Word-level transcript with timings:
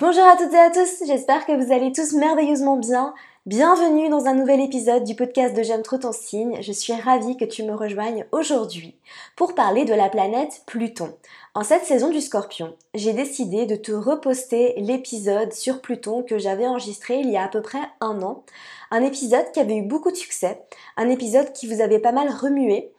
Bonjour 0.00 0.24
à 0.24 0.34
toutes 0.34 0.54
et 0.54 0.58
à 0.58 0.70
tous, 0.70 1.06
j'espère 1.06 1.44
que 1.44 1.52
vous 1.52 1.74
allez 1.74 1.92
tous 1.92 2.14
merveilleusement 2.14 2.78
bien. 2.78 3.12
Bienvenue 3.44 4.08
dans 4.08 4.24
un 4.24 4.32
nouvel 4.32 4.58
épisode 4.60 5.04
du 5.04 5.14
podcast 5.14 5.54
de 5.54 5.62
J'aime 5.62 5.82
trop 5.82 5.98
ton 5.98 6.10
signe. 6.10 6.56
Je 6.62 6.72
suis 6.72 6.94
ravie 6.94 7.36
que 7.36 7.44
tu 7.44 7.64
me 7.64 7.74
rejoignes 7.74 8.24
aujourd'hui 8.32 8.96
pour 9.36 9.54
parler 9.54 9.84
de 9.84 9.92
la 9.92 10.08
planète 10.08 10.62
Pluton. 10.64 11.12
En 11.52 11.64
cette 11.64 11.84
saison 11.84 12.08
du 12.08 12.22
Scorpion, 12.22 12.74
j'ai 12.94 13.12
décidé 13.12 13.66
de 13.66 13.76
te 13.76 13.92
reposter 13.92 14.72
l'épisode 14.78 15.52
sur 15.52 15.82
Pluton 15.82 16.22
que 16.22 16.38
j'avais 16.38 16.66
enregistré 16.66 17.18
il 17.18 17.28
y 17.28 17.36
a 17.36 17.44
à 17.44 17.48
peu 17.48 17.60
près 17.60 17.82
un 18.00 18.22
an. 18.22 18.42
Un 18.90 19.02
épisode 19.02 19.52
qui 19.52 19.60
avait 19.60 19.76
eu 19.76 19.82
beaucoup 19.82 20.10
de 20.10 20.16
succès, 20.16 20.62
un 20.96 21.10
épisode 21.10 21.52
qui 21.52 21.66
vous 21.66 21.82
avait 21.82 21.98
pas 21.98 22.12
mal 22.12 22.30
remué 22.30 22.90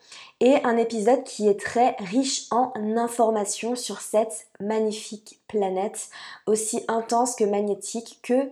et 0.42 0.56
un 0.66 0.76
épisode 0.76 1.24
qui 1.24 1.48
est 1.48 1.60
très 1.60 1.96
riche 2.00 2.48
en 2.50 2.74
informations 2.98 3.76
sur 3.76 4.02
cette 4.02 4.48
magnifique 4.60 5.40
planète, 5.48 6.10
aussi 6.48 6.84
intense 6.88 7.36
que 7.36 7.44
magnétique 7.44 8.20
que 8.24 8.50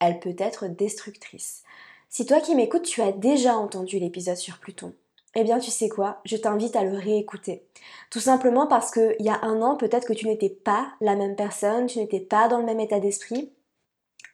elle 0.00 0.20
peut 0.20 0.36
être 0.38 0.68
destructrice. 0.68 1.64
Si 2.08 2.24
toi 2.24 2.40
qui 2.40 2.54
m'écoutes, 2.54 2.84
tu 2.84 3.02
as 3.02 3.10
déjà 3.10 3.56
entendu 3.56 3.98
l'épisode 3.98 4.36
sur 4.36 4.58
Pluton, 4.58 4.94
eh 5.34 5.42
bien 5.42 5.58
tu 5.58 5.72
sais 5.72 5.88
quoi, 5.88 6.20
je 6.24 6.36
t'invite 6.36 6.76
à 6.76 6.84
le 6.84 6.96
réécouter. 6.96 7.66
Tout 8.10 8.20
simplement 8.20 8.68
parce 8.68 8.92
qu'il 8.92 9.16
y 9.18 9.28
a 9.28 9.40
un 9.42 9.60
an, 9.60 9.76
peut-être 9.76 10.06
que 10.06 10.12
tu 10.12 10.28
n'étais 10.28 10.48
pas 10.48 10.88
la 11.00 11.16
même 11.16 11.34
personne, 11.34 11.86
tu 11.86 11.98
n'étais 11.98 12.20
pas 12.20 12.46
dans 12.46 12.58
le 12.58 12.64
même 12.64 12.80
état 12.80 13.00
d'esprit. 13.00 13.52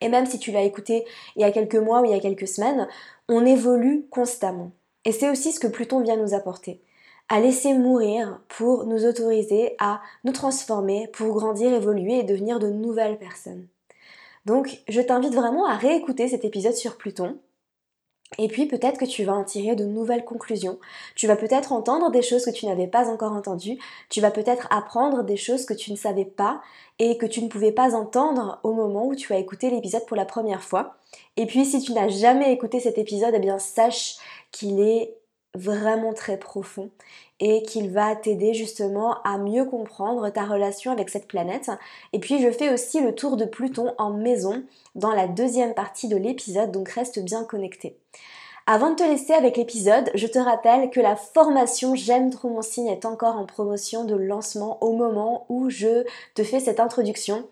Et 0.02 0.10
même 0.10 0.27
si 0.27 0.38
tu 0.38 0.52
l'as 0.52 0.62
écouté 0.62 1.07
il 1.35 1.41
y 1.41 1.45
a 1.45 1.51
quelques 1.51 1.77
mois 1.77 2.02
ou 2.02 2.05
il 2.05 2.10
y 2.10 2.15
a 2.15 2.21
quelques 2.21 2.46
semaines, 2.46 2.88
on 3.30 3.46
évolue 3.46 4.07
constamment. 4.10 4.71
Et 5.05 5.13
c'est 5.13 5.31
aussi 5.31 5.53
ce 5.53 5.61
que 5.61 5.67
Pluton 5.67 6.01
vient 6.01 6.17
nous 6.17 6.35
apporter. 6.35 6.81
À 7.29 7.41
laisser 7.41 7.75
mourir 7.75 8.41
pour 8.49 8.87
nous 8.87 9.07
autoriser 9.07 9.77
à 9.79 10.01
nous 10.25 10.33
transformer, 10.33 11.09
pour 11.13 11.35
grandir, 11.35 11.73
évoluer 11.73 12.19
et 12.19 12.23
devenir 12.23 12.59
de 12.59 12.69
nouvelles 12.69 13.19
personnes. 13.19 13.67
Donc 14.45 14.83
je 14.89 15.01
t'invite 15.01 15.35
vraiment 15.35 15.67
à 15.67 15.77
réécouter 15.77 16.29
cet 16.29 16.45
épisode 16.45 16.75
sur 16.75 16.97
Pluton. 16.97 17.38
Et 18.38 18.49
puis 18.49 18.66
peut-être 18.66 18.99
que 18.99 19.04
tu 19.04 19.24
vas 19.24 19.35
en 19.35 19.45
tirer 19.45 19.77
de 19.77 19.85
nouvelles 19.85 20.24
conclusions. 20.24 20.79
Tu 21.15 21.27
vas 21.27 21.37
peut-être 21.37 21.73
entendre 21.73 22.10
des 22.10 22.23
choses 22.23 22.45
que 22.45 22.51
tu 22.51 22.66
n'avais 22.66 22.87
pas 22.87 23.09
encore 23.09 23.32
entendues. 23.32 23.79
Tu 24.10 24.21
vas 24.21 24.30
peut-être 24.30 24.66
apprendre 24.71 25.23
des 25.23 25.37
choses 25.37 25.66
que 25.66 25.74
tu 25.74 25.93
ne 25.93 25.96
savais 25.96 26.24
pas 26.24 26.60
et 26.99 27.16
que 27.16 27.27
tu 27.27 27.43
ne 27.43 27.49
pouvais 27.49 27.73
pas 27.73 27.95
entendre 27.95 28.59
au 28.62 28.73
moment 28.73 29.07
où 29.07 29.15
tu 29.15 29.32
as 29.32 29.38
écouté 29.38 29.71
l'épisode 29.71 30.07
pour 30.07 30.16
la 30.16 30.24
première 30.24 30.62
fois. 30.62 30.96
Et 31.37 31.46
puis 31.46 31.65
si 31.65 31.80
tu 31.80 31.93
n'as 31.93 32.09
jamais 32.09 32.52
écouté 32.52 32.80
cet 32.80 32.99
épisode, 32.99 33.35
eh 33.35 33.40
bien 33.40 33.59
sache 33.59 34.16
qu'il 34.51 34.80
est 34.80 35.15
vraiment 35.55 36.13
très 36.13 36.37
profond 36.37 36.91
et 37.41 37.63
qu'il 37.63 37.91
va 37.91 38.15
t'aider 38.15 38.55
justement 38.55 39.23
à 39.23 39.38
mieux 39.38 39.65
comprendre 39.65 40.29
ta 40.30 40.45
relation 40.45 40.93
avec 40.93 41.11
cette 41.11 41.29
planète. 41.29 41.71
Et 42.13 42.21
puis 42.21 42.41
je 42.41 42.51
fais 42.51 42.73
aussi 42.73 43.01
le 43.01 43.15
tour 43.15 43.37
de 43.37 43.45
Pluton 43.45 43.95
en 43.99 44.11
maison 44.11 44.63
dans 44.95 45.13
la 45.13 45.27
deuxième 45.27 45.74
partie 45.74 46.09
de 46.09 46.16
l'épisode, 46.16 46.71
donc 46.71 46.88
reste 46.88 47.19
bien 47.19 47.45
connecté. 47.45 47.96
Avant 48.66 48.91
de 48.91 48.96
te 48.96 49.02
laisser 49.02 49.35
avec 49.35 49.59
l'épisode, 49.59 50.11
je 50.15 50.27
te 50.27 50.38
rappelle 50.38 50.88
que 50.88 51.01
la 51.01 51.16
formation 51.16 51.95
J'aime 51.95 52.30
trop 52.30 52.49
mon 52.49 52.63
signe 52.63 52.87
est 52.87 53.05
encore 53.05 53.37
en 53.37 53.45
promotion 53.45 54.05
de 54.05 54.15
lancement 54.15 54.79
au 54.83 54.93
moment 54.93 55.45
où 55.51 55.68
je 55.68 56.05
te 56.35 56.43
fais 56.43 56.61
cette 56.61 56.80
introduction. 56.80 57.46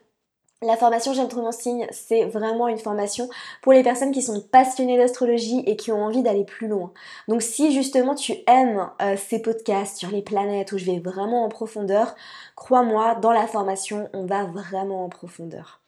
La 0.63 0.77
formation 0.77 1.13
J'aime 1.13 1.27
trop 1.27 1.43
mon 1.43 1.51
signe, 1.51 1.89
c'est 1.91 2.25
vraiment 2.25 2.69
une 2.69 2.79
formation 2.79 3.29
pour 3.63 3.73
les 3.73 3.83
personnes 3.83 4.13
qui 4.13 4.23
sont 4.23 4.41
passionnées 4.41 4.97
d'astrologie 4.97 5.65
et 5.67 5.75
qui 5.75 5.91
ont 5.91 6.05
envie 6.05 6.23
d'aller 6.23 6.45
plus 6.45 6.69
loin. 6.69 6.93
Donc 7.27 7.43
si 7.43 7.73
justement 7.73 8.15
tu 8.15 8.35
aimes 8.47 8.89
euh, 9.03 9.17
ces 9.17 9.43
podcasts 9.43 9.97
sur 9.97 10.11
les 10.11 10.23
planètes 10.23 10.71
où 10.71 10.79
je 10.79 10.85
vais 10.85 11.01
vraiment 11.01 11.45
en 11.45 11.49
profondeur, 11.49 12.15
crois-moi, 12.55 13.17
dans 13.17 13.33
la 13.33 13.49
formation, 13.49 14.09
on 14.13 14.25
va 14.25 14.45
vraiment 14.45 15.05
en 15.05 15.09
profondeur. 15.09 15.81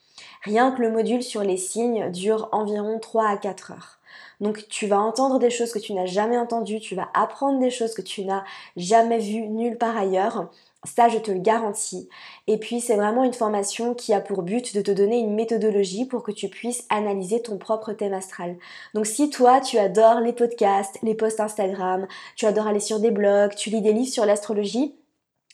Rien 0.43 0.73
que 0.73 0.83
le 0.83 0.91
module 0.91 1.23
sur 1.23 1.43
les 1.43 1.57
signes 1.57 2.11
dure 2.11 2.49
environ 2.51 2.99
3 2.99 3.29
à 3.29 3.37
4 3.37 3.71
heures. 3.71 4.01
Donc 4.41 4.67
tu 4.69 4.89
vas 4.89 4.99
entendre 4.99 5.39
des 5.39 5.51
choses 5.51 5.73
que 5.73 5.79
tu 5.79 5.95
n'as 5.95 6.07
jamais 6.07 6.37
entendues, 6.37 6.81
tu 6.81 6.97
vas 6.97 7.09
apprendre 7.15 7.61
des 7.61 7.71
choses 7.71 7.95
que 7.95 8.03
tu 8.03 8.25
n'as 8.25 8.43
jamais 8.77 9.19
vues 9.19 9.47
nulle 9.47 9.79
part 9.79 9.97
ailleurs. 9.97 10.51
Ça, 10.85 11.09
je 11.09 11.19
te 11.19 11.31
le 11.31 11.41
garantis. 11.41 12.09
Et 12.47 12.59
puis, 12.59 12.81
c'est 12.81 12.97
vraiment 12.97 13.25
une 13.25 13.33
formation 13.33 13.95
qui 13.95 14.13
a 14.13 14.21
pour 14.21 14.43
but 14.43 14.75
de 14.75 14.83
te 14.83 14.91
donner 14.91 15.19
une 15.19 15.35
méthodologie 15.35 16.05
pour 16.05 16.23
que 16.23 16.33
tu 16.33 16.49
puisses 16.49 16.85
analyser 16.91 17.41
ton 17.41 17.57
propre 17.57 17.93
thème 17.93 18.13
astral. 18.13 18.57
Donc, 18.93 19.07
si 19.07 19.31
toi, 19.31 19.61
tu 19.61 19.79
adores 19.79 20.21
les 20.21 20.33
podcasts, 20.33 20.99
les 21.03 21.15
posts 21.15 21.41
Instagram, 21.41 22.07
tu 22.37 22.47
adores 22.47 22.67
aller 22.67 22.81
sur 22.81 23.01
des 23.01 23.11
blogs, 23.11 23.55
tu 23.55 23.71
lis 23.71 23.81
des 23.81 23.93
livres 23.93 24.13
sur 24.13 24.27
l'astrologie, 24.27 24.95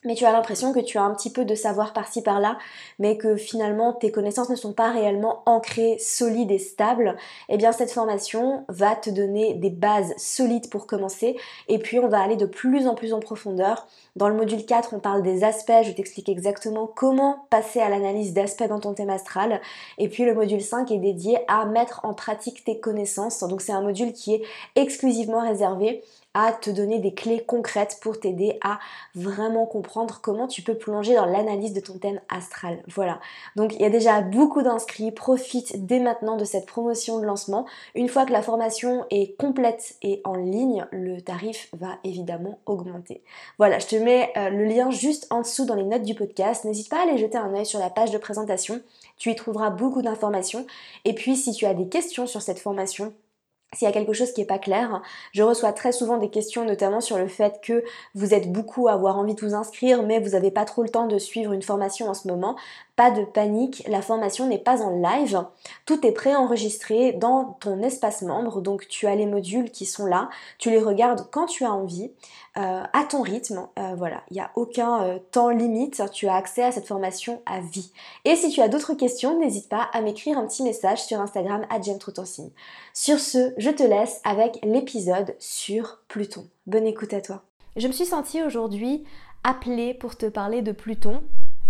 mais 0.05 0.15
tu 0.15 0.25
as 0.25 0.33
l'impression 0.33 0.73
que 0.73 0.81
tu 0.81 0.97
as 0.97 1.03
un 1.03 1.15
petit 1.15 1.31
peu 1.31 1.45
de 1.45 1.55
savoir 1.55 1.93
par-ci 1.93 2.23
par-là, 2.23 2.57
mais 2.99 3.19
que 3.19 3.37
finalement 3.37 3.93
tes 3.93 4.11
connaissances 4.11 4.49
ne 4.49 4.57
sont 4.57 4.73
pas 4.73 4.91
réellement 4.91 5.43
ancrées, 5.45 5.99
solides 5.99 6.51
et 6.51 6.59
stables, 6.59 7.17
eh 7.49 7.59
bien 7.59 7.73
cette 7.73 7.93
formation 7.93 8.65
va 8.69 8.97
te 8.97 9.11
donner 9.11 9.55
des 9.55 9.71
bases 9.71 10.15
solides 10.17 10.71
pour 10.71 10.87
commencer, 10.87 11.37
et 11.69 11.79
puis 11.79 11.99
on 11.99 12.09
va 12.09 12.23
aller 12.23 12.37
de 12.37 12.47
plus 12.47 12.87
en 12.87 12.95
plus 12.95 13.13
en 13.13 13.21
profondeur. 13.21 13.87
Dans 14.17 14.29
le 14.29 14.35
module 14.35 14.65
4, 14.65 14.95
on 14.95 15.01
parle 15.01 15.23
des 15.23 15.45
aspects, 15.45 15.83
je 15.83 15.93
t'explique 15.93 16.29
exactement 16.29 16.87
comment 16.87 17.45
passer 17.51 17.81
à 17.81 17.89
l'analyse 17.89 18.33
d'aspects 18.33 18.69
dans 18.69 18.81
ton 18.81 18.95
thème 18.95 19.11
astral, 19.11 19.61
et 19.99 20.09
puis 20.09 20.25
le 20.25 20.35
module 20.35 20.63
5 20.63 20.91
est 20.91 20.99
dédié 20.99 21.39
à 21.47 21.67
mettre 21.67 22.01
en 22.05 22.15
pratique 22.15 22.65
tes 22.65 22.81
connaissances, 22.81 23.41
donc 23.41 23.61
c'est 23.61 23.73
un 23.73 23.83
module 23.83 24.13
qui 24.15 24.35
est 24.35 24.43
exclusivement 24.77 25.43
réservé 25.43 26.03
à 26.35 26.53
te 26.53 26.71
donner 26.71 27.01
des 27.01 27.13
clés 27.13 27.43
concrètes 27.45 27.99
pour 28.01 28.21
t'aider 28.21 28.59
à 28.63 28.79
vraiment 29.15 29.67
comprendre 29.67 30.21
comment 30.23 30.47
tu 30.47 30.63
peux 30.63 30.77
plonger 30.77 31.15
dans 31.15 31.27
l'analyse 31.27 31.73
de 31.73 31.81
ton 31.81 31.99
thème 31.99 32.21
astral. 32.29 32.83
Voilà. 32.87 33.21
Donc 33.57 33.75
il 33.75 33.81
y 33.81 33.85
a 33.85 33.91
déjà 33.91 34.21
beaucoup 34.21 34.63
d'inscrits. 34.63 35.11
Profite 35.11 35.87
dès 35.87 35.99
maintenant 35.99 36.37
de 36.37 36.45
cette 36.45 36.67
promotion 36.67 37.19
de 37.19 37.27
lancement. 37.27 37.67
Une 37.95 38.09
fois 38.09 38.27
que 38.27 38.33
la 38.33 38.43
formation 38.43 39.05
est 39.11 39.37
complète 39.39 39.97
et 40.03 40.21
en 40.25 40.35
ligne, 40.35 40.87
le 40.93 41.21
tarif 41.21 41.69
va 41.73 41.99
évidemment 42.05 42.61
augmenter. 42.67 43.23
Voilà, 43.59 43.81
je 43.81 43.87
te 43.87 43.97
mets 43.97 44.33
euh, 44.37 44.51
le 44.51 44.65
lien 44.65 44.91
juste 44.91 45.27
en 45.31 45.41
dessous 45.41 45.65
dans 45.65 45.75
les 45.75 45.85
notes 45.85 46.03
du 46.03 46.15
podcast. 46.15 46.65
N'hésite 46.65 46.89
pas 46.89 47.01
à 47.01 47.03
aller 47.03 47.19
jeter 47.19 47.39
un 47.39 47.53
œil 47.55 47.67
sur 47.67 47.81
la 47.81 47.91
page 47.91 48.13
de 48.13 48.19
présentation. 48.19 48.81
Tu 49.19 49.31
y 49.31 49.35
trouveras 49.35 49.71
beaucoup 49.71 50.03
d'informations. 50.03 50.65
Et 51.05 51.15
puis 51.15 51.35
si 51.35 51.53
tu 51.53 51.67
as 51.67 51.75
des 51.75 51.89
questions 51.89 52.27
sur 52.27 52.41
cette 52.41 52.61
formation, 52.61 53.13
s'il 53.73 53.87
y 53.87 53.89
a 53.89 53.93
quelque 53.93 54.13
chose 54.13 54.33
qui 54.33 54.41
n'est 54.41 54.47
pas 54.47 54.59
clair, 54.59 55.01
je 55.33 55.45
reçois 55.45 55.73
très 55.73 55.93
souvent 55.93 56.19
des 56.19 56.29
questions 56.29 56.65
notamment 56.65 57.01
sur 57.01 57.19
le 57.19 57.29
fait 57.29 57.61
que 57.63 57.85
vous 58.15 58.35
êtes 58.35 58.51
beaucoup 58.51 58.89
à 58.89 58.93
avoir 58.95 59.17
envie 59.17 59.35
de 59.35 59.41
vous 59.41 59.55
inscrire 59.55 60.03
mais 60.03 60.19
vous 60.19 60.31
n'avez 60.31 60.51
pas 60.51 60.65
trop 60.65 60.83
le 60.83 60.89
temps 60.89 61.07
de 61.07 61.19
suivre 61.19 61.53
une 61.53 61.63
formation 61.63 62.09
en 62.09 62.15
ce 62.15 62.27
moment. 62.27 62.57
Pas 63.01 63.11
de 63.11 63.25
panique, 63.25 63.83
la 63.89 64.03
formation 64.03 64.47
n'est 64.47 64.59
pas 64.59 64.83
en 64.83 64.91
live. 64.91 65.43
Tout 65.87 66.07
est 66.07 66.13
préenregistré 66.13 67.15
dans 67.15 67.57
ton 67.59 67.83
espace 67.83 68.21
membre, 68.21 68.61
donc 68.61 68.89
tu 68.89 69.07
as 69.07 69.15
les 69.15 69.25
modules 69.25 69.71
qui 69.71 69.87
sont 69.87 70.05
là, 70.05 70.29
tu 70.59 70.69
les 70.69 70.81
regardes 70.81 71.27
quand 71.31 71.47
tu 71.47 71.65
as 71.65 71.73
envie, 71.73 72.13
euh, 72.59 72.83
à 72.93 73.05
ton 73.05 73.23
rythme. 73.23 73.67
Euh, 73.79 73.95
voilà, 73.97 74.23
il 74.31 74.35
n'y 74.35 74.41
a 74.41 74.51
aucun 74.55 75.03
euh, 75.03 75.19
temps 75.31 75.49
limite, 75.49 76.03
tu 76.13 76.29
as 76.29 76.35
accès 76.35 76.63
à 76.63 76.73
cette 76.73 76.87
formation 76.87 77.41
à 77.47 77.61
vie. 77.61 77.91
Et 78.27 78.37
si 78.37 78.51
tu 78.51 78.61
as 78.61 78.69
d'autres 78.69 78.93
questions, 78.93 79.41
n'hésite 79.41 79.71
pas 79.71 79.89
à 79.95 80.03
m'écrire 80.03 80.37
un 80.37 80.47
petit 80.47 80.63
message 80.63 81.03
sur 81.03 81.23
Instagram 81.23 81.65
à 81.71 81.81
Sur 82.93 83.19
ce, 83.19 83.55
je 83.57 83.71
te 83.71 83.83
laisse 83.83 84.21
avec 84.25 84.59
l'épisode 84.63 85.35
sur 85.39 86.01
Pluton. 86.07 86.47
Bonne 86.67 86.87
écoute 86.87 87.15
à 87.15 87.23
toi. 87.23 87.45
Je 87.77 87.89
me 87.89 87.93
suis 87.93 88.05
sentie 88.05 88.43
aujourd'hui 88.43 89.05
appelée 89.43 89.95
pour 89.95 90.19
te 90.19 90.27
parler 90.27 90.61
de 90.61 90.73
Pluton 90.73 91.23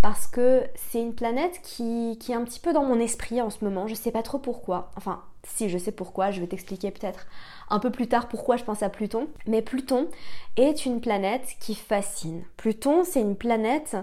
parce 0.03 0.27
que 0.27 0.65
c'est 0.75 1.00
une 1.00 1.15
planète 1.15 1.61
qui, 1.62 2.19
est 2.28 2.34
un 2.34 2.44
petit 2.44 2.61
peu 2.61 2.72
dans 2.72 2.84
mon 2.84 2.99
esprit 2.99 3.43
en 3.43 3.50
ce 3.50 3.65
moment. 3.65 3.87
Je 3.87 3.94
sais 3.94 4.11
pas 4.11 4.22
trop 4.22 4.38
pourquoi. 4.38 4.91
Enfin, 4.97 5.22
si 5.43 5.69
je 5.69 5.77
sais 5.77 5.93
pourquoi, 5.93 6.31
je 6.31 6.41
vais 6.41 6.47
t'expliquer 6.47 6.91
peut-être 6.91 7.27
un 7.69 7.78
peu 7.78 7.91
plus 7.91 8.09
tard 8.09 8.28
pourquoi 8.28 8.56
je 8.56 8.65
pense 8.65 8.83
à 8.83 8.88
Pluton. 8.88 9.28
Mais 9.47 9.62
Pluton 9.62 10.09
est 10.56 10.87
une 10.87 11.00
planète 11.00 11.55
qui 11.61 11.75
fascine. 11.75 12.44
Pluton, 12.56 13.05
c'est 13.05 13.21
une 13.21 13.37
planète 13.37 13.97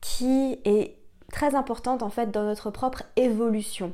qui 0.00 0.58
est 0.64 0.96
très 1.32 1.54
importante 1.54 2.02
en 2.02 2.10
fait 2.10 2.30
dans 2.30 2.44
notre 2.44 2.70
propre 2.70 3.02
évolution. 3.16 3.92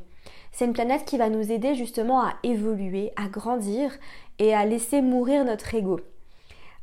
C'est 0.53 0.67
une 0.67 0.73
planète 0.73 1.05
qui 1.05 1.17
va 1.17 1.31
nous 1.31 1.51
aider 1.53 1.75
justement 1.75 2.21
à 2.21 2.35
évoluer, 2.43 3.13
à 3.17 3.29
grandir 3.29 3.93
et 4.39 4.55
à 4.55 4.67
laisser 4.67 5.01
mourir 5.01 5.45
notre 5.45 5.75
ego. 5.75 6.01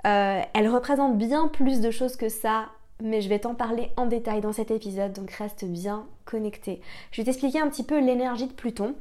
Euh, 0.08 0.42
elle 0.54 0.70
représente 0.70 1.18
bien 1.18 1.48
plus 1.48 1.82
de 1.82 1.92
choses 1.92 2.16
que 2.16 2.30
ça 2.30 2.70
mais 3.02 3.22
je 3.22 3.30
vais 3.30 3.40
t'en 3.40 3.56
parler 3.56 3.92
en 3.98 4.06
détail 4.06 4.42
dans 4.42 4.54
cet 4.54 4.72
épisode, 4.72 5.14
donc 5.14 5.32
reste 5.32 5.66
bien 5.66 6.06
connecté. 6.26 6.82
Je 7.12 7.22
vais 7.22 7.26
t'expliquer 7.26 7.60
un 7.60 7.70
petit 7.70 7.84
peu 7.84 8.00
l'énergie 8.00 8.48
de 8.48 8.54
Pluton 8.54 8.96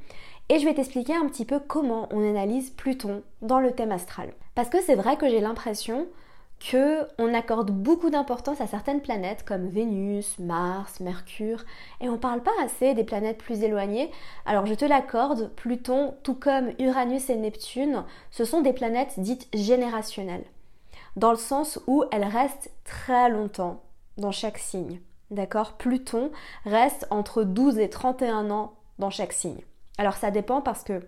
et 0.49 0.59
je 0.59 0.65
vais 0.65 0.75
t'expliquer 0.75 1.15
un 1.15 1.27
petit 1.27 1.45
peu 1.45 1.59
comment 1.59 2.09
on 2.11 2.29
analyse 2.29 2.71
Pluton 2.71 3.23
dans 3.43 3.61
le 3.61 3.73
thème 3.73 3.93
astral. 3.93 4.33
Parce 4.55 4.69
que 4.69 4.83
c'est 4.83 4.95
vrai 4.95 5.17
que 5.17 5.29
j'ai 5.29 5.41
l'impression 5.41 6.07
que 6.61 7.07
on 7.19 7.35
accorde 7.35 7.71
beaucoup 7.71 8.11
d'importance 8.11 8.61
à 8.61 8.67
certaines 8.67 9.01
planètes 9.01 9.45
comme 9.45 9.69
Vénus, 9.69 10.39
Mars, 10.39 11.01
Mercure, 11.01 11.65
et 12.01 12.09
on 12.09 12.17
parle 12.17 12.43
pas 12.43 12.53
assez 12.65 12.95
des 12.95 13.05
planètes 13.05 13.39
plus 13.39 13.63
éloignées. 13.63 14.11
Alors 14.47 14.67
je 14.67 14.75
te 14.75 14.85
l'accorde, 14.85 15.51
Pluton, 15.57 16.15
tout 16.23 16.35
comme 16.35 16.71
Uranus 16.79 17.29
et 17.31 17.37
Neptune, 17.37 18.05
ce 18.31 18.45
sont 18.45 18.61
des 18.61 18.73
planètes 18.73 19.15
dites 19.19 19.49
générationnelles 19.53 20.45
dans 21.17 21.31
le 21.31 21.37
sens 21.37 21.81
où 21.87 22.05
elles 22.11 22.25
restent 22.25 22.71
très 22.85 23.29
longtemps 23.29 23.81
dans 24.17 24.33
chaque 24.33 24.59
signe. 24.59 25.01
d'accord, 25.31 25.73
Pluton 25.73 26.31
reste 26.65 27.07
entre 27.11 27.43
12 27.43 27.79
et 27.79 27.91
31 27.91 28.51
ans 28.51 28.75
dans 28.99 29.11
chaque 29.11 29.33
signe. 29.33 29.61
Alors 29.99 30.15
ça 30.15 30.31
dépend 30.31 30.61
parce 30.61 30.85
que 30.85 31.01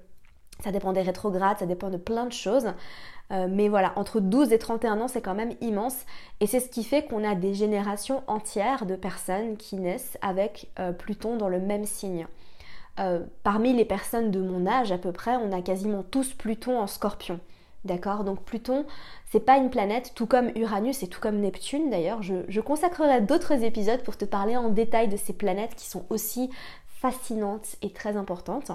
ça 0.60 0.72
dépend 0.72 0.92
des 0.92 1.02
rétrogrades, 1.02 1.58
ça 1.58 1.66
dépend 1.66 1.90
de 1.90 1.96
plein 1.96 2.26
de 2.26 2.32
choses. 2.32 2.72
Euh, 3.32 3.48
mais 3.50 3.68
voilà, 3.68 3.92
entre 3.96 4.20
12 4.20 4.52
et 4.52 4.58
31 4.58 5.00
ans, 5.00 5.08
c'est 5.08 5.20
quand 5.20 5.34
même 5.34 5.54
immense. 5.60 5.96
Et 6.40 6.46
c'est 6.46 6.60
ce 6.60 6.68
qui 6.68 6.84
fait 6.84 7.04
qu'on 7.04 7.24
a 7.24 7.34
des 7.34 7.54
générations 7.54 8.22
entières 8.26 8.86
de 8.86 8.96
personnes 8.96 9.56
qui 9.56 9.76
naissent 9.76 10.16
avec 10.22 10.70
euh, 10.78 10.92
Pluton 10.92 11.36
dans 11.36 11.48
le 11.48 11.60
même 11.60 11.84
signe. 11.84 12.26
Euh, 12.98 13.20
parmi 13.42 13.74
les 13.74 13.84
personnes 13.84 14.30
de 14.30 14.40
mon 14.40 14.66
âge 14.66 14.92
à 14.92 14.98
peu 14.98 15.12
près, 15.12 15.36
on 15.36 15.52
a 15.52 15.60
quasiment 15.60 16.02
tous 16.02 16.32
Pluton 16.32 16.80
en 16.80 16.86
scorpion. 16.86 17.40
D'accord 17.86 18.24
Donc 18.24 18.42
Pluton, 18.42 18.84
c'est 19.30 19.40
pas 19.40 19.58
une 19.58 19.70
planète, 19.70 20.12
tout 20.16 20.26
comme 20.26 20.50
Uranus 20.56 21.04
et 21.04 21.06
tout 21.06 21.20
comme 21.20 21.38
Neptune 21.38 21.88
d'ailleurs. 21.88 22.20
Je, 22.20 22.60
consacrerai 22.60 23.20
d'autres 23.20 23.62
épisodes 23.62 24.02
pour 24.02 24.16
te 24.16 24.24
parler 24.24 24.56
en 24.56 24.70
détail 24.70 25.06
de 25.06 25.16
ces 25.16 25.32
planètes 25.32 25.76
qui 25.76 25.86
sont 25.86 26.04
aussi 26.10 26.50
fascinantes 27.00 27.76
et 27.82 27.92
très 27.92 28.16
importantes. 28.16 28.72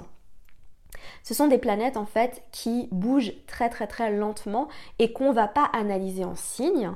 Ce 1.22 1.34
sont 1.34 1.46
des 1.46 1.58
planètes 1.58 1.98
en 1.98 2.06
fait 2.06 2.42
qui 2.52 2.88
bougent 2.90 3.34
très 3.46 3.68
très 3.68 3.86
très 3.86 4.10
lentement 4.10 4.68
et 4.98 5.12
qu'on 5.12 5.32
va 5.32 5.46
pas 5.46 5.68
analyser 5.74 6.24
en 6.24 6.34
signes, 6.34 6.92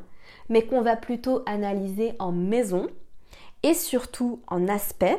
mais 0.49 0.63
qu'on 0.63 0.81
va 0.81 0.97
plutôt 0.97 1.43
analyser 1.45 2.15
en 2.19 2.33
maison 2.33 2.87
et 3.63 3.75
surtout 3.75 4.41
en 4.47 4.69
aspects. 4.69 5.19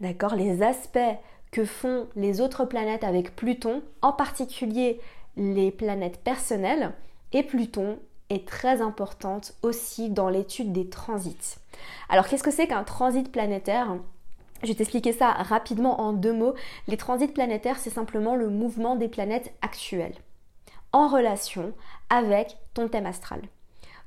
D'accord 0.00 0.34
Les 0.34 0.64
aspects 0.64 0.98
que 1.52 1.64
font 1.64 2.08
les 2.16 2.40
autres 2.40 2.64
planètes 2.64 3.04
avec 3.04 3.36
Pluton, 3.36 3.82
en 4.00 4.12
particulier 4.12 5.00
les 5.36 5.70
planètes 5.70 6.22
personnelles, 6.22 6.92
et 7.32 7.42
Pluton 7.42 7.98
est 8.30 8.46
très 8.46 8.80
importante 8.80 9.54
aussi 9.62 10.10
dans 10.10 10.28
l'étude 10.28 10.72
des 10.72 10.88
transits. 10.88 11.56
Alors 12.08 12.26
qu'est-ce 12.26 12.42
que 12.42 12.50
c'est 12.50 12.66
qu'un 12.66 12.84
transit 12.84 13.30
planétaire? 13.30 13.96
Je 14.62 14.68
vais 14.68 14.74
t'expliquer 14.74 15.12
ça 15.12 15.30
rapidement 15.30 16.00
en 16.00 16.12
deux 16.12 16.32
mots. 16.32 16.54
Les 16.86 16.96
transits 16.96 17.28
planétaires, 17.28 17.78
c'est 17.78 17.90
simplement 17.90 18.36
le 18.36 18.48
mouvement 18.48 18.96
des 18.96 19.08
planètes 19.08 19.52
actuelles 19.60 20.14
en 20.92 21.08
relation 21.08 21.72
avec 22.10 22.56
ton 22.74 22.88
thème 22.88 23.06
astral. 23.06 23.42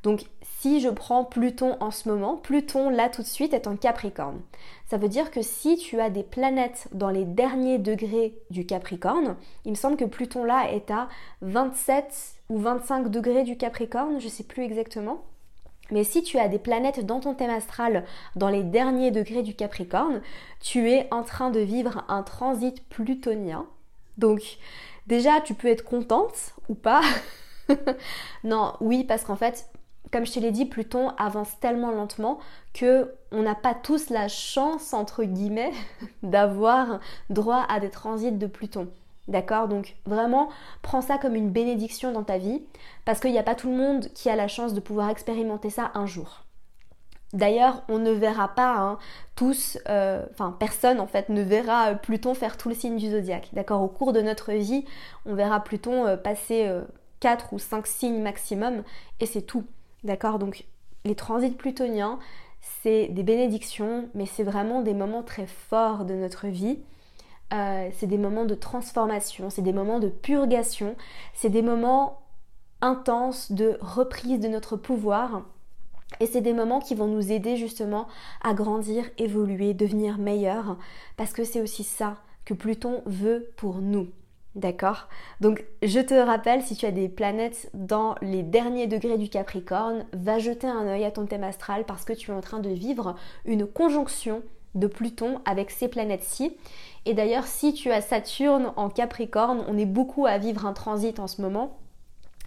Donc 0.03 0.25
si 0.65 0.81
je 0.81 0.89
prends 0.89 1.23
Pluton 1.23 1.77
en 1.79 1.91
ce 1.91 2.09
moment, 2.09 2.37
Pluton 2.37 2.89
là 2.89 3.07
tout 3.07 3.21
de 3.21 3.27
suite 3.27 3.53
est 3.53 3.67
en 3.67 3.75
Capricorne. 3.75 4.41
Ça 4.87 4.97
veut 4.97 5.09
dire 5.09 5.29
que 5.29 5.43
si 5.43 5.77
tu 5.77 5.99
as 5.99 6.09
des 6.09 6.23
planètes 6.23 6.87
dans 6.91 7.11
les 7.11 7.23
derniers 7.23 7.77
degrés 7.77 8.33
du 8.49 8.65
Capricorne, 8.65 9.35
il 9.65 9.69
me 9.69 9.75
semble 9.75 9.95
que 9.95 10.05
Pluton 10.05 10.43
là 10.43 10.71
est 10.71 10.89
à 10.89 11.07
27 11.41 12.37
ou 12.49 12.57
25 12.57 13.11
degrés 13.11 13.43
du 13.43 13.57
Capricorne, 13.57 14.19
je 14.19 14.25
ne 14.25 14.31
sais 14.31 14.43
plus 14.43 14.63
exactement. 14.63 15.21
Mais 15.91 16.03
si 16.03 16.23
tu 16.23 16.39
as 16.39 16.47
des 16.47 16.57
planètes 16.57 17.05
dans 17.05 17.19
ton 17.19 17.35
thème 17.35 17.51
astral 17.51 18.03
dans 18.35 18.49
les 18.49 18.63
derniers 18.63 19.11
degrés 19.11 19.43
du 19.43 19.53
Capricorne, 19.53 20.23
tu 20.61 20.89
es 20.89 21.07
en 21.11 21.21
train 21.21 21.51
de 21.51 21.59
vivre 21.59 22.03
un 22.07 22.23
transit 22.23 22.83
plutonien. 22.89 23.67
Donc 24.17 24.57
déjà, 25.05 25.41
tu 25.41 25.53
peux 25.53 25.67
être 25.67 25.85
contente 25.85 26.55
ou 26.69 26.73
pas. 26.73 27.01
non, 28.43 28.73
oui, 28.81 29.03
parce 29.03 29.23
qu'en 29.23 29.35
fait, 29.35 29.69
comme 30.11 30.25
je 30.25 30.33
te 30.33 30.39
l'ai 30.39 30.51
dit, 30.51 30.65
Pluton 30.65 31.09
avance 31.17 31.59
tellement 31.59 31.91
lentement 31.91 32.39
que 32.73 33.13
on 33.31 33.41
n'a 33.41 33.55
pas 33.55 33.73
tous 33.73 34.09
la 34.09 34.27
chance 34.27 34.93
entre 34.93 35.23
guillemets 35.23 35.71
d'avoir 36.23 36.99
droit 37.29 37.65
à 37.69 37.79
des 37.79 37.89
transits 37.89 38.31
de 38.31 38.47
Pluton. 38.47 38.87
D'accord? 39.27 39.67
Donc 39.67 39.95
vraiment, 40.05 40.49
prends 40.83 41.01
ça 41.01 41.17
comme 41.17 41.35
une 41.35 41.49
bénédiction 41.49 42.11
dans 42.11 42.23
ta 42.23 42.37
vie, 42.37 42.61
parce 43.05 43.19
qu'il 43.19 43.31
n'y 43.31 43.39
a 43.39 43.43
pas 43.43 43.55
tout 43.55 43.69
le 43.69 43.77
monde 43.77 44.07
qui 44.13 44.29
a 44.29 44.35
la 44.35 44.47
chance 44.47 44.73
de 44.73 44.79
pouvoir 44.79 45.09
expérimenter 45.09 45.71
ça 45.71 45.91
un 45.95 46.05
jour. 46.05 46.45
D'ailleurs, 47.33 47.83
on 47.89 47.99
ne 47.99 48.11
verra 48.11 48.49
pas 48.49 48.77
hein, 48.77 48.97
tous, 49.35 49.77
euh, 49.89 50.25
enfin 50.31 50.55
personne 50.57 50.99
en 50.99 51.07
fait 51.07 51.27
ne 51.29 51.41
verra 51.41 51.95
Pluton 51.95 52.33
faire 52.33 52.55
tout 52.55 52.69
le 52.69 52.75
signe 52.75 52.97
du 52.97 53.09
zodiaque. 53.09 53.49
D'accord? 53.53 53.81
Au 53.81 53.87
cours 53.87 54.13
de 54.13 54.21
notre 54.21 54.53
vie, 54.53 54.85
on 55.25 55.33
verra 55.33 55.59
Pluton 55.59 56.05
euh, 56.05 56.17
passer 56.17 56.71
4 57.19 57.45
euh, 57.45 57.55
ou 57.55 57.59
5 57.59 57.87
signes 57.87 58.21
maximum 58.21 58.83
et 59.19 59.25
c'est 59.25 59.41
tout. 59.41 59.65
D'accord 60.05 60.39
Donc 60.39 60.65
les 61.03 61.15
transits 61.15 61.51
plutoniens, 61.51 62.19
c'est 62.81 63.07
des 63.07 63.23
bénédictions, 63.23 64.07
mais 64.13 64.27
c'est 64.27 64.43
vraiment 64.43 64.81
des 64.81 64.93
moments 64.93 65.23
très 65.23 65.47
forts 65.47 66.05
de 66.05 66.13
notre 66.13 66.47
vie. 66.47 66.79
Euh, 67.53 67.89
c'est 67.97 68.07
des 68.07 68.17
moments 68.17 68.45
de 68.45 68.55
transformation, 68.55 69.49
c'est 69.49 69.61
des 69.61 69.73
moments 69.73 69.99
de 69.99 70.09
purgation, 70.09 70.95
c'est 71.33 71.49
des 71.49 71.61
moments 71.61 72.21
intenses 72.81 73.51
de 73.51 73.77
reprise 73.81 74.39
de 74.39 74.47
notre 74.47 74.77
pouvoir. 74.77 75.43
Et 76.19 76.27
c'est 76.27 76.41
des 76.41 76.53
moments 76.53 76.79
qui 76.79 76.95
vont 76.95 77.07
nous 77.07 77.31
aider 77.31 77.57
justement 77.57 78.07
à 78.43 78.53
grandir, 78.53 79.05
évoluer, 79.17 79.73
devenir 79.73 80.17
meilleurs, 80.17 80.77
parce 81.17 81.33
que 81.33 81.43
c'est 81.43 81.61
aussi 81.61 81.83
ça 81.83 82.17
que 82.45 82.53
Pluton 82.53 83.01
veut 83.05 83.51
pour 83.57 83.77
nous. 83.77 84.07
D'accord 84.55 85.09
Donc 85.41 85.65
je 85.83 85.99
te 85.99 86.13
rappelle, 86.13 86.61
si 86.61 86.77
tu 86.77 86.85
as 86.85 86.91
des 86.91 87.09
planètes 87.09 87.69
dans 87.73 88.15
les 88.21 88.41
derniers 88.41 88.87
degrés 88.87 89.17
du 89.17 89.27
Capricorne, 89.27 90.05
va 90.13 90.39
jeter 90.39 90.67
un 90.67 90.87
œil 90.87 91.03
à 91.03 91.11
ton 91.11 91.25
thème 91.25 91.43
astral 91.43 91.83
parce 91.85 92.05
que 92.05 92.13
tu 92.13 92.31
es 92.31 92.33
en 92.33 92.39
train 92.39 92.59
de 92.59 92.69
vivre 92.69 93.15
une 93.43 93.67
conjonction 93.67 94.43
de 94.73 94.87
Pluton 94.87 95.41
avec 95.45 95.71
ces 95.71 95.89
planètes-ci. 95.89 96.55
Et 97.05 97.13
d'ailleurs, 97.13 97.45
si 97.45 97.73
tu 97.73 97.91
as 97.91 98.01
Saturne 98.01 98.71
en 98.77 98.89
Capricorne, 98.89 99.63
on 99.67 99.77
est 99.77 99.85
beaucoup 99.85 100.25
à 100.25 100.37
vivre 100.37 100.65
un 100.65 100.73
transit 100.73 101.19
en 101.19 101.27
ce 101.27 101.41
moment 101.41 101.77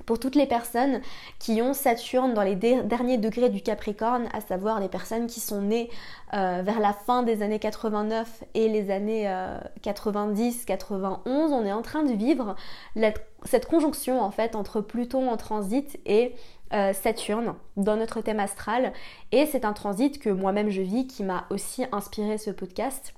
pour 0.07 0.19
toutes 0.19 0.35
les 0.35 0.47
personnes 0.47 1.01
qui 1.39 1.61
ont 1.63 1.75
Saturne 1.75 2.35
dans 2.35 2.43
les 2.43 2.57
derniers 2.57 3.19
degrés 3.19 3.51
du 3.51 3.61
Capricorne, 3.61 4.29
à 4.33 4.41
savoir 4.41 4.81
les 4.81 4.89
personnes 4.89 5.27
qui 5.27 5.41
sont 5.41 5.63
nées 5.63 5.91
euh, 6.35 6.63
vers 6.65 6.81
la 6.81 6.93
fin 6.93 7.23
des 7.23 7.43
années 7.43 7.59
89 7.59 8.45
et 8.55 8.69
les 8.69 8.91
années 8.91 9.33
90-91, 9.83 10.69
euh, 10.93 11.17
on 11.27 11.65
est 11.65 11.73
en 11.73 11.83
train 11.83 12.03
de 12.03 12.13
vivre 12.13 12.55
cette 13.45 13.67
conjonction 13.67 14.21
en 14.21 14.31
fait 14.31 14.55
entre 14.55 14.81
Pluton 14.81 15.31
en 15.31 15.37
transit 15.37 15.99
et 16.07 16.35
euh, 16.73 16.93
Saturne 16.93 17.55
dans 17.77 17.97
notre 17.97 18.21
thème 18.21 18.41
astral. 18.41 18.93
Et 19.33 19.47
c'est 19.47 19.65
un 19.65 19.73
transit 19.73 20.19
que 20.19 20.31
moi-même 20.31 20.71
je 20.71 20.83
vis 20.83 21.07
qui 21.07 21.23
m'a 21.23 21.47
aussi 21.51 21.85
inspiré 21.93 22.39
ce 22.39 22.51
podcast, 22.51 23.15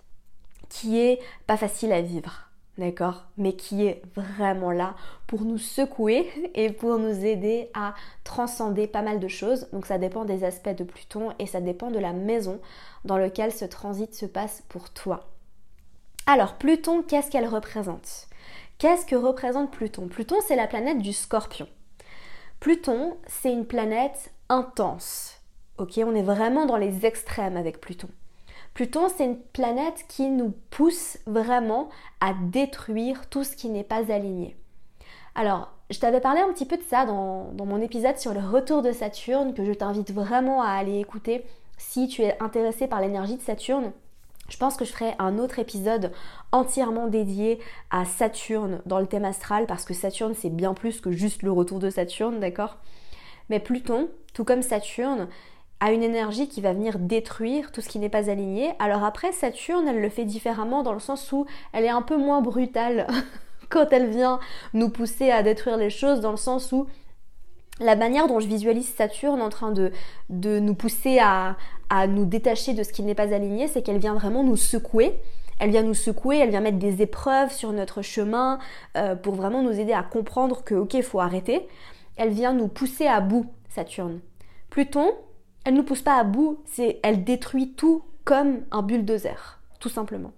qui 0.68 0.98
est 1.00 1.20
pas 1.46 1.56
facile 1.56 1.92
à 1.92 2.00
vivre 2.00 2.49
d'accord 2.78 3.26
Mais 3.36 3.54
qui 3.54 3.86
est 3.86 4.02
vraiment 4.14 4.72
là 4.72 4.94
pour 5.26 5.42
nous 5.42 5.58
secouer 5.58 6.30
et 6.54 6.70
pour 6.70 6.98
nous 6.98 7.24
aider 7.24 7.70
à 7.74 7.94
transcender 8.24 8.86
pas 8.86 9.02
mal 9.02 9.20
de 9.20 9.28
choses. 9.28 9.68
Donc 9.72 9.86
ça 9.86 9.98
dépend 9.98 10.24
des 10.24 10.44
aspects 10.44 10.76
de 10.76 10.84
Pluton 10.84 11.32
et 11.38 11.46
ça 11.46 11.60
dépend 11.60 11.90
de 11.90 11.98
la 11.98 12.12
maison 12.12 12.60
dans 13.04 13.18
laquelle 13.18 13.52
ce 13.52 13.64
transit 13.64 14.14
se 14.14 14.26
passe 14.26 14.62
pour 14.68 14.90
toi. 14.90 15.30
Alors 16.26 16.54
Pluton, 16.54 17.02
qu'est-ce 17.02 17.30
qu'elle 17.30 17.48
représente? 17.48 18.28
Qu'est-ce 18.78 19.04
que 19.04 19.16
représente 19.16 19.70
Pluton? 19.70 20.08
Pluton, 20.08 20.36
c'est 20.46 20.56
la 20.56 20.66
planète 20.66 20.98
du 20.98 21.12
scorpion. 21.12 21.68
Pluton, 22.60 23.16
c'est 23.26 23.52
une 23.52 23.66
planète 23.66 24.32
intense. 24.48 25.36
Ok, 25.78 25.98
on 25.98 26.14
est 26.14 26.22
vraiment 26.22 26.66
dans 26.66 26.76
les 26.76 27.06
extrêmes 27.06 27.56
avec 27.56 27.80
Pluton. 27.80 28.08
Pluton, 28.80 29.10
c'est 29.14 29.26
une 29.26 29.36
planète 29.36 30.06
qui 30.08 30.30
nous 30.30 30.54
pousse 30.70 31.18
vraiment 31.26 31.90
à 32.22 32.32
détruire 32.32 33.28
tout 33.28 33.44
ce 33.44 33.54
qui 33.54 33.68
n'est 33.68 33.84
pas 33.84 34.10
aligné. 34.10 34.56
Alors, 35.34 35.70
je 35.90 35.98
t'avais 35.98 36.22
parlé 36.22 36.40
un 36.40 36.50
petit 36.50 36.64
peu 36.64 36.78
de 36.78 36.82
ça 36.84 37.04
dans, 37.04 37.52
mon 37.58 37.82
épisode 37.82 38.16
sur 38.16 38.32
le 38.32 38.40
retour 38.40 38.80
de 38.80 38.92
Saturne, 38.92 39.52
que 39.52 39.66
je 39.66 39.72
t'invite 39.74 40.12
vraiment 40.12 40.62
à 40.62 40.70
aller 40.70 40.98
écouter 40.98 41.44
si 41.76 42.08
tu 42.08 42.22
es 42.22 42.42
intéressé 42.42 42.86
par 42.86 43.02
l'énergie 43.02 43.36
de 43.36 43.42
Saturne. 43.42 43.92
Je 44.48 44.56
pense 44.56 44.78
que 44.78 44.86
je 44.86 44.92
ferai 44.92 45.12
un 45.18 45.36
autre 45.36 45.58
épisode 45.58 46.10
entièrement 46.50 47.06
dédié 47.06 47.58
à 47.90 48.06
Saturne 48.06 48.80
dans 48.86 48.98
le 48.98 49.06
thème 49.06 49.26
astral, 49.26 49.66
parce 49.66 49.84
que 49.84 49.92
Saturne, 49.92 50.32
c'est 50.34 50.48
bien 50.48 50.72
plus 50.72 51.02
que 51.02 51.12
juste 51.12 51.42
le 51.42 51.52
retour 51.52 51.80
de 51.80 51.90
Saturne, 51.90 52.40
d'accord? 52.40 52.78
Mais 53.50 53.60
Pluton, 53.60 54.08
tout 54.32 54.44
comme 54.44 54.62
Saturne, 54.62 55.28
a 55.80 55.92
une 55.92 56.02
énergie 56.02 56.48
qui 56.48 56.60
va 56.60 56.72
venir 56.72 56.98
détruire 56.98 57.72
tout 57.72 57.80
ce 57.80 57.88
qui 57.88 57.98
n'est 57.98 58.10
pas 58.10 58.30
aligné. 58.30 58.72
Alors 58.78 59.02
après, 59.04 59.32
Saturne, 59.32 59.88
elle 59.88 60.00
le 60.00 60.10
fait 60.10 60.24
différemment 60.24 60.82
dans 60.82 60.92
le 60.92 61.00
sens 61.00 61.32
où 61.32 61.46
elle 61.72 61.84
est 61.84 61.90
un 61.90 62.02
peu 62.02 62.16
moins 62.16 62.42
brutale 62.42 63.06
quand 63.70 63.86
elle 63.92 64.10
vient 64.10 64.40
nous 64.74 64.90
pousser 64.90 65.30
à 65.30 65.42
détruire 65.42 65.76
les 65.76 65.90
choses, 65.90 66.20
dans 66.20 66.32
le 66.32 66.36
sens 66.36 66.72
où 66.72 66.86
la 67.80 67.96
manière 67.96 68.28
dont 68.28 68.40
je 68.40 68.46
visualise 68.46 68.92
Saturne 68.92 69.40
en 69.40 69.48
train 69.48 69.72
de, 69.72 69.90
de 70.28 70.58
nous 70.58 70.74
pousser 70.74 71.18
à, 71.18 71.56
à 71.88 72.06
nous 72.06 72.26
détacher 72.26 72.74
de 72.74 72.82
ce 72.82 72.92
qui 72.92 73.02
n'est 73.02 73.14
pas 73.14 73.34
aligné, 73.34 73.66
c'est 73.66 73.82
qu'elle 73.82 73.98
vient 73.98 74.14
vraiment 74.14 74.44
nous 74.44 74.56
secouer. 74.56 75.18
Elle 75.58 75.70
vient 75.70 75.82
nous 75.82 75.94
secouer, 75.94 76.38
elle 76.38 76.50
vient 76.50 76.60
mettre 76.60 76.78
des 76.78 77.02
épreuves 77.02 77.52
sur 77.52 77.72
notre 77.72 78.00
chemin 78.00 78.58
euh, 78.96 79.14
pour 79.14 79.34
vraiment 79.34 79.62
nous 79.62 79.78
aider 79.78 79.92
à 79.92 80.02
comprendre 80.02 80.62
que 80.64 80.74
ok, 80.74 80.94
il 80.94 81.02
faut 81.02 81.20
arrêter. 81.20 81.68
Elle 82.16 82.30
vient 82.30 82.52
nous 82.52 82.68
pousser 82.68 83.06
à 83.06 83.20
bout, 83.20 83.46
Saturne. 83.68 84.20
Pluton, 84.70 85.12
elle 85.70 85.76
ne 85.76 85.82
nous 85.82 85.86
pousse 85.86 86.02
pas 86.02 86.18
à 86.18 86.24
bout, 86.24 86.58
c'est 86.64 86.98
elle 87.04 87.22
détruit 87.22 87.74
tout 87.74 88.02
comme 88.24 88.62
un 88.72 88.82
bulldozer, 88.82 89.60
tout 89.78 89.88
simplement. 89.88 90.32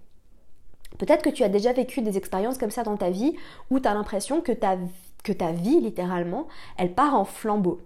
Peut-être 0.99 1.23
que 1.23 1.31
tu 1.31 1.41
as 1.41 1.49
déjà 1.49 1.73
vécu 1.73 2.03
des 2.03 2.19
expériences 2.19 2.59
comme 2.59 2.69
ça 2.69 2.83
dans 2.83 2.97
ta 2.97 3.09
vie 3.09 3.35
où 3.71 3.79
tu 3.79 3.87
as 3.87 3.95
l'impression 3.95 4.41
que 4.41 4.51
ta, 4.51 4.77
que 5.23 5.33
ta 5.33 5.51
vie, 5.51 5.81
littéralement, 5.81 6.47
elle 6.77 6.93
part 6.93 7.15
en 7.15 7.25
flambeau. 7.25 7.81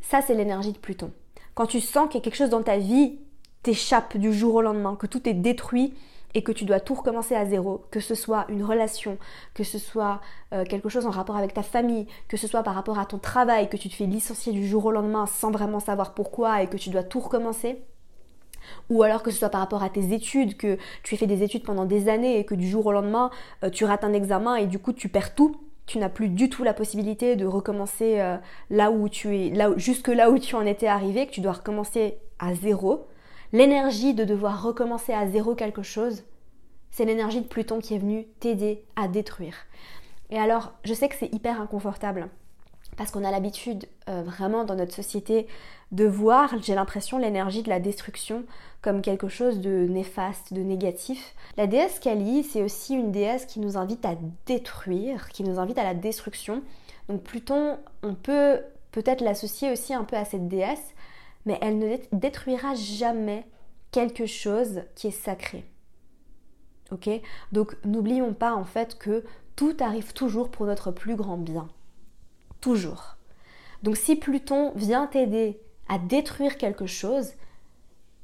Ça, 0.00 0.22
c'est 0.22 0.32
l'énergie 0.32 0.72
de 0.72 0.78
Pluton. 0.78 1.12
Quand 1.52 1.66
tu 1.66 1.82
sens 1.82 2.08
qu'il 2.08 2.20
y 2.20 2.22
a 2.22 2.24
quelque 2.24 2.38
chose 2.38 2.48
dans 2.48 2.62
ta 2.62 2.78
vie 2.78 3.18
t'échappe 3.62 4.16
du 4.16 4.32
jour 4.32 4.54
au 4.54 4.62
lendemain, 4.62 4.96
que 4.96 5.06
tout 5.06 5.28
est 5.28 5.34
détruit 5.34 5.92
et 6.34 6.42
que 6.42 6.52
tu 6.52 6.64
dois 6.64 6.80
tout 6.80 6.94
recommencer 6.94 7.34
à 7.34 7.44
zéro, 7.44 7.84
que 7.90 8.00
ce 8.00 8.14
soit 8.14 8.46
une 8.48 8.62
relation, 8.62 9.18
que 9.54 9.64
ce 9.64 9.78
soit 9.78 10.20
euh, 10.52 10.64
quelque 10.64 10.88
chose 10.88 11.06
en 11.06 11.10
rapport 11.10 11.36
avec 11.36 11.54
ta 11.54 11.62
famille, 11.62 12.06
que 12.28 12.36
ce 12.36 12.46
soit 12.46 12.62
par 12.62 12.74
rapport 12.74 12.98
à 12.98 13.06
ton 13.06 13.18
travail, 13.18 13.68
que 13.68 13.76
tu 13.76 13.88
te 13.88 13.94
fais 13.94 14.06
licencier 14.06 14.52
du 14.52 14.66
jour 14.66 14.84
au 14.84 14.90
lendemain 14.90 15.26
sans 15.26 15.50
vraiment 15.50 15.80
savoir 15.80 16.14
pourquoi 16.14 16.62
et 16.62 16.66
que 16.66 16.76
tu 16.76 16.90
dois 16.90 17.02
tout 17.02 17.20
recommencer, 17.20 17.82
ou 18.88 19.02
alors 19.02 19.22
que 19.22 19.30
ce 19.30 19.38
soit 19.38 19.48
par 19.48 19.60
rapport 19.60 19.82
à 19.82 19.90
tes 19.90 20.12
études, 20.12 20.56
que 20.56 20.78
tu 21.02 21.14
as 21.14 21.18
fait 21.18 21.26
des 21.26 21.42
études 21.42 21.64
pendant 21.64 21.84
des 21.84 22.08
années 22.08 22.38
et 22.38 22.44
que 22.44 22.54
du 22.54 22.68
jour 22.68 22.86
au 22.86 22.92
lendemain 22.92 23.30
euh, 23.64 23.70
tu 23.70 23.84
rates 23.84 24.04
un 24.04 24.12
examen 24.12 24.56
et 24.56 24.66
du 24.66 24.78
coup 24.78 24.92
tu 24.92 25.08
perds 25.08 25.34
tout, 25.34 25.56
tu 25.86 25.98
n'as 25.98 26.08
plus 26.08 26.28
du 26.28 26.48
tout 26.48 26.62
la 26.62 26.74
possibilité 26.74 27.34
de 27.34 27.46
recommencer 27.46 28.20
euh, 28.20 28.36
là 28.70 28.92
où 28.92 29.08
tu 29.08 29.36
es, 29.36 29.50
là, 29.50 29.70
jusque 29.76 30.08
là 30.08 30.30
où 30.30 30.38
tu 30.38 30.54
en 30.54 30.64
étais 30.64 30.86
arrivé, 30.86 31.26
que 31.26 31.32
tu 31.32 31.40
dois 31.40 31.52
recommencer 31.52 32.18
à 32.38 32.54
zéro 32.54 33.06
l'énergie 33.52 34.14
de 34.14 34.24
devoir 34.24 34.62
recommencer 34.62 35.12
à 35.12 35.28
zéro 35.28 35.54
quelque 35.54 35.82
chose, 35.82 36.24
c'est 36.90 37.04
l'énergie 37.04 37.40
de 37.40 37.46
Pluton 37.46 37.80
qui 37.80 37.94
est 37.94 37.98
venue 37.98 38.26
t'aider 38.40 38.84
à 38.96 39.08
détruire. 39.08 39.54
Et 40.30 40.38
alors, 40.38 40.72
je 40.84 40.94
sais 40.94 41.08
que 41.08 41.14
c'est 41.14 41.32
hyper 41.34 41.60
inconfortable 41.60 42.28
parce 42.96 43.10
qu'on 43.10 43.24
a 43.24 43.30
l'habitude 43.30 43.86
euh, 44.08 44.22
vraiment 44.22 44.64
dans 44.64 44.74
notre 44.74 44.94
société 44.94 45.46
de 45.92 46.04
voir, 46.04 46.52
j'ai 46.60 46.74
l'impression, 46.74 47.18
l'énergie 47.18 47.62
de 47.62 47.68
la 47.68 47.80
destruction 47.80 48.44
comme 48.82 49.02
quelque 49.02 49.28
chose 49.28 49.60
de 49.60 49.86
néfaste, 49.88 50.52
de 50.52 50.60
négatif. 50.60 51.34
La 51.56 51.66
déesse 51.66 51.98
Kali, 51.98 52.44
c'est 52.44 52.62
aussi 52.62 52.94
une 52.94 53.10
déesse 53.12 53.46
qui 53.46 53.60
nous 53.60 53.76
invite 53.76 54.04
à 54.04 54.16
détruire, 54.46 55.28
qui 55.30 55.44
nous 55.44 55.58
invite 55.58 55.78
à 55.78 55.84
la 55.84 55.94
destruction. 55.94 56.62
Donc 57.08 57.22
Pluton, 57.22 57.78
on 58.02 58.14
peut 58.14 58.60
peut-être 58.92 59.20
l'associer 59.20 59.70
aussi 59.70 59.94
un 59.94 60.04
peu 60.04 60.16
à 60.16 60.24
cette 60.24 60.48
déesse, 60.48 60.94
mais 61.46 61.58
elle 61.60 61.78
ne 61.78 61.96
détruira 62.12 62.74
jamais 62.74 63.46
quelque 63.90 64.26
chose 64.26 64.82
qui 64.94 65.08
est 65.08 65.10
sacré. 65.10 65.64
Ok? 66.92 67.08
Donc 67.52 67.76
n'oublions 67.84 68.34
pas 68.34 68.54
en 68.54 68.64
fait 68.64 68.98
que 68.98 69.24
tout 69.56 69.76
arrive 69.80 70.12
toujours 70.12 70.50
pour 70.50 70.66
notre 70.66 70.90
plus 70.90 71.16
grand 71.16 71.36
bien. 71.36 71.68
Toujours. 72.60 73.16
Donc 73.82 73.96
si 73.96 74.16
Pluton 74.16 74.72
vient 74.74 75.06
t'aider 75.06 75.60
à 75.88 75.98
détruire 75.98 76.56
quelque 76.56 76.86
chose, 76.86 77.32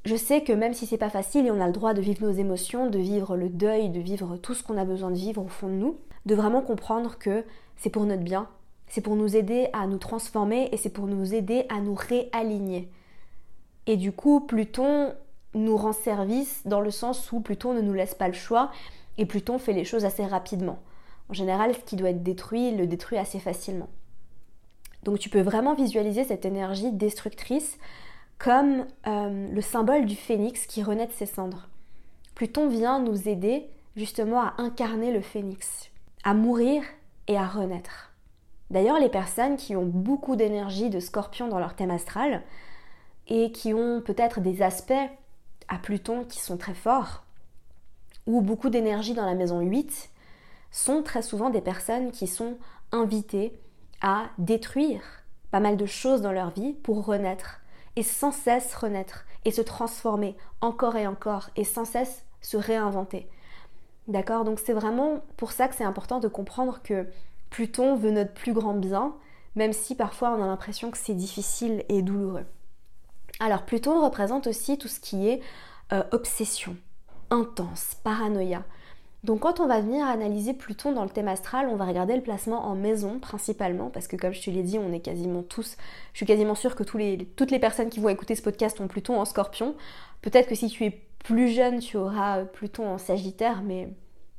je 0.05 0.15
sais 0.15 0.41
que 0.41 0.53
même 0.53 0.73
si 0.73 0.85
c'est 0.85 0.97
pas 0.97 1.09
facile 1.09 1.47
et 1.47 1.51
on 1.51 1.59
a 1.59 1.67
le 1.67 1.73
droit 1.73 1.93
de 1.93 2.01
vivre 2.01 2.25
nos 2.25 2.31
émotions, 2.31 2.89
de 2.89 2.99
vivre 2.99 3.35
le 3.35 3.49
deuil, 3.49 3.89
de 3.89 3.99
vivre 3.99 4.37
tout 4.37 4.53
ce 4.53 4.63
qu'on 4.63 4.77
a 4.77 4.85
besoin 4.85 5.11
de 5.11 5.17
vivre 5.17 5.43
au 5.43 5.47
fond 5.47 5.67
de 5.67 5.73
nous, 5.73 5.97
de 6.25 6.35
vraiment 6.35 6.61
comprendre 6.61 7.17
que 7.17 7.43
c'est 7.75 7.89
pour 7.89 8.05
notre 8.05 8.23
bien, 8.23 8.47
c'est 8.87 9.01
pour 9.01 9.15
nous 9.15 9.35
aider 9.35 9.67
à 9.73 9.85
nous 9.87 9.97
transformer 9.97 10.69
et 10.71 10.77
c'est 10.77 10.89
pour 10.89 11.07
nous 11.07 11.33
aider 11.33 11.65
à 11.69 11.81
nous 11.81 11.95
réaligner. 11.95 12.89
Et 13.87 13.97
du 13.97 14.11
coup, 14.11 14.41
Pluton 14.41 15.13
nous 15.53 15.77
rend 15.77 15.93
service 15.93 16.61
dans 16.65 16.81
le 16.81 16.91
sens 16.91 17.31
où 17.31 17.39
Pluton 17.39 17.73
ne 17.73 17.81
nous 17.81 17.93
laisse 17.93 18.13
pas 18.13 18.27
le 18.27 18.33
choix 18.33 18.71
et 19.17 19.25
Pluton 19.25 19.57
fait 19.57 19.73
les 19.73 19.85
choses 19.85 20.05
assez 20.05 20.25
rapidement. 20.25 20.79
En 21.29 21.33
général, 21.33 21.73
ce 21.73 21.79
qui 21.79 21.95
doit 21.95 22.11
être 22.11 22.23
détruit, 22.23 22.71
le 22.71 22.85
détruit 22.85 23.17
assez 23.17 23.39
facilement. 23.39 23.89
Donc 25.03 25.19
tu 25.19 25.29
peux 25.29 25.41
vraiment 25.41 25.73
visualiser 25.73 26.25
cette 26.25 26.45
énergie 26.45 26.91
destructrice 26.91 27.77
comme 28.37 28.85
euh, 29.07 29.47
le 29.51 29.61
symbole 29.61 30.05
du 30.05 30.15
phénix 30.15 30.67
qui 30.67 30.83
renaît 30.83 31.07
de 31.07 31.11
ses 31.13 31.25
cendres. 31.25 31.69
Pluton 32.35 32.67
vient 32.67 32.99
nous 32.99 33.27
aider 33.27 33.67
justement 33.95 34.41
à 34.41 34.53
incarner 34.57 35.11
le 35.11 35.21
phénix, 35.21 35.89
à 36.23 36.33
mourir 36.33 36.83
et 37.27 37.37
à 37.37 37.47
renaître. 37.47 38.11
D'ailleurs, 38.69 38.99
les 38.99 39.09
personnes 39.09 39.55
qui 39.55 39.75
ont 39.75 39.85
beaucoup 39.85 40.35
d'énergie 40.35 40.89
de 40.89 40.99
scorpion 40.99 41.47
dans 41.47 41.57
leur 41.57 41.75
thème 41.75 41.89
astral, 41.89 42.43
et 43.27 43.51
qui 43.51 43.73
ont 43.73 44.01
peut-être 44.01 44.39
des 44.39 44.61
aspects 44.61 44.93
à 45.67 45.77
Pluton 45.77 46.23
qui 46.23 46.39
sont 46.39 46.57
très 46.57 46.73
forts, 46.73 47.23
ou 48.25 48.41
beaucoup 48.41 48.69
d'énergie 48.69 49.13
dans 49.13 49.25
la 49.25 49.35
maison 49.35 49.59
8, 49.59 50.09
sont 50.71 51.03
très 51.03 51.21
souvent 51.21 51.49
des 51.49 51.61
personnes 51.61 52.11
qui 52.11 52.27
sont 52.27 52.57
invitées 52.91 53.59
à 54.01 54.25
détruire 54.37 55.01
pas 55.51 55.59
mal 55.59 55.77
de 55.77 55.85
choses 55.85 56.21
dans 56.21 56.31
leur 56.31 56.51
vie 56.51 56.73
pour 56.73 57.05
renaître, 57.05 57.61
et 57.95 58.03
sans 58.03 58.31
cesse 58.31 58.75
renaître, 58.75 59.25
et 59.45 59.51
se 59.51 59.61
transformer 59.61 60.35
encore 60.61 60.97
et 60.97 61.07
encore, 61.07 61.49
et 61.55 61.63
sans 61.63 61.85
cesse 61.85 62.25
se 62.41 62.57
réinventer. 62.57 63.29
D'accord? 64.07 64.43
Donc 64.43 64.59
c'est 64.59 64.73
vraiment 64.73 65.21
pour 65.35 65.51
ça 65.51 65.67
que 65.67 65.75
c'est 65.75 65.83
important 65.83 66.19
de 66.19 66.27
comprendre 66.27 66.81
que 66.83 67.07
Pluton 67.49 67.95
veut 67.95 68.11
notre 68.11 68.33
plus 68.33 68.53
grand 68.53 68.73
bien, 68.73 69.15
même 69.55 69.73
si 69.73 69.95
parfois 69.95 70.31
on 70.31 70.43
a 70.43 70.47
l'impression 70.47 70.91
que 70.91 70.97
c'est 70.97 71.13
difficile 71.13 71.83
et 71.89 72.01
douloureux. 72.01 72.45
Alors 73.39 73.63
Pluton 73.63 74.03
représente 74.03 74.47
aussi 74.47 74.77
tout 74.77 74.87
ce 74.87 74.99
qui 74.99 75.27
est 75.27 75.41
euh, 75.93 76.03
obsession, 76.11 76.75
intense, 77.29 77.95
paranoïa. 78.03 78.63
Donc 79.23 79.41
quand 79.41 79.59
on 79.59 79.67
va 79.67 79.81
venir 79.81 80.05
analyser 80.05 80.53
Pluton 80.53 80.91
dans 80.91 81.03
le 81.03 81.09
thème 81.09 81.27
astral, 81.27 81.67
on 81.69 81.75
va 81.75 81.85
regarder 81.85 82.15
le 82.15 82.21
placement 82.21 82.65
en 82.65 82.75
maison 82.75 83.19
principalement, 83.19 83.89
parce 83.89 84.07
que 84.07 84.15
comme 84.15 84.33
je 84.33 84.41
te 84.41 84.49
l'ai 84.49 84.63
dit, 84.63 84.79
on 84.79 84.93
est 84.93 84.99
quasiment 84.99 85.43
tous, 85.43 85.75
je 86.13 86.17
suis 86.17 86.25
quasiment 86.25 86.55
sûre 86.55 86.75
que 86.75 86.83
toutes 86.83 87.51
les 87.51 87.59
personnes 87.59 87.89
qui 87.89 87.99
vont 87.99 88.09
écouter 88.09 88.35
ce 88.35 88.41
podcast 88.41 88.79
ont 88.79 88.87
Pluton 88.87 89.19
en 89.19 89.25
scorpion. 89.25 89.75
Peut-être 90.21 90.47
que 90.47 90.55
si 90.55 90.69
tu 90.69 90.85
es 90.85 91.01
plus 91.19 91.49
jeune, 91.49 91.79
tu 91.79 91.97
auras 91.97 92.45
Pluton 92.45 92.87
en 92.87 92.97
sagittaire, 92.97 93.63
mais 93.63 93.89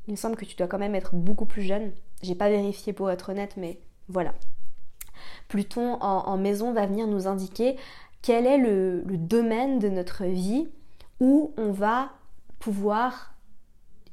il 0.06 0.12
me 0.12 0.16
semble 0.16 0.36
que 0.36 0.44
tu 0.44 0.56
dois 0.56 0.68
quand 0.68 0.78
même 0.78 0.94
être 0.94 1.14
beaucoup 1.14 1.46
plus 1.46 1.62
jeune. 1.62 1.92
J'ai 2.22 2.34
pas 2.34 2.48
vérifié 2.48 2.92
pour 2.92 3.10
être 3.10 3.30
honnête, 3.30 3.54
mais 3.56 3.78
voilà. 4.08 4.32
Pluton 5.48 5.98
en 6.00 6.36
maison 6.38 6.72
va 6.72 6.86
venir 6.86 7.06
nous 7.06 7.26
indiquer 7.26 7.76
quel 8.22 8.46
est 8.46 8.58
le, 8.58 9.02
domaine 9.06 9.78
de 9.78 9.88
notre 9.88 10.24
vie 10.24 10.68
où 11.20 11.52
on 11.56 11.72
va 11.72 12.10
pouvoir 12.58 13.34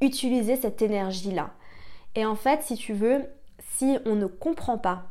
utiliser 0.02 0.56
cette 0.56 0.82
énergie-là. 0.82 1.52
Et 2.16 2.26
en 2.26 2.36
fait, 2.36 2.62
si 2.64 2.76
tu 2.76 2.94
veux, 2.94 3.26
si 3.60 3.98
on 4.06 4.16
ne 4.16 4.26
comprend 4.26 4.78
pas 4.78 5.08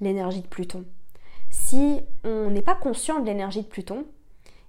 l'énergie 0.00 0.42
de 0.42 0.46
Pluton, 0.46 0.84
si 1.50 2.00
on 2.24 2.50
n'est 2.50 2.62
pas 2.62 2.74
conscient 2.74 3.20
de 3.20 3.26
l'énergie 3.26 3.62
de 3.62 3.66
Pluton, 3.66 4.04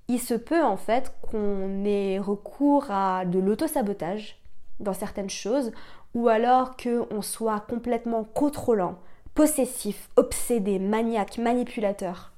il 0.07 0.19
se 0.19 0.33
peut 0.33 0.63
en 0.63 0.77
fait 0.77 1.13
qu'on 1.21 1.83
ait 1.83 2.19
recours 2.19 2.89
à 2.89 3.25
de 3.25 3.39
l'autosabotage 3.39 4.39
dans 4.79 4.93
certaines 4.93 5.29
choses, 5.29 5.71
ou 6.13 6.27
alors 6.29 6.77
qu'on 6.77 7.21
soit 7.21 7.59
complètement 7.61 8.23
contrôlant, 8.23 8.99
possessif, 9.33 10.09
obsédé, 10.15 10.79
maniaque, 10.79 11.37
manipulateur. 11.37 12.31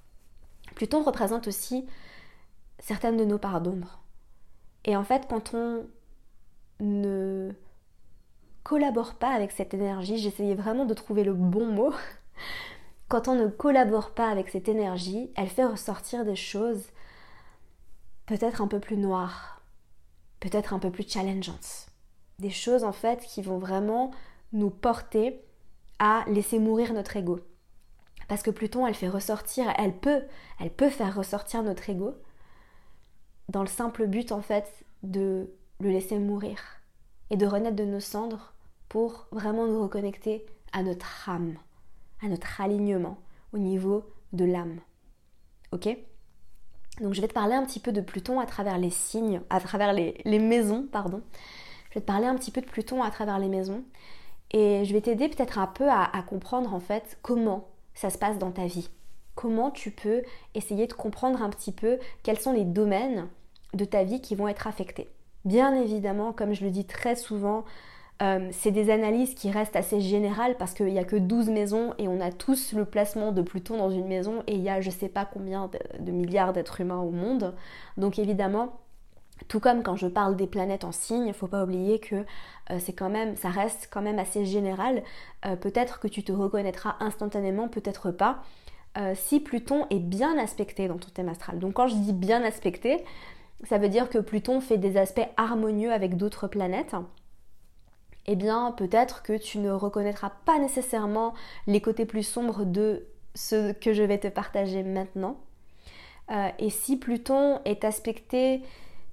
Pluton 0.80 1.04
représente 1.04 1.50
aussi 1.50 1.86
certaines 2.80 3.18
de 3.18 3.26
nos 3.26 3.38
parts 3.38 3.60
d'ombre. 3.60 4.00
Et 4.86 4.96
en 4.96 5.04
fait, 5.04 5.28
quand 5.30 5.54
on 5.54 5.86
ne 6.80 7.52
collabore 8.64 9.16
pas 9.16 9.32
avec 9.32 9.52
cette 9.52 9.74
énergie, 9.74 10.18
j'essayais 10.18 10.56
vraiment 10.56 10.86
de 10.86 10.94
trouver 10.94 11.26
le 11.26 11.34
bon 11.34 11.66
mot, 11.66 11.94
quand 13.10 13.28
on 13.28 13.36
ne 13.36 13.50
collabore 13.50 14.12
pas 14.12 14.30
avec 14.30 14.48
cette 14.48 14.70
énergie, 14.70 15.34
elle 15.36 15.50
fait 15.50 15.66
ressortir 15.66 16.24
des 16.24 16.38
choses 16.38 16.86
peut-être 18.26 18.62
un 18.62 18.68
peu 18.68 18.80
plus 18.80 18.96
noires, 18.96 19.62
peut-être 20.40 20.74
un 20.74 20.80
peu 20.80 20.92
plus 20.92 21.10
challengeantes. 21.10 21.88
Des 22.40 22.52
choses 22.52 22.86
en 22.86 22.94
fait 22.94 23.20
qui 23.26 23.42
vont 23.42 23.58
vraiment 23.58 24.12
nous 24.54 24.70
porter 24.70 25.44
à 26.00 26.24
laisser 26.30 26.58
mourir 26.58 26.94
notre 26.94 27.18
ego. 27.18 27.42
Parce 28.30 28.44
que 28.44 28.52
Pluton, 28.52 28.86
elle 28.86 28.94
fait 28.94 29.10
ressortir, 29.10 29.74
elle 29.78 29.98
peut, 29.98 30.22
elle 30.60 30.70
peut 30.70 30.92
faire 30.92 31.16
ressortir 31.16 31.64
notre 31.64 31.90
ego 31.90 32.14
dans 33.50 33.62
le 33.62 33.68
simple 33.68 34.06
but 34.06 34.32
en 34.32 34.42
fait 34.42 34.72
de 35.02 35.50
le 35.80 35.90
laisser 35.90 36.20
mourir 36.20 36.62
et 37.32 37.38
de 37.38 37.48
renaître 37.48 37.76
de 37.76 37.86
nos 37.86 38.00
cendres 38.00 38.54
pour 38.88 39.28
vraiment 39.32 39.66
nous 39.66 39.82
reconnecter 39.82 40.46
à 40.74 40.84
notre 40.84 41.28
âme, 41.28 41.56
à 42.22 42.28
notre 42.28 42.62
alignement 42.62 43.18
au 43.52 43.58
niveau 43.58 44.04
de 44.32 44.46
l'âme. 44.46 44.80
Ok? 45.72 45.90
Donc 47.02 47.16
je 47.16 47.22
vais 47.22 47.28
te 47.28 47.34
parler 47.34 47.56
un 47.56 47.66
petit 47.66 47.80
peu 47.80 47.92
de 47.92 48.02
Pluton 48.02 48.40
à 48.40 48.46
travers 48.46 48.78
les 48.78 48.92
signes, 48.92 49.42
à 49.50 49.60
travers 49.60 49.92
les, 49.92 50.40
maisons, 50.40 50.86
pardon. 50.92 51.24
Je 51.90 51.96
vais 51.96 52.02
te 52.02 52.06
parler 52.06 52.28
un 52.28 52.36
petit 52.36 52.52
peu 52.52 52.62
de 52.62 52.68
Pluton 52.68 53.02
à 53.02 53.10
travers 53.10 53.40
les 53.40 53.50
maisons 53.50 53.84
et 54.52 54.86
je 54.86 54.94
vais 54.94 55.02
t'aider 55.02 55.30
peut-être 55.30 55.58
un 55.58 55.68
peu 55.68 55.90
à 55.90 56.24
comprendre 56.28 56.76
en 56.76 56.80
fait 56.80 57.18
comment 57.24 57.70
ça 58.00 58.10
se 58.10 58.18
passe 58.18 58.38
dans 58.38 58.52
ta 58.52 58.66
vie. 58.66 58.90
Comment 59.36 59.72
tu 59.72 59.92
peux 59.92 60.22
essayer 60.56 60.88
de 60.88 60.94
comprendre 60.94 61.42
un 61.42 61.50
petit 61.50 61.74
peu 61.74 62.00
quels 62.24 62.40
sont 62.40 62.54
les 62.54 62.64
domaines 62.64 63.28
de 63.74 63.84
ta 63.84 64.06
vie 64.06 64.22
qui 64.22 64.36
vont 64.36 64.48
être 64.48 64.68
affectés? 64.68 65.10
Bien 65.44 65.76
évidemment, 65.76 66.32
comme 66.32 66.54
je 66.54 66.64
le 66.64 66.72
dis 66.72 66.86
très 66.86 67.18
souvent, 67.18 67.66
euh, 68.22 68.48
c'est 68.54 68.72
des 68.72 68.90
analyses 68.90 69.36
qui 69.36 69.52
restent 69.52 69.76
assez 69.76 70.00
générales 70.00 70.56
parce 70.58 70.74
qu'il 70.74 70.86
n'y 70.86 71.00
a 71.00 71.04
que 71.04 71.18
12 71.18 71.50
maisons 71.50 71.94
et 71.98 72.08
on 72.08 72.22
a 72.22 72.32
tous 72.32 72.72
le 72.72 72.86
placement 72.86 73.34
de 73.34 73.42
Pluton 73.42 73.78
dans 73.78 73.92
une 73.92 74.08
maison 74.08 74.44
et 74.48 74.56
il 74.56 74.62
y 74.62 74.70
a 74.70 74.80
je 74.80 74.90
sais 74.90 75.10
pas 75.10 75.26
combien 75.26 75.70
de 76.00 76.12
milliards 76.12 76.54
d'êtres 76.54 76.80
humains 76.80 77.02
au 77.02 77.12
monde. 77.12 77.54
Donc 77.98 78.18
évidemment, 78.18 78.80
tout 79.48 79.60
comme 79.60 79.84
quand 79.84 79.96
je 79.96 80.08
parle 80.08 80.36
des 80.36 80.48
planètes 80.48 80.84
en 80.84 80.92
signe, 80.92 81.28
il 81.28 81.34
faut 81.34 81.48
pas 81.48 81.64
oublier 81.64 82.00
que 82.00 82.16
euh, 82.72 82.80
c'est 82.80 82.94
quand 82.94 83.10
même, 83.10 83.36
ça 83.36 83.50
reste 83.50 83.90
quand 83.92 84.02
même 84.02 84.20
assez 84.20 84.46
général. 84.46 85.04
Euh, 85.46 85.56
peut-être 85.56 86.00
que 86.00 86.08
tu 86.08 86.24
te 86.24 86.32
reconnaîtras 86.32 86.96
instantanément, 87.00 87.68
peut-être 87.68 88.12
pas. 88.12 88.44
Euh, 88.98 89.14
si 89.16 89.40
Pluton 89.40 89.88
est 89.90 90.00
bien 90.00 90.38
aspecté 90.38 90.88
dans 90.88 90.98
ton 90.98 91.10
thème 91.10 91.30
astral. 91.30 91.60
Donc 91.60 91.74
quand 91.74 91.88
je 91.88 91.96
dis 91.96 92.14
bien 92.14 92.44
aspecté, 92.44 93.04
ça 93.64 93.78
veut 93.78 93.90
dire 93.90 94.10
que 94.10 94.18
Pluton 94.18 94.62
fait 94.62 94.78
des 94.78 94.98
aspects 94.98 95.28
harmonieux 95.38 95.92
avec 95.92 96.18
d'autres 96.18 96.48
planètes, 96.48 96.96
eh 98.26 98.36
bien 98.36 98.72
peut-être 98.72 99.24
que 99.24 99.38
tu 99.38 99.60
ne 99.60 99.72
reconnaîtras 99.72 100.32
pas 100.46 100.60
nécessairement 100.60 101.34
les 101.68 101.82
côtés 101.82 102.06
plus 102.06 102.24
sombres 102.24 102.66
de 102.66 103.06
ce 103.36 103.72
que 103.72 103.94
je 103.94 104.04
vais 104.04 104.18
te 104.18 104.28
partager 104.28 104.84
maintenant. 104.84 105.38
Et 106.60 106.70
si 106.70 106.98
Pluton 106.98 107.60
est 107.66 107.84
aspecté 107.84 108.62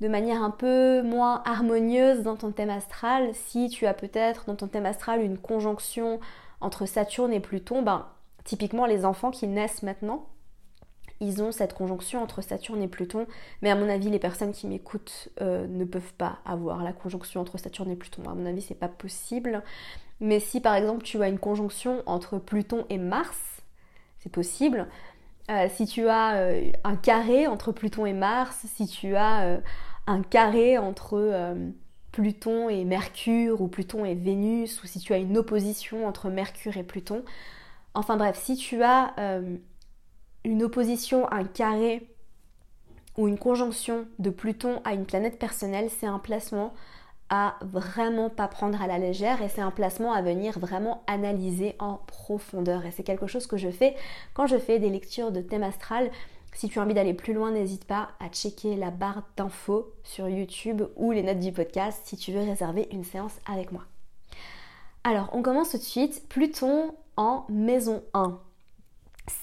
de 0.01 0.09
manière 0.09 0.43
un 0.43 0.51
peu 0.51 1.03
moins 1.03 1.43
harmonieuse 1.45 2.23
dans 2.23 2.37
ton 2.37 2.53
thème 2.53 2.71
astral, 2.71 3.31
si 3.35 3.69
tu 3.69 3.87
as 3.87 3.95
peut-être 3.95 4.45
dans 4.47 4.57
ton 4.57 4.69
thème 4.69 4.87
astral 4.87 5.23
une 5.23 5.39
conjonction 5.39 6.21
entre 6.61 6.87
Saturne 6.87 7.33
et 7.33 7.41
Pluton, 7.41 7.83
ben, 7.83 8.07
typiquement 8.45 8.87
les 8.87 9.05
enfants 9.05 9.31
qui 9.31 9.47
naissent 9.47 9.83
maintenant, 9.83 10.27
ils 11.21 11.43
ont 11.43 11.51
cette 11.51 11.73
conjonction 11.73 12.23
entre 12.23 12.43
Saturne 12.43 12.83
et 12.83 12.89
Pluton. 12.89 13.27
Mais 13.63 13.71
à 13.71 13.75
mon 13.75 13.89
avis, 13.89 14.11
les 14.11 14.19
personnes 14.19 14.53
qui 14.53 14.67
m'écoutent 14.67 15.31
euh, 15.41 15.67
ne 15.67 15.85
peuvent 15.85 16.13
pas 16.15 16.39
avoir 16.45 16.83
la 16.83 16.93
conjonction 16.93 17.41
entre 17.41 17.59
Saturne 17.59 17.91
et 17.91 17.97
Pluton. 17.97 18.23
À 18.29 18.35
mon 18.35 18.45
avis, 18.47 18.61
c'est 18.61 18.75
pas 18.75 18.89
possible. 18.89 19.63
Mais 20.21 20.41
si 20.41 20.61
par 20.61 20.75
exemple 20.75 21.03
tu 21.03 21.23
as 21.23 21.29
une 21.29 21.39
conjonction 21.39 22.03
entre 22.07 22.39
Pluton 22.39 22.87
et 22.89 22.99
Mars, 22.99 23.39
c'est 24.19 24.33
possible. 24.33 24.89
Euh, 25.51 25.69
si 25.75 25.87
tu 25.87 26.09
as 26.09 26.37
euh, 26.37 26.73
un 26.85 26.97
carré 26.97 27.47
entre 27.47 27.73
Pluton 27.73 28.05
et 28.07 28.13
Mars, 28.13 28.67
si 28.75 28.87
tu 28.87 29.15
as 29.17 29.61
un 30.07 30.23
carré 30.23 30.79
entre 30.79 31.57
Pluton 32.13 32.69
et 32.69 32.85
Mercure 32.85 33.61
ou 33.61 33.69
Pluton 33.69 34.05
et 34.05 34.15
Vénus, 34.15 34.83
ou 34.83 34.87
si 34.87 34.99
tu 34.99 35.13
as 35.13 35.19
une 35.19 35.37
opposition 35.37 36.07
entre 36.07 36.31
Mercure 36.31 36.77
et 36.77 36.85
Pluton, 36.85 37.25
enfin 37.95 38.17
bref, 38.17 38.39
si 38.41 38.57
tu 38.57 38.83
as 38.83 39.15
une 40.45 40.63
opposition, 40.63 41.31
un 41.33 41.45
carré 41.45 42.09
ou 43.17 43.29
une 43.29 43.39
conjonction 43.39 44.07
de 44.19 44.31
Pluton 44.31 44.81
à 44.85 44.95
une 44.95 45.07
planète 45.07 45.39
personnelle, 45.39 45.91
c'est 45.91 46.07
un 46.07 46.19
placement 46.19 46.73
à 47.29 47.57
vraiment 47.61 48.31
pas 48.31 48.49
prendre 48.49 48.81
à 48.81 48.87
la 48.87 48.99
légère 48.99 49.43
et 49.43 49.49
c'est 49.49 49.61
un 49.61 49.71
placement 49.71 50.13
à 50.13 50.23
venir 50.23 50.59
vraiment 50.59 51.03
analyser 51.07 51.75
en 51.79 51.95
profondeur. 52.07 52.87
Et 52.87 52.91
c'est 52.91 53.03
quelque 53.03 53.27
chose 53.27 53.47
que 53.47 53.57
je 53.57 53.71
fais 53.71 53.95
quand 54.35 54.47
je 54.47 54.59
fais 54.59 54.79
des 54.79 54.91
lectures 54.91 55.33
de 55.33 55.41
thème 55.41 55.63
astral. 55.63 56.11
Si 56.53 56.69
tu 56.69 56.79
as 56.79 56.83
envie 56.83 56.95
d'aller 56.95 57.15
plus 57.15 57.35
loin, 57.35 57.51
n'hésite 57.51 57.85
pas 57.85 58.11
à 58.21 58.29
checker 58.29 58.77
la 58.77 58.91
barre 58.91 59.23
d'infos 59.37 59.93
sur 60.05 60.29
YouTube 60.29 60.83
ou 60.97 61.13
les 61.13 61.23
notes 61.23 61.41
du 61.41 61.53
podcast 61.53 62.01
si 62.05 62.17
tu 62.17 62.33
veux 62.33 62.41
réserver 62.41 62.89
une 62.93 63.05
séance 63.05 63.35
avec 63.51 63.73
moi. 63.73 63.85
Alors, 65.05 65.29
on 65.33 65.43
commence 65.43 65.71
tout 65.71 65.79
de 65.79 65.83
suite. 65.83 66.29
Pluton 66.29 66.95
en 67.17 67.45
maison 67.49 68.03
1 68.15 68.41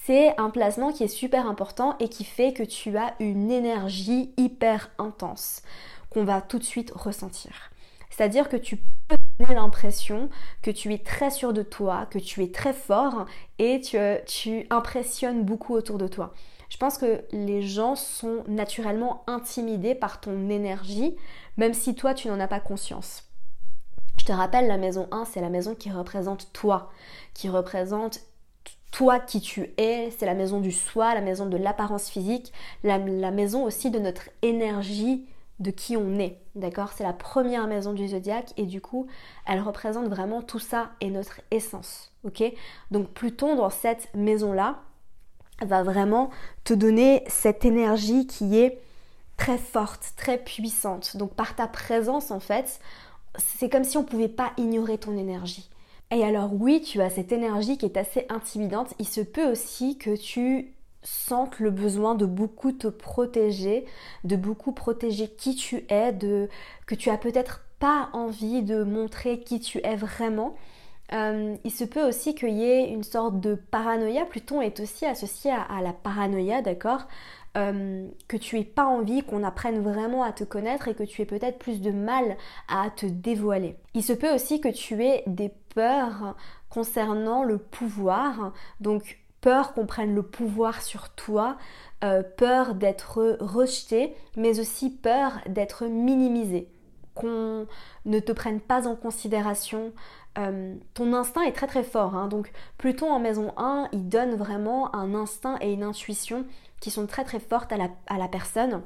c'est 0.06 0.38
un 0.38 0.50
placement 0.50 0.92
qui 0.92 1.04
est 1.04 1.08
super 1.08 1.46
important 1.46 1.96
et 1.98 2.08
qui 2.08 2.24
fait 2.24 2.52
que 2.52 2.62
tu 2.62 2.96
as 2.96 3.14
une 3.20 3.50
énergie 3.50 4.32
hyper 4.36 4.90
intense 4.98 5.62
qu'on 6.10 6.24
va 6.24 6.40
tout 6.40 6.58
de 6.58 6.64
suite 6.64 6.92
ressentir. 6.92 7.70
C'est-à-dire 8.14 8.48
que 8.48 8.56
tu 8.56 8.76
peux 9.08 9.16
donner 9.40 9.54
l'impression 9.54 10.30
que 10.62 10.70
tu 10.70 10.92
es 10.94 10.98
très 10.98 11.30
sûr 11.30 11.52
de 11.52 11.62
toi, 11.62 12.06
que 12.10 12.18
tu 12.18 12.44
es 12.44 12.52
très 12.52 12.72
fort 12.72 13.26
et 13.58 13.80
tu, 13.80 13.98
tu 14.26 14.66
impressionnes 14.70 15.42
beaucoup 15.42 15.74
autour 15.74 15.98
de 15.98 16.06
toi. 16.06 16.32
Je 16.68 16.76
pense 16.76 16.96
que 16.96 17.24
les 17.32 17.62
gens 17.62 17.96
sont 17.96 18.44
naturellement 18.46 19.24
intimidés 19.26 19.94
par 19.94 20.20
ton 20.20 20.48
énergie, 20.48 21.16
même 21.56 21.74
si 21.74 21.94
toi 21.94 22.14
tu 22.14 22.28
n'en 22.28 22.38
as 22.38 22.48
pas 22.48 22.60
conscience. 22.60 23.24
Je 24.18 24.24
te 24.24 24.32
rappelle, 24.32 24.68
la 24.68 24.78
maison 24.78 25.08
1, 25.10 25.24
c'est 25.24 25.40
la 25.40 25.50
maison 25.50 25.74
qui 25.74 25.90
représente 25.90 26.52
toi, 26.52 26.90
qui 27.34 27.48
représente 27.48 28.20
toi 28.92 29.18
qui 29.18 29.40
tu 29.40 29.74
es, 29.76 30.12
c'est 30.16 30.26
la 30.26 30.34
maison 30.34 30.60
du 30.60 30.70
soi, 30.70 31.14
la 31.14 31.20
maison 31.20 31.46
de 31.46 31.56
l'apparence 31.56 32.08
physique, 32.08 32.52
la, 32.84 32.98
maison 32.98 33.64
aussi 33.64 33.90
de 33.90 33.98
notre 33.98 34.30
énergie, 34.42 35.26
de 35.60 35.70
qui 35.70 35.96
on 35.96 36.18
est. 36.18 36.40
D'accord? 36.54 36.92
C'est 36.92 37.04
la 37.04 37.12
première 37.12 37.66
maison 37.66 37.92
du 37.92 38.08
zodiaque 38.08 38.52
et 38.56 38.66
du 38.66 38.80
coup, 38.80 39.06
elle 39.46 39.60
représente 39.60 40.08
vraiment 40.08 40.42
tout 40.42 40.58
ça 40.58 40.90
et 41.00 41.10
notre 41.10 41.40
essence. 41.50 42.12
Ok? 42.24 42.42
Donc 42.90 43.08
Pluton 43.10 43.56
dans 43.56 43.70
cette 43.70 44.12
maison-là 44.14 44.80
va 45.62 45.82
vraiment 45.82 46.30
te 46.64 46.74
donner 46.74 47.22
cette 47.28 47.64
énergie 47.64 48.26
qui 48.26 48.58
est 48.58 48.80
très 49.36 49.58
forte, 49.58 50.12
très 50.16 50.38
puissante. 50.38 51.16
Donc 51.16 51.34
par 51.34 51.54
ta 51.54 51.66
présence 51.66 52.30
en 52.30 52.40
fait, 52.40 52.80
c'est 53.38 53.68
comme 53.68 53.84
si 53.84 53.96
on 53.96 54.02
ne 54.02 54.06
pouvait 54.06 54.28
pas 54.28 54.52
ignorer 54.56 54.98
ton 54.98 55.16
énergie. 55.16 55.70
Et 56.10 56.24
alors 56.24 56.50
oui, 56.52 56.80
tu 56.80 57.00
as 57.00 57.10
cette 57.10 57.32
énergie 57.32 57.78
qui 57.78 57.86
est 57.86 57.96
assez 57.96 58.26
intimidante. 58.28 58.94
Il 58.98 59.08
se 59.08 59.20
peut 59.20 59.50
aussi 59.50 59.98
que 59.98 60.16
tu 60.16 60.73
sentes 61.04 61.60
le 61.60 61.70
besoin 61.70 62.14
de 62.14 62.26
beaucoup 62.26 62.72
te 62.72 62.88
protéger, 62.88 63.84
de 64.24 64.36
beaucoup 64.36 64.72
protéger 64.72 65.28
qui 65.28 65.54
tu 65.54 65.84
es, 65.88 66.12
de 66.12 66.48
que 66.86 66.94
tu 66.94 67.10
as 67.10 67.18
peut-être 67.18 67.64
pas 67.78 68.08
envie 68.12 68.62
de 68.62 68.82
montrer 68.82 69.40
qui 69.40 69.60
tu 69.60 69.78
es 69.84 69.96
vraiment. 69.96 70.54
Euh, 71.12 71.56
il 71.64 71.70
se 71.70 71.84
peut 71.84 72.06
aussi 72.06 72.34
qu'il 72.34 72.54
y 72.54 72.64
ait 72.64 72.88
une 72.88 73.02
sorte 73.04 73.40
de 73.40 73.54
paranoïa. 73.54 74.24
Pluton 74.24 74.62
est 74.62 74.80
aussi 74.80 75.04
associé 75.04 75.52
à 75.52 75.82
la 75.82 75.92
paranoïa, 75.92 76.62
d'accord? 76.62 77.06
Euh, 77.56 78.08
que 78.26 78.36
tu 78.36 78.58
aies 78.58 78.64
pas 78.64 78.86
envie 78.86 79.22
qu'on 79.22 79.44
apprenne 79.44 79.80
vraiment 79.80 80.24
à 80.24 80.32
te 80.32 80.42
connaître 80.42 80.88
et 80.88 80.94
que 80.94 81.04
tu 81.04 81.22
aies 81.22 81.26
peut-être 81.26 81.56
plus 81.56 81.80
de 81.80 81.92
mal 81.92 82.36
à 82.66 82.90
te 82.90 83.06
dévoiler. 83.06 83.76
Il 83.94 84.02
se 84.02 84.12
peut 84.12 84.34
aussi 84.34 84.60
que 84.60 84.68
tu 84.68 85.04
aies 85.04 85.22
des 85.28 85.52
peurs 85.72 86.34
concernant 86.68 87.44
le 87.44 87.58
pouvoir, 87.58 88.52
donc 88.80 89.23
peur 89.44 89.74
qu'on 89.74 89.84
prenne 89.84 90.14
le 90.14 90.22
pouvoir 90.22 90.80
sur 90.80 91.10
toi, 91.10 91.58
euh, 92.02 92.22
peur 92.22 92.74
d'être 92.74 93.36
rejeté, 93.40 94.16
mais 94.36 94.58
aussi 94.58 94.88
peur 94.88 95.32
d'être 95.46 95.84
minimisé, 95.84 96.66
qu'on 97.14 97.66
ne 98.06 98.18
te 98.20 98.32
prenne 98.32 98.58
pas 98.58 98.88
en 98.88 98.96
considération. 98.96 99.92
Euh, 100.38 100.74
ton 100.94 101.12
instinct 101.12 101.42
est 101.42 101.52
très 101.52 101.66
très 101.66 101.84
fort, 101.84 102.14
hein. 102.14 102.28
donc 102.28 102.52
Pluton 102.78 103.12
en 103.12 103.20
maison 103.20 103.52
1, 103.58 103.90
il 103.92 104.08
donne 104.08 104.34
vraiment 104.34 104.96
un 104.96 105.14
instinct 105.14 105.58
et 105.60 105.74
une 105.74 105.82
intuition 105.82 106.46
qui 106.80 106.90
sont 106.90 107.06
très 107.06 107.24
très 107.24 107.38
fortes 107.38 107.70
à 107.70 107.76
la, 108.16 108.28
personne. 108.28 108.80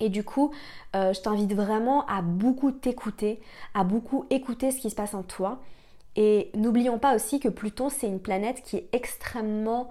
Et 0.00 0.08
du 0.08 0.24
coup, 0.24 0.52
euh, 0.96 1.12
je 1.12 1.20
t'invite 1.20 1.54
vraiment 1.54 2.04
à 2.06 2.20
beaucoup 2.20 2.72
t'écouter, 2.72 3.40
à 3.74 3.84
beaucoup 3.84 4.26
écouter 4.30 4.72
ce 4.72 4.80
qui 4.80 4.90
se 4.90 4.96
passe 4.96 5.14
en 5.14 5.22
toi. 5.22 5.60
Et 6.16 6.50
n'oublions 6.54 6.98
pas 6.98 7.14
aussi 7.14 7.40
que 7.40 7.48
Pluton, 7.48 7.88
c'est 7.88 8.06
une 8.06 8.20
planète 8.20 8.62
qui 8.62 8.76
est 8.76 8.88
extrêmement 8.92 9.90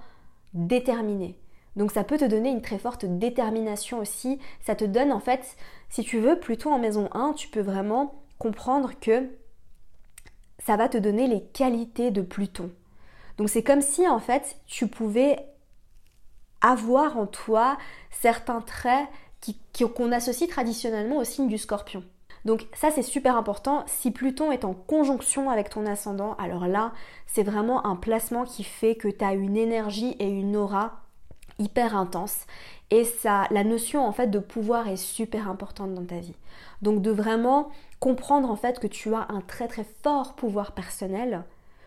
déterminée. 0.54 1.38
Donc 1.76 1.92
ça 1.92 2.04
peut 2.04 2.18
te 2.18 2.26
donner 2.26 2.50
une 2.50 2.62
très 2.62 2.78
forte 2.78 3.06
détermination 3.06 4.00
aussi. 4.00 4.40
Ça 4.62 4.76
te 4.76 4.86
donne 4.86 5.12
en 5.12 5.20
fait, 5.20 5.58
si 5.90 6.04
tu 6.04 6.20
veux, 6.20 6.40
Pluton 6.40 6.74
en 6.74 6.80
maison 6.80 7.10
1, 7.14 7.34
tu 7.34 7.48
peux 7.48 7.62
vraiment 7.62 8.24
comprendre 8.38 8.92
que 9.00 9.30
ça 10.60 10.78
va 10.78 10.88
te 10.88 10.98
donner 10.98 11.28
les 11.28 11.44
qualités 11.44 12.12
de 12.12 12.22
Pluton. 12.22 12.72
Donc 13.38 13.50
c'est 13.50 13.64
comme 13.64 13.82
si 13.82 14.08
en 14.08 14.20
fait 14.20 14.58
tu 14.68 14.88
pouvais 14.88 15.46
avoir 16.62 17.18
en 17.18 17.26
toi 17.26 17.78
certains 18.12 18.62
traits 18.62 19.08
qu'on 19.96 20.12
associe 20.14 20.50
traditionnellement 20.50 21.18
au 21.18 21.24
signe 21.26 21.50
du 21.50 21.58
scorpion. 21.58 22.04
Donc 22.46 22.68
ça 22.74 22.92
c'est 22.92 23.04
super 23.04 23.38
important. 23.38 23.84
Si 23.88 24.12
Pluton 24.12 24.52
est 24.52 24.66
en 24.66 24.74
conjonction 24.74 25.50
avec 25.50 25.70
ton 25.70 25.86
ascendant, 25.86 26.36
alors 26.36 26.68
là 26.68 26.92
c'est 27.26 27.44
vraiment 27.44 27.86
un 27.86 27.96
placement 27.96 28.44
qui 28.44 28.64
fait 28.64 28.96
que 28.96 29.08
tu 29.08 29.24
as 29.24 29.34
une 29.34 29.58
énergie 29.58 30.16
et 30.20 30.28
une 30.28 30.56
aura 30.56 31.04
hyper 31.60 31.96
intense. 31.96 32.46
Et 32.92 33.06
ça, 33.06 33.48
la 33.50 33.64
notion 33.64 34.06
en 34.06 34.12
fait 34.12 34.28
de 34.28 34.40
pouvoir 34.40 34.88
est 34.88 34.98
super 34.98 35.50
importante 35.50 35.94
dans 35.94 36.06
ta 36.06 36.20
vie. 36.20 36.36
Donc 36.82 37.02
de 37.02 37.12
vraiment 37.12 37.70
comprendre 38.00 38.52
en 38.52 38.56
fait 38.56 38.80
que 38.80 38.88
tu 38.88 39.14
as 39.16 39.26
un 39.30 39.42
très 39.42 39.68
très 39.68 39.86
fort 40.04 40.36
pouvoir 40.36 40.74
personnel, 40.74 41.44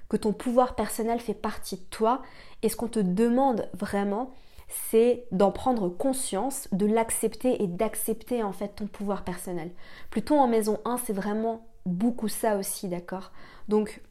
que 0.09 0.16
ton 0.16 0.33
pouvoir 0.33 0.75
personnel 0.75 1.21
fait 1.21 1.35
partie 1.35 1.77
de 1.77 1.85
toi. 1.90 2.23
Et 2.62 2.69
ce 2.69 2.77
qu'on 2.77 2.88
te 2.88 3.01
demande 3.01 3.69
vraiment, 3.75 4.31
c'est 4.69 5.25
d'en 5.31 5.53
prendre 5.53 5.89
conscience, 5.89 6.69
de 6.73 6.87
l'accepter 6.87 7.63
et 7.63 7.67
d'accepter 7.67 8.43
en 8.43 8.53
fait 8.53 8.69
ton 8.77 8.87
pouvoir 8.87 9.25
personnel. 9.25 9.71
Pluton 10.11 10.41
en 10.41 10.49
maison 10.49 10.79
1, 10.85 10.99
c'est 10.99 11.13
vraiment 11.13 11.67
beaucoup 11.85 12.29
ça 12.29 12.57
aussi, 12.57 12.89
d'accord? 12.89 13.33
Donc 13.69 14.03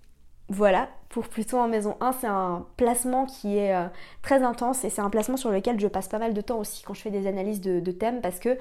voilà, 0.48 0.90
pour 1.10 1.28
Pluton 1.28 1.60
en 1.60 1.68
maison 1.68 1.98
1, 2.00 2.12
c'est 2.14 2.28
un 2.28 2.66
placement 2.78 3.26
qui 3.26 3.58
est 3.58 3.76
euh, 3.76 3.88
très 4.22 4.44
intense 4.44 4.84
et 4.86 4.90
c'est 4.90 5.02
un 5.02 5.10
placement 5.10 5.38
sur 5.38 5.52
lequel 5.52 5.80
je 5.80 5.88
passe 5.88 6.08
pas 6.08 6.20
mal 6.20 6.34
de 6.34 6.42
temps 6.42 6.60
aussi 6.60 6.84
quand 6.84 6.94
je 6.94 7.02
fais 7.02 7.12
des 7.12 7.28
analyses 7.28 7.62
de, 7.62 7.92
thèmes 7.92 8.22
parce 8.22 8.40
que 8.40 8.58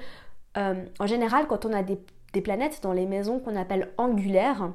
euh, 0.57 0.85
en 0.99 1.07
général, 1.07 1.47
quand 1.47 1.65
on 1.65 1.73
a 1.73 1.83
des 1.83 2.41
planètes 2.41 2.79
dans 2.81 2.93
les 2.93 3.05
maisons 3.05 3.39
qu'on 3.39 3.55
appelle 3.55 3.91
angulaires, 3.97 4.71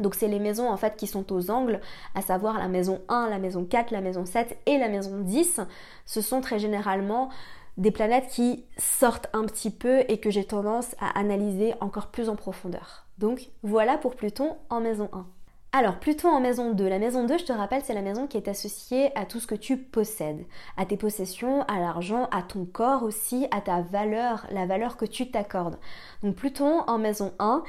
donc 0.00 0.14
c'est 0.14 0.28
les 0.28 0.38
maisons 0.38 0.68
en 0.68 0.76
fait 0.76 0.96
qui 0.96 1.06
sont 1.06 1.32
aux 1.32 1.50
angles, 1.50 1.80
à 2.14 2.22
savoir 2.22 2.58
la 2.58 2.68
maison 2.68 3.00
1, 3.08 3.28
la 3.30 3.38
maison 3.38 3.64
4, 3.64 3.90
la 3.90 4.00
maison 4.00 4.24
7 4.26 4.58
et 4.66 4.78
la 4.78 4.88
maison 4.88 5.20
10. 5.20 5.60
Ce 6.06 6.20
sont 6.20 6.40
très 6.40 6.58
généralement 6.58 7.28
des 7.76 7.90
planètes 7.90 8.28
qui 8.28 8.64
sortent 8.76 9.28
un 9.32 9.44
petit 9.44 9.70
peu 9.70 10.04
et 10.08 10.18
que 10.18 10.30
j'ai 10.30 10.44
tendance 10.44 10.94
à 11.00 11.18
analyser 11.18 11.74
encore 11.80 12.08
plus 12.08 12.28
en 12.28 12.36
profondeur. 12.36 13.06
Donc 13.18 13.50
voilà 13.62 13.98
pour 13.98 14.16
Pluton 14.16 14.56
en 14.68 14.80
maison 14.80 15.08
1. 15.12 15.26
Alors, 15.72 16.00
plutôt 16.00 16.26
en 16.26 16.40
maison 16.40 16.72
2. 16.72 16.88
La 16.88 16.98
maison 16.98 17.24
2, 17.24 17.38
je 17.38 17.44
te 17.44 17.52
rappelle, 17.52 17.82
c'est 17.84 17.94
la 17.94 18.02
maison 18.02 18.26
qui 18.26 18.36
est 18.36 18.48
associée 18.48 19.16
à 19.16 19.24
tout 19.24 19.38
ce 19.38 19.46
que 19.46 19.54
tu 19.54 19.76
possèdes, 19.76 20.44
à 20.76 20.84
tes 20.84 20.96
possessions, 20.96 21.62
à 21.68 21.78
l'argent, 21.78 22.28
à 22.32 22.42
ton 22.42 22.64
corps 22.64 23.04
aussi, 23.04 23.46
à 23.52 23.60
ta 23.60 23.80
valeur, 23.80 24.46
la 24.50 24.66
valeur 24.66 24.96
que 24.96 25.04
tu 25.04 25.30
t'accordes. 25.30 25.78
Donc, 26.24 26.34
plutôt 26.34 26.80
en 26.88 26.98
maison 26.98 27.32
1, 27.38 27.62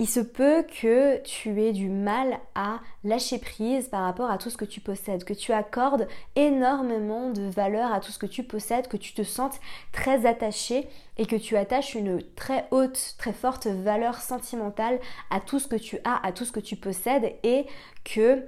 il 0.00 0.08
se 0.08 0.20
peut 0.20 0.64
que 0.80 1.22
tu 1.22 1.62
aies 1.62 1.72
du 1.72 1.88
mal 1.88 2.40
à 2.54 2.80
lâcher 3.04 3.38
prise 3.38 3.88
par 3.88 4.02
rapport 4.02 4.30
à 4.30 4.38
tout 4.38 4.50
ce 4.50 4.56
que 4.56 4.64
tu 4.64 4.80
possèdes, 4.80 5.24
que 5.24 5.34
tu 5.34 5.52
accordes 5.52 6.08
énormément 6.34 7.30
de 7.30 7.42
valeur 7.42 7.92
à 7.92 8.00
tout 8.00 8.10
ce 8.10 8.18
que 8.18 8.26
tu 8.26 8.42
possèdes, 8.42 8.88
que 8.88 8.96
tu 8.96 9.14
te 9.14 9.22
sentes 9.22 9.60
très 9.92 10.26
attaché 10.26 10.88
et 11.16 11.26
que 11.26 11.36
tu 11.36 11.56
attaches 11.56 11.94
une 11.94 12.22
très 12.34 12.66
haute, 12.72 13.14
très 13.18 13.32
forte 13.32 13.68
valeur 13.68 14.20
sentimentale 14.20 14.98
à 15.30 15.40
tout 15.40 15.60
ce 15.60 15.68
que 15.68 15.76
tu 15.76 15.98
as, 16.04 16.26
à 16.26 16.32
tout 16.32 16.44
ce 16.44 16.52
que 16.52 16.60
tu 16.60 16.74
possèdes 16.74 17.32
et 17.44 17.66
que 18.04 18.44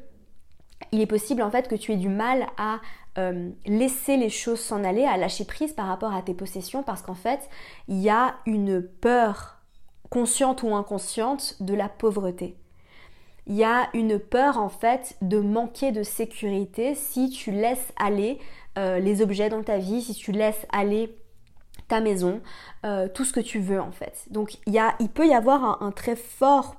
il 0.92 1.00
est 1.00 1.06
possible 1.06 1.42
en 1.42 1.50
fait 1.50 1.68
que 1.68 1.74
tu 1.74 1.92
aies 1.92 1.96
du 1.96 2.09
mal 2.09 2.46
à 2.59 2.80
euh, 3.18 3.50
laisser 3.64 4.16
les 4.16 4.28
choses 4.28 4.61
s'en 4.61 4.85
aller, 4.85 5.04
à 5.04 5.16
lâcher 5.16 5.44
prise 5.44 5.72
par 5.72 5.87
rapport 5.87 6.12
à 6.12 6.22
tes 6.22 6.35
possessions 6.35 6.82
parce 6.82 7.02
qu'en 7.02 7.14
fait, 7.14 7.48
il 7.88 7.98
y 7.98 8.11
a 8.11 8.35
une 8.44 8.82
peur 8.82 9.56
consciente 10.16 10.62
ou 10.62 10.74
inconsciente, 10.74 11.57
de 11.61 11.74
la 11.74 11.90
pauvreté. 11.90 12.57
Il 13.46 13.55
y 13.55 13.64
a 13.64 13.90
une 13.92 14.18
peur 14.18 14.57
en 14.57 14.70
fait 14.70 15.14
de 15.20 15.40
manquer 15.40 15.92
de 15.92 16.02
sécurité 16.02 16.94
si 16.94 17.29
tu 17.29 17.50
laisses 17.50 17.92
aller 17.98 18.38
euh, 18.79 18.98
les 18.98 19.20
objets 19.20 19.50
dans 19.50 19.62
ta 19.62 19.76
vie, 19.76 20.00
si 20.00 20.14
tu 20.14 20.33
laisses 20.33 20.66
aller 20.72 21.14
ta 21.88 22.00
maison, 22.00 22.40
euh, 22.87 23.09
tout 23.09 23.26
ce 23.26 23.35
que 23.35 23.40
tu 23.40 23.61
veux 23.61 23.79
en 23.79 23.92
fait. 23.92 24.24
Donc 24.31 24.57
il, 24.66 24.72
y 24.72 24.79
a, 24.79 24.96
il 25.00 25.11
peut 25.11 25.26
y 25.26 25.35
avoir 25.35 25.83
un, 25.83 25.92
très 25.92 26.16
fort, 26.16 26.76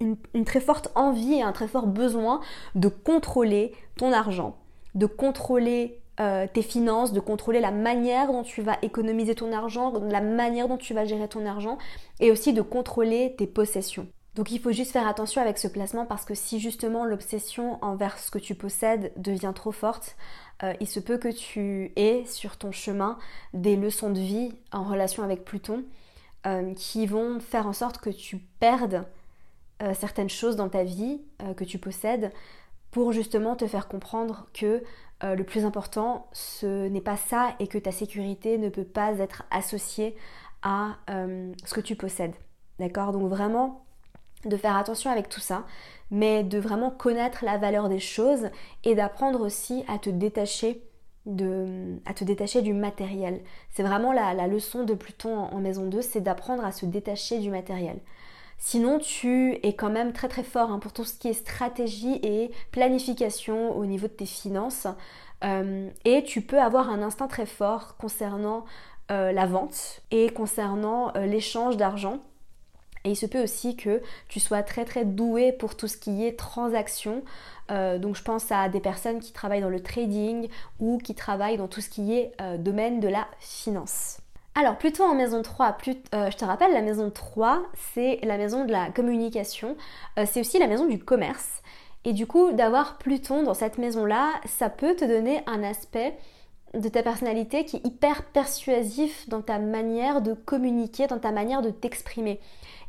une, 0.00 0.16
une 0.34 0.44
très 0.44 0.60
forte 0.60 0.90
envie 0.96 1.34
et 1.34 1.42
un 1.42 1.52
très 1.52 1.68
fort 1.68 1.86
besoin 1.86 2.40
de 2.74 2.88
contrôler 2.88 3.72
ton 3.96 4.12
argent, 4.12 4.56
de 4.96 5.06
contrôler 5.06 5.99
euh, 6.20 6.46
tes 6.52 6.60
finances, 6.60 7.12
de 7.12 7.20
contrôler 7.20 7.60
la 7.60 7.70
manière 7.70 8.30
dont 8.30 8.42
tu 8.42 8.60
vas 8.60 8.76
économiser 8.82 9.34
ton 9.34 9.52
argent, 9.52 9.92
la 10.10 10.20
manière 10.20 10.68
dont 10.68 10.76
tu 10.76 10.92
vas 10.92 11.06
gérer 11.06 11.28
ton 11.28 11.46
argent 11.46 11.78
et 12.18 12.30
aussi 12.30 12.52
de 12.52 12.60
contrôler 12.60 13.34
tes 13.38 13.46
possessions. 13.46 14.06
Donc 14.34 14.50
il 14.50 14.60
faut 14.60 14.70
juste 14.70 14.92
faire 14.92 15.08
attention 15.08 15.40
avec 15.40 15.56
ce 15.56 15.66
placement 15.66 16.04
parce 16.04 16.26
que 16.26 16.34
si 16.34 16.60
justement 16.60 17.06
l'obsession 17.06 17.82
envers 17.82 18.18
ce 18.18 18.30
que 18.30 18.38
tu 18.38 18.54
possèdes 18.54 19.12
devient 19.16 19.52
trop 19.54 19.72
forte, 19.72 20.16
euh, 20.62 20.74
il 20.80 20.86
se 20.86 21.00
peut 21.00 21.16
que 21.16 21.28
tu 21.28 21.90
aies 21.96 22.24
sur 22.26 22.58
ton 22.58 22.70
chemin 22.70 23.18
des 23.54 23.76
leçons 23.76 24.10
de 24.10 24.20
vie 24.20 24.52
en 24.72 24.84
relation 24.84 25.22
avec 25.22 25.44
Pluton 25.46 25.84
euh, 26.46 26.74
qui 26.74 27.06
vont 27.06 27.40
faire 27.40 27.66
en 27.66 27.72
sorte 27.72 27.96
que 27.98 28.10
tu 28.10 28.36
perdes 28.58 29.04
certaines 29.94 30.28
choses 30.28 30.56
dans 30.56 30.68
ta 30.68 30.84
vie 30.84 31.22
que 31.56 31.64
tu 31.64 31.78
possèdes 31.78 32.32
pour 32.90 33.12
justement 33.12 33.56
te 33.56 33.66
faire 33.66 33.88
comprendre 33.88 34.46
que 34.52 34.82
euh, 35.22 35.34
le 35.34 35.44
plus 35.44 35.64
important, 35.64 36.28
ce 36.32 36.88
n'est 36.88 37.00
pas 37.00 37.16
ça 37.16 37.54
et 37.58 37.66
que 37.66 37.78
ta 37.78 37.92
sécurité 37.92 38.58
ne 38.58 38.68
peut 38.68 38.84
pas 38.84 39.18
être 39.18 39.44
associée 39.50 40.16
à 40.62 40.96
euh, 41.10 41.52
ce 41.64 41.74
que 41.74 41.80
tu 41.80 41.94
possèdes. 41.94 42.34
D'accord? 42.78 43.12
Donc 43.12 43.28
vraiment 43.28 43.84
de 44.46 44.56
faire 44.56 44.76
attention 44.76 45.10
avec 45.10 45.28
tout 45.28 45.40
ça, 45.40 45.66
mais 46.10 46.42
de 46.42 46.58
vraiment 46.58 46.90
connaître 46.90 47.44
la 47.44 47.58
valeur 47.58 47.88
des 47.88 47.98
choses 47.98 48.48
et 48.84 48.94
d'apprendre 48.94 49.42
aussi 49.42 49.84
à 49.86 49.98
te 49.98 50.08
détacher 50.08 50.82
de, 51.26 51.98
à 52.06 52.14
te 52.14 52.24
détacher 52.24 52.62
du 52.62 52.72
matériel. 52.72 53.42
C'est 53.70 53.82
vraiment 53.82 54.12
la, 54.12 54.46
leçon 54.46 54.84
de 54.84 54.94
Pluton 54.94 55.36
en 55.36 55.58
maison 55.58 55.86
2, 55.86 56.00
c'est 56.00 56.20
d'apprendre 56.20 56.64
à 56.64 56.72
se 56.72 56.86
détacher 56.86 57.38
du 57.38 57.50
matériel. 57.50 58.00
Sinon, 58.62 58.98
tu 58.98 59.58
es 59.62 59.72
quand 59.72 59.88
même 59.88 60.12
très 60.12 60.28
très 60.28 60.44
fort 60.44 60.70
hein, 60.70 60.78
pour 60.78 60.92
tout 60.92 61.04
ce 61.04 61.14
qui 61.14 61.28
est 61.28 61.32
stratégie 61.32 62.20
et 62.22 62.50
planification 62.70 63.76
au 63.76 63.86
niveau 63.86 64.06
de 64.06 64.12
tes 64.12 64.26
finances. 64.26 64.86
Euh, 65.42 65.88
et 66.04 66.22
tu 66.24 66.42
peux 66.42 66.60
avoir 66.60 66.90
un 66.90 67.02
instinct 67.02 67.26
très 67.26 67.46
fort 67.46 67.96
concernant 67.96 68.66
euh, 69.10 69.32
la 69.32 69.46
vente 69.46 70.02
et 70.10 70.28
concernant 70.28 71.10
euh, 71.16 71.24
l'échange 71.24 71.78
d'argent. 71.78 72.18
Et 73.04 73.12
il 73.12 73.16
se 73.16 73.24
peut 73.24 73.42
aussi 73.42 73.76
que 73.76 74.02
tu 74.28 74.40
sois 74.40 74.62
très 74.62 74.84
très 74.84 75.06
doué 75.06 75.52
pour 75.52 75.74
tout 75.74 75.88
ce 75.88 75.96
qui 75.96 76.26
est 76.26 76.38
transaction. 76.38 77.22
donc 77.70 78.14
je 78.14 78.22
pense 78.22 78.52
à 78.52 78.68
des 78.68 78.80
personnes 78.80 79.20
qui 79.20 79.32
travaillent 79.32 79.62
dans 79.62 79.70
le 79.70 79.82
trading 79.82 80.50
ou 80.80 80.98
qui 80.98 81.14
travaillent 81.14 81.56
dans 81.56 81.68
tout 81.68 81.80
ce 81.80 81.88
qui 81.88 82.12
est 82.12 82.32
domaine 82.58 83.00
de 83.00 83.08
la 83.08 83.26
finance. 83.38 84.18
Alors 84.54 84.76
plutôt 84.76 85.04
en 85.04 85.14
maison 85.14 85.42
3, 85.42 85.78
euh, 86.14 86.30
je 86.30 86.36
te 86.36 86.44
rappelle, 86.44 86.72
la 86.72 86.82
maison 86.82 87.10
3, 87.10 87.62
c'est 87.94 88.18
la 88.24 88.36
maison 88.36 88.64
de 88.64 88.72
la 88.72 88.90
communication, 88.90 89.76
euh, 90.18 90.26
c'est 90.30 90.40
aussi 90.40 90.58
la 90.58 90.66
maison 90.66 90.86
du 90.86 90.98
commerce. 90.98 91.62
Et 92.04 92.12
du 92.12 92.26
coup, 92.26 92.52
d'avoir 92.52 92.98
Pluton 92.98 93.42
dans 93.44 93.54
cette 93.54 93.78
maison-là, 93.78 94.32
ça 94.46 94.68
peut 94.68 94.96
te 94.96 95.04
donner 95.04 95.42
un 95.46 95.62
aspect 95.62 96.16
de 96.74 96.88
ta 96.88 97.02
personnalité 97.02 97.64
qui 97.64 97.76
est 97.76 97.86
hyper 97.86 98.24
persuasif 98.24 99.28
dans 99.28 99.42
ta 99.42 99.58
manière 99.58 100.20
de 100.20 100.34
communiquer, 100.34 101.06
dans 101.06 101.18
ta 101.18 101.32
manière 101.32 101.62
de 101.62 101.70
t'exprimer. 101.70 102.40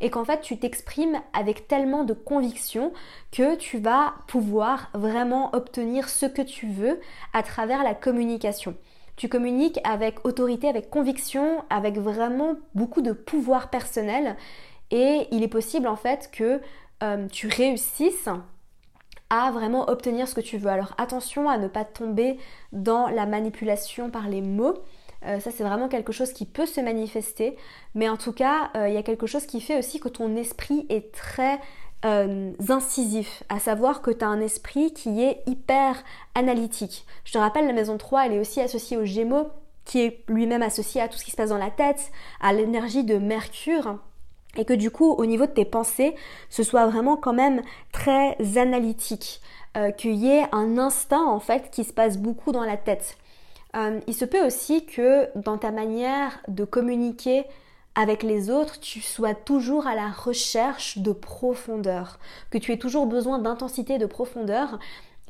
Et 0.02 0.10
qu'en 0.10 0.26
fait, 0.26 0.42
tu 0.42 0.58
t'exprimes 0.58 1.20
avec 1.34 1.68
tellement 1.68 2.04
de 2.04 2.14
conviction 2.14 2.92
que 3.32 3.56
tu 3.56 3.80
vas 3.80 4.14
pouvoir 4.28 4.90
vraiment 4.94 5.54
obtenir 5.54 6.10
ce 6.10 6.26
que 6.26 6.42
tu 6.42 6.68
veux 6.68 7.00
à 7.34 7.44
travers 7.44 7.84
la 7.84 7.94
communication. 7.94 8.76
Tu 9.22 9.30
communiques 9.30 9.80
avec 9.84 10.26
autorité, 10.26 10.68
avec 10.68 10.90
conviction, 10.90 11.64
avec 11.70 12.00
vraiment 12.00 12.56
beaucoup 12.74 13.04
de 13.04 13.12
pouvoir 13.12 13.70
personnel. 13.70 14.36
Et 14.90 15.28
il 15.30 15.44
est 15.44 15.48
possible 15.48 15.88
en 15.88 15.96
fait 15.96 16.32
que 16.34 16.60
euh, 17.04 17.28
tu 17.28 17.46
réussisses 17.46 18.30
à 19.30 19.52
vraiment 19.52 19.88
obtenir 19.92 20.28
ce 20.28 20.34
que 20.34 20.42
tu 20.42 20.58
veux. 20.58 20.72
Alors 20.72 20.96
attention 20.98 21.48
à 21.48 21.60
ne 21.60 21.68
pas 21.68 21.86
tomber 21.86 22.40
dans 22.72 23.10
la 23.10 23.28
manipulation 23.28 24.10
par 24.10 24.28
les 24.28 24.42
mots. 24.42 24.80
Euh, 25.28 25.40
ça 25.40 25.52
c'est 25.52 25.64
vraiment 25.64 25.88
quelque 25.88 26.12
chose 26.12 26.34
qui 26.34 26.48
peut 26.48 26.66
se 26.66 26.82
manifester. 26.82 27.58
Mais 27.94 28.10
en 28.10 28.18
tout 28.18 28.34
cas, 28.34 28.72
euh, 28.76 28.88
il 28.88 28.96
y 28.96 28.98
a 28.98 29.04
quelque 29.04 29.28
chose 29.28 29.46
qui 29.46 29.62
fait 29.62 29.78
aussi 29.78 30.00
que 30.00 30.10
ton 30.10 30.36
esprit 30.36 30.88
est 30.90 31.14
très 31.14 31.60
euh, 32.06 32.52
incisif, 32.70 33.44
à 33.50 33.60
savoir 33.60 34.02
que 34.02 34.12
tu 34.12 34.24
as 34.24 34.28
un 34.28 34.42
esprit 34.42 34.94
qui 34.94 35.22
est 35.22 35.44
hyper 35.46 36.04
analytique. 36.36 37.06
Je 37.26 37.34
te 37.34 37.38
rappelle, 37.38 37.68
la 37.68 37.74
maison 37.74 37.98
3, 37.98 38.26
elle 38.26 38.34
est 38.34 38.40
aussi 38.40 38.62
associée 38.62 38.98
au 38.98 39.06
Gémeaux, 39.06 39.50
qui 39.86 40.02
est 40.02 40.24
lui-même 40.28 40.62
associé 40.62 41.02
à 41.02 41.08
tout 41.08 41.18
ce 41.18 41.24
qui 41.24 41.32
se 41.32 41.36
passe 41.36 41.50
dans 41.50 41.58
la 41.58 41.72
tête, 41.72 42.12
à 42.40 42.54
l'énergie 42.54 43.04
de 43.04 43.18
Mercure, 43.18 43.98
et 44.58 44.66
que 44.66 44.74
du 44.74 44.92
coup, 44.92 45.12
au 45.12 45.26
niveau 45.26 45.46
de 45.46 45.52
tes 45.52 45.66
pensées, 45.66 46.16
ce 46.50 46.64
soit 46.64 46.88
vraiment 46.88 47.18
quand 47.18 47.34
même 47.34 47.62
très 47.92 48.36
analytique, 48.58 49.42
euh, 49.78 49.92
qu'il 49.92 50.16
y 50.16 50.28
ait 50.28 50.46
un 50.52 50.78
instinct 50.78 51.26
en 51.26 51.40
fait 51.40 51.72
qui 51.72 51.84
se 51.84 51.94
passe 51.94 52.18
beaucoup 52.18 52.52
dans 52.52 52.64
la 52.66 52.78
tête. 52.78 53.18
Euh, 53.76 54.02
il 54.08 54.14
se 54.14 54.26
peut 54.26 54.46
aussi 54.46 54.86
que 54.86 55.30
dans 55.38 55.58
ta 55.58 55.72
manière 55.72 56.40
de 56.50 56.66
communiquer 56.66 57.46
avec 57.96 58.24
les 58.24 58.50
autres, 58.50 58.80
tu 58.80 59.02
sois 59.02 59.34
toujours 59.34 59.88
à 59.88 59.96
la 59.96 60.10
recherche 60.10 60.98
de 60.98 61.12
profondeur, 61.12 62.20
que 62.50 62.58
tu 62.58 62.72
aies 62.72 62.78
toujours 62.78 63.06
besoin 63.06 63.40
d'intensité, 63.40 63.98
de 63.98 64.06
profondeur, 64.06 64.80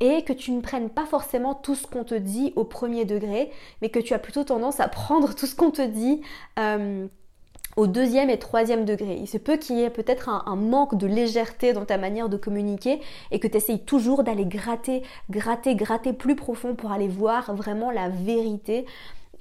et 0.00 0.22
que 0.24 0.32
tu 0.32 0.50
ne 0.52 0.60
prennes 0.60 0.90
pas 0.90 1.06
forcément 1.06 1.54
tout 1.54 1.74
ce 1.74 1.86
qu'on 1.86 2.04
te 2.04 2.14
dit 2.14 2.52
au 2.56 2.64
premier 2.64 3.04
degré, 3.04 3.50
mais 3.80 3.88
que 3.88 4.00
tu 4.00 4.14
as 4.14 4.18
plutôt 4.18 4.44
tendance 4.44 4.80
à 4.80 4.88
prendre 4.88 5.34
tout 5.34 5.46
ce 5.46 5.54
qu'on 5.54 5.70
te 5.70 5.82
dit 5.82 6.22
euh, 6.58 7.06
au 7.76 7.86
deuxième 7.86 8.28
et 8.28 8.38
troisième 8.38 8.84
degré. 8.84 9.16
Il 9.16 9.28
se 9.28 9.38
peut 9.38 9.56
qu'il 9.56 9.76
y 9.76 9.82
ait 9.82 9.90
peut-être 9.90 10.28
un, 10.28 10.56
manque 10.56 10.96
de 10.96 11.06
légèreté 11.06 11.72
dans 11.72 11.84
ta 11.84 11.98
manière 11.98 12.28
de 12.28 12.36
communiquer 12.36 13.00
et 13.30 13.38
que 13.38 13.46
tu 13.46 13.56
essayes 13.56 13.84
toujours 13.84 14.24
d'aller 14.24 14.44
gratter, 14.44 15.02
gratter, 15.30 15.74
gratter 15.74 16.12
plus 16.12 16.36
profond 16.36 16.74
pour 16.74 16.92
aller 16.92 17.08
voir 17.08 17.54
vraiment 17.54 17.90
la 17.90 18.08
vérité 18.08 18.86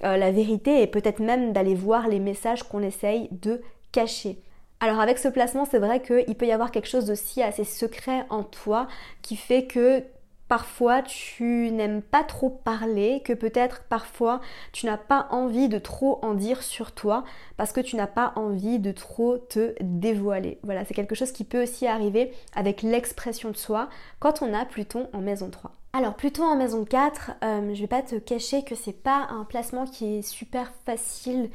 euh, 0.04 0.18
la 0.18 0.32
vérité 0.32 0.82
et 0.82 0.88
peut-être 0.88 1.20
même 1.20 1.54
d'aller 1.54 1.76
voir 1.76 2.08
les 2.08 2.20
messages 2.20 2.64
qu'on 2.64 2.82
essaye 2.82 3.28
de 3.32 3.62
cacher. 3.92 4.42
Alors 4.80 5.00
avec 5.00 5.20
ce 5.20 5.28
placement, 5.28 5.66
c'est 5.66 5.78
vrai 5.78 6.02
qu'il 6.02 6.36
peut 6.36 6.48
y 6.48 6.52
avoir 6.52 6.72
quelque 6.72 6.88
chose 6.88 7.12
aussi 7.12 7.44
assez 7.44 7.64
secret 7.64 8.26
en 8.30 8.44
toi 8.44 8.88
qui 9.22 9.36
fait 9.36 9.66
que 9.66 10.04
parfois 10.48 11.02
tu 11.04 11.70
n'aimes 11.72 12.02
pas 12.02 12.24
trop 12.24 12.50
parler, 12.50 13.22
que 13.24 13.32
peut-être 13.32 13.84
parfois 13.84 14.42
tu 14.74 14.88
n'as 14.88 14.98
pas 14.98 15.28
envie 15.30 15.70
de 15.70 15.78
trop 15.78 16.20
en 16.24 16.34
dire 16.34 16.64
sur 16.64 16.94
toi 16.94 17.24
parce 17.56 17.72
que 17.72 17.80
tu 17.80 17.96
n'as 17.96 18.08
pas 18.08 18.34
envie 18.36 18.80
de 18.80 18.92
trop 18.92 19.38
te 19.38 19.76
dévoiler. 19.82 20.58
Voilà, 20.64 20.84
c'est 20.84 20.96
quelque 20.96 21.16
chose 21.16 21.32
qui 21.32 21.44
peut 21.44 21.62
aussi 21.62 21.86
arriver 21.86 22.34
avec 22.56 22.82
l'expression 22.82 23.52
de 23.52 23.58
soi 23.58 23.88
quand 24.20 24.42
on 24.42 24.54
a 24.54 24.66
Pluton 24.66 25.08
en 25.14 25.20
maison 25.20 25.52
3. 25.52 25.72
Alors 25.94 26.16
plutôt 26.16 26.44
en 26.44 26.56
maison 26.56 26.86
4, 26.86 27.32
euh, 27.44 27.74
je 27.74 27.82
vais 27.82 27.88
pas 27.88 28.02
te 28.02 28.16
cacher 28.16 28.64
que 28.64 28.76
c'est 28.76 28.94
pas 28.94 29.28
un 29.30 29.44
placement 29.44 29.86
qui 29.86 30.20
est 30.20 30.22
super 30.22 30.72
facile 30.86 31.50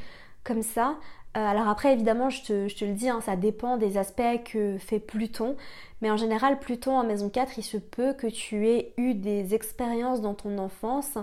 comme 0.45 0.63
ça. 0.63 0.97
Euh, 1.39 1.41
alors 1.41 1.69
après 1.69 1.95
évidemment 1.95 2.29
je 2.29 2.43
te, 2.43 2.85
le 2.85 2.93
dis, 2.93 3.09
hein, 3.09 3.23
ça 3.23 3.37
dépend 3.37 3.79
des 3.79 3.97
aspects 3.97 4.43
que 4.45 4.77
fait 4.77 5.01
Pluton. 5.01 5.57
Mais 6.03 6.11
en 6.11 6.19
général 6.19 6.59
Pluton 6.59 6.99
en 6.99 7.05
maison 7.05 7.31
4, 7.31 7.57
il 7.57 7.63
se 7.63 7.79
peut 7.79 8.13
que 8.13 8.27
tu 8.27 8.69
aies 8.69 8.93
eu 8.99 9.15
des 9.15 9.55
expériences 9.55 10.21
dans 10.21 10.35
ton 10.35 10.59
enfance 10.59 11.17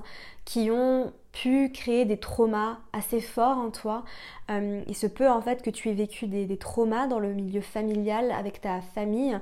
qui 0.43 0.71
ont 0.71 1.13
pu 1.33 1.71
créer 1.71 2.05
des 2.05 2.17
traumas 2.17 2.79
assez 2.93 3.21
forts 3.21 3.59
en 3.59 3.69
toi. 3.69 4.05
Euh, 4.49 4.81
il 4.87 4.95
se 4.95 5.05
peut 5.05 5.29
en 5.29 5.41
fait 5.41 5.61
que 5.61 5.69
tu 5.69 5.89
aies 5.89 5.93
vécu 5.93 6.25
des 6.25 6.57
traumas 6.57 7.05
dans 7.05 7.19
le 7.19 7.31
milieu 7.31 7.61
familial 7.61 8.31
avec 8.31 8.61
ta 8.61 8.81
famille 8.81 9.39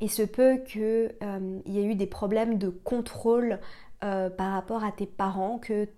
il 0.00 0.10
se 0.10 0.22
peut 0.22 0.58
qu'il 0.66 1.14
y 1.66 1.78
ait 1.78 1.84
eu 1.84 1.94
des 1.94 2.06
problèmes 2.06 2.58
de 2.58 2.68
contrôle 2.68 3.58
par 4.00 4.52
rapport 4.52 4.84
à 4.84 4.92
tes 4.92 5.06
parents, 5.06 5.58
que 5.58 5.88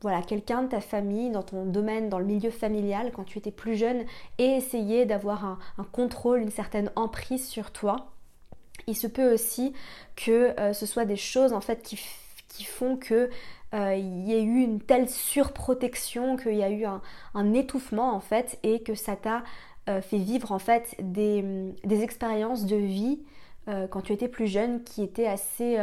voilà, 0.00 0.22
quelqu'un 0.22 0.62
de 0.62 0.68
ta 0.68 0.80
famille, 0.80 1.30
dans 1.30 1.42
ton 1.42 1.66
domaine, 1.66 2.08
dans 2.08 2.20
le 2.20 2.24
milieu 2.24 2.50
familial, 2.50 3.10
quand 3.12 3.24
tu 3.24 3.38
étais 3.38 3.50
plus 3.50 3.76
jeune, 3.76 4.04
ait 4.38 4.56
essayé 4.56 5.06
d'avoir 5.06 5.44
un, 5.44 5.58
contrôle, 5.92 6.40
une 6.40 6.50
certaine 6.50 6.90
emprise 6.94 7.46
sur 7.46 7.72
toi. 7.72 8.12
Il 8.86 8.96
se 8.96 9.08
peut 9.08 9.34
aussi 9.34 9.72
que 10.14 10.54
ce 10.72 10.86
soit 10.86 11.04
des 11.04 11.16
choses 11.16 11.52
en 11.52 11.60
fait 11.60 11.82
qui, 11.82 11.98
qui 12.48 12.64
font 12.64 12.96
que 12.96 13.28
euh, 13.74 13.94
y 13.96 14.32
a 14.32 14.38
eu 14.38 14.60
une 14.60 14.80
telle 14.80 15.10
surprotection, 15.10 16.36
qu'il 16.36 16.54
y 16.54 16.62
a 16.62 16.70
eu 16.70 16.84
un, 16.86 17.52
étouffement 17.52 18.14
en 18.14 18.20
fait 18.20 18.58
et 18.62 18.82
que 18.82 18.94
ça 18.94 19.14
t'a 19.14 19.44
euh, 19.88 20.00
fait 20.00 20.18
vivre 20.18 20.52
en 20.52 20.58
fait 20.58 20.96
des, 21.00 21.74
expériences 22.02 22.64
de 22.64 22.76
vie 22.76 23.20
euh, 23.68 23.86
quand 23.86 24.00
tu 24.02 24.12
étais 24.12 24.28
plus 24.28 24.46
jeune 24.46 24.82
qui 24.82 25.02
étaient 25.02 25.26
assez 25.26 25.76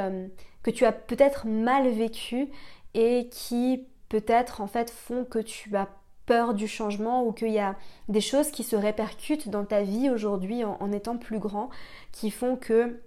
que 0.64 0.72
tu 0.72 0.86
as 0.86 0.92
peut-être 0.92 1.46
mal 1.46 1.88
vécu 1.90 2.50
et 2.96 3.30
qui 3.30 3.86
peut-être 4.10 4.62
en 4.62 4.68
fait 4.68 4.90
font 4.90 5.24
que 5.26 5.40
tu 5.40 5.76
as 5.76 5.88
peur 6.26 6.54
du 6.54 6.68
changement 6.68 7.24
ou 7.24 7.32
qu'il 7.32 7.52
y 7.52 7.60
a 7.60 7.76
des 8.10 8.22
choses 8.22 8.50
qui 8.50 8.64
se 8.64 8.76
répercutent 8.76 9.50
dans 9.50 9.66
ta 9.66 9.84
vie 9.84 10.10
aujourd'hui 10.10 10.64
en, 10.64 10.92
étant 10.92 11.18
plus 11.18 11.40
grand 11.40 11.70
qui 12.12 12.32
font 12.32 12.56
que 12.56 13.00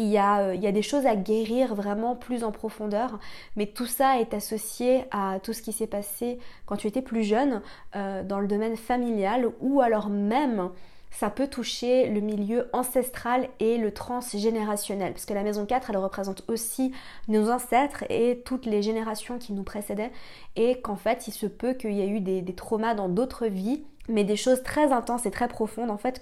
euh, 0.00 0.54
il 0.54 0.62
y, 0.62 0.66
a, 0.66 0.72
des 0.72 0.82
choses 0.82 1.06
à 1.06 1.14
guérir 1.14 1.74
vraiment 1.74 2.16
plus 2.16 2.44
en 2.44 2.50
profondeur, 2.50 3.20
mais 3.56 3.66
tout 3.66 3.86
ça 3.86 4.18
est 4.18 4.34
associé 4.34 5.04
à 5.10 5.38
tout 5.40 5.52
ce 5.52 5.62
qui 5.62 5.72
s'est 5.72 5.86
passé 5.86 6.38
quand 6.66 6.76
tu 6.76 6.86
étais 6.88 7.02
plus 7.02 7.22
jeune 7.22 7.62
euh, 7.94 8.24
dans 8.24 8.40
le 8.40 8.48
domaine 8.48 8.76
familial 8.76 9.50
ou 9.60 9.80
alors 9.80 10.08
même 10.08 10.70
ça 11.12 11.30
peut 11.30 11.46
toucher 11.46 12.08
le 12.08 12.20
milieu 12.20 12.68
ancestral 12.72 13.48
et 13.60 13.76
le 13.76 13.92
transgénérationnel. 13.92 15.12
Parce 15.12 15.26
que 15.26 15.34
la 15.34 15.42
maison 15.42 15.66
4, 15.66 15.90
elle 15.90 15.98
représente 15.98 16.42
aussi 16.48 16.92
nos 17.28 17.50
ancêtres 17.50 18.04
et 18.10 18.42
toutes 18.44 18.66
les 18.66 18.82
générations 18.82 19.38
qui 19.38 19.52
nous 19.52 19.62
précédaient. 19.62 20.10
Et 20.56 20.80
qu'en 20.80 20.96
fait, 20.96 21.28
il 21.28 21.32
se 21.32 21.46
peut 21.46 21.74
qu'il 21.74 21.92
y 21.92 22.00
ait 22.00 22.08
eu 22.08 22.20
des, 22.20 22.42
traumas 22.54 22.94
dans 22.94 23.08
d'autres 23.08 23.46
vies, 23.46 23.84
mais 24.08 24.24
des 24.24 24.36
choses 24.36 24.62
très 24.62 24.90
intenses 24.90 25.26
et 25.26 25.30
très 25.30 25.48
profondes, 25.48 25.90
en 25.90 25.98
fait, 25.98 26.20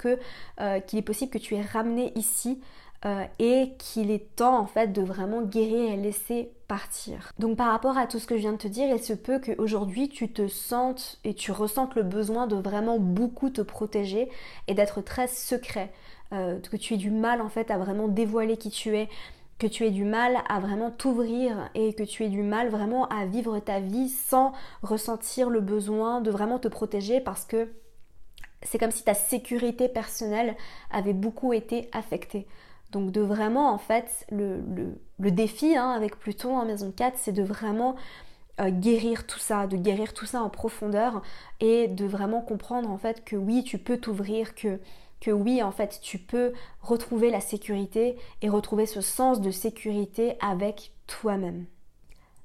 euh, 0.60 0.80
qu'il 0.80 0.98
est 0.98 1.02
possible 1.02 1.30
que 1.30 1.38
tu 1.38 1.54
aies 1.54 1.62
ramené 1.62 2.12
ici 2.16 2.60
euh, 3.06 3.24
et 3.38 3.72
qu'il 3.78 4.10
est 4.10 4.34
temps 4.36 4.58
en 4.58 4.66
fait 4.66 4.88
de 4.92 5.02
vraiment 5.02 5.40
guérir 5.40 5.92
et 5.92 5.96
laisser 5.96 6.50
Donc 7.38 7.56
par 7.56 7.72
rapport 7.72 7.98
à 7.98 8.06
tout 8.06 8.18
ce 8.18 8.26
que 8.26 8.36
je 8.36 8.40
viens 8.40 8.52
de 8.52 8.58
te 8.58 8.68
dire, 8.68 8.88
il 8.88 9.02
se 9.02 9.12
peut 9.12 9.40
qu'aujourd'hui 9.40 10.08
tu 10.08 10.32
te 10.32 10.48
sentes 10.48 11.18
et 11.24 11.34
tu 11.34 11.52
ressentes 11.52 11.94
le 11.94 12.02
besoin 12.02 12.46
de 12.46 12.56
vraiment 12.56 12.98
beaucoup 12.98 13.50
te 13.50 13.60
protéger 13.60 14.28
et 14.68 14.74
d'être 14.74 15.00
très 15.00 15.26
secret, 15.26 15.92
euh, 16.32 16.60
que 16.60 16.76
tu 16.76 16.94
aies 16.94 16.98
du 16.98 17.10
mal 17.10 17.40
en 17.40 17.48
fait 17.48 17.70
à 17.70 17.78
vraiment 17.78 18.08
dévoiler 18.08 18.56
qui 18.56 18.70
tu 18.70 18.96
es, 18.96 19.08
que 19.58 19.66
tu 19.66 19.84
aies 19.84 19.90
du 19.90 20.04
mal 20.04 20.38
à 20.48 20.60
vraiment 20.60 20.90
t'ouvrir 20.90 21.68
et 21.74 21.92
que 21.92 22.02
tu 22.02 22.24
aies 22.24 22.28
du 22.28 22.42
mal 22.42 22.68
vraiment 22.68 23.08
à 23.08 23.26
vivre 23.26 23.58
ta 23.58 23.80
vie 23.80 24.08
sans 24.08 24.52
ressentir 24.82 25.50
le 25.50 25.60
besoin 25.60 26.20
de 26.20 26.30
vraiment 26.30 26.58
te 26.58 26.68
protéger 26.68 27.20
parce 27.20 27.44
que 27.44 27.68
c'est 28.62 28.78
comme 28.78 28.90
si 28.90 29.04
ta 29.04 29.14
sécurité 29.14 29.88
personnelle 29.88 30.54
avait 30.90 31.12
beaucoup 31.12 31.52
été 31.52 31.88
affectée. 31.92 32.46
Donc 32.90 33.12
de 33.12 33.20
vraiment, 33.20 33.72
en 33.72 33.78
fait, 33.78 34.26
le, 34.30 34.62
défi 35.18 35.76
hein, 35.76 35.90
avec 35.90 36.18
Pluton 36.18 36.56
en 36.56 36.64
maison 36.64 36.92
4, 36.94 37.16
c'est 37.16 37.32
de 37.32 37.42
vraiment 37.42 37.94
euh, 38.60 38.70
guérir 38.70 39.26
tout 39.26 39.38
ça, 39.38 39.66
de 39.66 39.76
guérir 39.76 40.12
tout 40.12 40.26
ça 40.26 40.42
en 40.42 40.50
profondeur 40.50 41.22
et 41.60 41.88
de 41.88 42.04
vraiment 42.04 42.42
comprendre 42.42 42.90
en 42.90 42.98
fait 42.98 43.24
que 43.24 43.36
oui, 43.36 43.62
tu 43.62 43.78
peux 43.78 43.96
t'ouvrir, 43.96 44.54
que, 44.54 44.78
oui, 45.30 45.62
en 45.62 45.70
fait, 45.70 46.00
tu 46.02 46.18
peux 46.18 46.52
retrouver 46.80 47.30
la 47.30 47.40
sécurité 47.40 48.16
et 48.42 48.48
retrouver 48.48 48.86
ce 48.86 49.00
sens 49.00 49.40
de 49.40 49.50
sécurité 49.50 50.36
avec 50.40 50.92
toi-même. 51.06 51.66